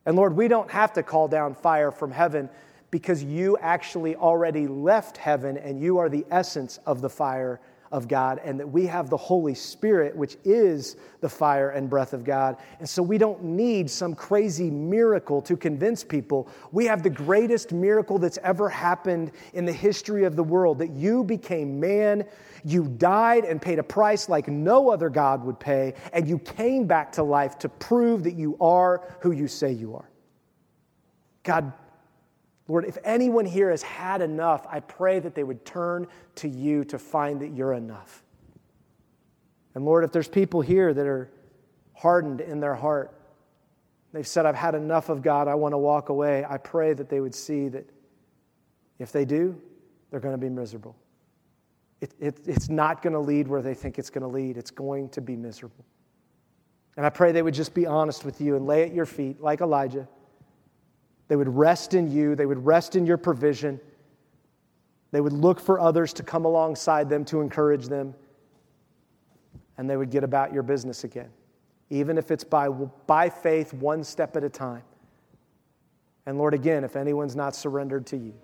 And 0.06 0.16
Lord, 0.16 0.34
we 0.34 0.48
don't 0.48 0.70
have 0.70 0.92
to 0.94 1.02
call 1.02 1.28
down 1.28 1.54
fire 1.54 1.90
from 1.90 2.10
heaven 2.10 2.48
because 2.90 3.22
you 3.22 3.58
actually 3.58 4.16
already 4.16 4.66
left 4.66 5.16
heaven 5.16 5.56
and 5.58 5.80
you 5.80 5.98
are 5.98 6.08
the 6.08 6.24
essence 6.30 6.78
of 6.86 7.00
the 7.00 7.10
fire 7.10 7.60
of 7.94 8.08
God 8.08 8.40
and 8.44 8.58
that 8.58 8.66
we 8.66 8.86
have 8.86 9.08
the 9.08 9.16
Holy 9.16 9.54
Spirit, 9.54 10.16
which 10.16 10.36
is 10.42 10.96
the 11.20 11.28
fire 11.28 11.70
and 11.70 11.88
breath 11.88 12.12
of 12.12 12.24
God. 12.24 12.56
And 12.80 12.88
so 12.88 13.04
we 13.04 13.18
don't 13.18 13.42
need 13.44 13.88
some 13.88 14.16
crazy 14.16 14.68
miracle 14.68 15.40
to 15.42 15.56
convince 15.56 16.02
people. 16.02 16.48
We 16.72 16.86
have 16.86 17.04
the 17.04 17.10
greatest 17.10 17.72
miracle 17.72 18.18
that's 18.18 18.38
ever 18.42 18.68
happened 18.68 19.30
in 19.52 19.64
the 19.64 19.72
history 19.72 20.24
of 20.24 20.34
the 20.34 20.42
world 20.42 20.80
that 20.80 20.90
you 20.90 21.22
became 21.22 21.78
man, 21.78 22.24
you 22.64 22.88
died 22.88 23.44
and 23.44 23.62
paid 23.62 23.78
a 23.78 23.84
price 23.84 24.28
like 24.28 24.48
no 24.48 24.90
other 24.90 25.08
God 25.08 25.44
would 25.44 25.60
pay, 25.60 25.94
and 26.12 26.26
you 26.26 26.40
came 26.40 26.88
back 26.88 27.12
to 27.12 27.22
life 27.22 27.58
to 27.60 27.68
prove 27.68 28.24
that 28.24 28.34
you 28.34 28.56
are 28.60 29.16
who 29.20 29.30
you 29.30 29.46
say 29.46 29.70
you 29.70 29.94
are. 29.94 30.10
God, 31.44 31.72
Lord, 32.66 32.86
if 32.86 32.96
anyone 33.04 33.44
here 33.44 33.70
has 33.70 33.82
had 33.82 34.22
enough, 34.22 34.66
I 34.70 34.80
pray 34.80 35.18
that 35.18 35.34
they 35.34 35.44
would 35.44 35.64
turn 35.64 36.06
to 36.36 36.48
you 36.48 36.84
to 36.86 36.98
find 36.98 37.40
that 37.40 37.48
you're 37.48 37.74
enough. 37.74 38.22
And 39.74 39.84
Lord, 39.84 40.04
if 40.04 40.12
there's 40.12 40.28
people 40.28 40.60
here 40.60 40.94
that 40.94 41.06
are 41.06 41.30
hardened 41.92 42.40
in 42.40 42.60
their 42.60 42.74
heart, 42.74 43.12
they've 44.12 44.26
said, 44.26 44.46
I've 44.46 44.54
had 44.54 44.74
enough 44.74 45.08
of 45.08 45.20
God, 45.20 45.46
I 45.46 45.54
want 45.54 45.72
to 45.72 45.78
walk 45.78 46.08
away, 46.08 46.44
I 46.48 46.56
pray 46.56 46.94
that 46.94 47.08
they 47.10 47.20
would 47.20 47.34
see 47.34 47.68
that 47.68 47.88
if 48.98 49.12
they 49.12 49.24
do, 49.24 49.60
they're 50.10 50.20
going 50.20 50.34
to 50.34 50.38
be 50.38 50.48
miserable. 50.48 50.96
It, 52.00 52.14
it, 52.18 52.38
it's 52.46 52.70
not 52.70 53.02
going 53.02 53.12
to 53.12 53.18
lead 53.18 53.48
where 53.48 53.62
they 53.62 53.74
think 53.74 53.98
it's 53.98 54.10
going 54.10 54.22
to 54.22 54.28
lead, 54.28 54.56
it's 54.56 54.70
going 54.70 55.10
to 55.10 55.20
be 55.20 55.36
miserable. 55.36 55.84
And 56.96 57.04
I 57.04 57.10
pray 57.10 57.32
they 57.32 57.42
would 57.42 57.54
just 57.54 57.74
be 57.74 57.86
honest 57.86 58.24
with 58.24 58.40
you 58.40 58.56
and 58.56 58.66
lay 58.66 58.84
at 58.84 58.94
your 58.94 59.06
feet, 59.06 59.40
like 59.40 59.60
Elijah 59.60 60.08
they 61.28 61.36
would 61.36 61.48
rest 61.48 61.94
in 61.94 62.10
you, 62.10 62.34
they 62.34 62.46
would 62.46 62.64
rest 62.64 62.96
in 62.96 63.06
your 63.06 63.16
provision. 63.16 63.80
They 65.10 65.20
would 65.20 65.32
look 65.32 65.60
for 65.60 65.80
others 65.80 66.12
to 66.14 66.22
come 66.22 66.44
alongside 66.44 67.08
them 67.08 67.24
to 67.26 67.40
encourage 67.40 67.86
them. 67.86 68.14
And 69.78 69.88
they 69.88 69.96
would 69.96 70.10
get 70.10 70.24
about 70.24 70.52
your 70.52 70.62
business 70.62 71.04
again, 71.04 71.30
even 71.90 72.18
if 72.18 72.30
it's 72.30 72.44
by, 72.44 72.68
by 72.68 73.28
faith, 73.28 73.72
one 73.72 74.04
step 74.04 74.36
at 74.36 74.44
a 74.44 74.48
time. 74.48 74.82
And 76.26 76.38
Lord, 76.38 76.54
again, 76.54 76.84
if 76.84 76.96
anyone's 76.96 77.36
not 77.36 77.54
surrendered 77.54 78.06
to 78.06 78.16
you, 78.16 78.34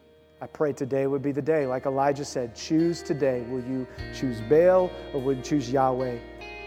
I 0.43 0.47
pray 0.47 0.73
today 0.73 1.07
would 1.07 1.23
be 1.23 1.33
the 1.33 1.43
day. 1.43 1.67
Like 1.67 1.87
Elijah 1.87 2.25
said, 2.25 2.55
choose 2.55 3.03
today. 3.03 3.45
Will 3.51 3.65
you 3.65 3.87
choose 4.15 4.41
Baal 4.43 4.91
or 5.13 5.21
will 5.21 5.35
you 5.35 5.43
choose 5.43 5.71
Yahweh? 5.71 6.19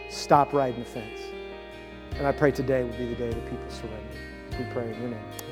Stop 0.10 0.54
riding 0.54 0.80
the 0.80 0.86
fence. 0.86 1.22
And 2.16 2.28
I 2.28 2.32
pray 2.32 2.52
today 2.52 2.84
would 2.84 2.98
be 2.98 3.08
the 3.08 3.16
day 3.16 3.30
that 3.30 3.50
people 3.50 3.70
surrender. 3.70 3.98
We 4.60 4.72
pray 4.72 4.94
in 4.94 5.02
your 5.02 5.10
name. 5.10 5.43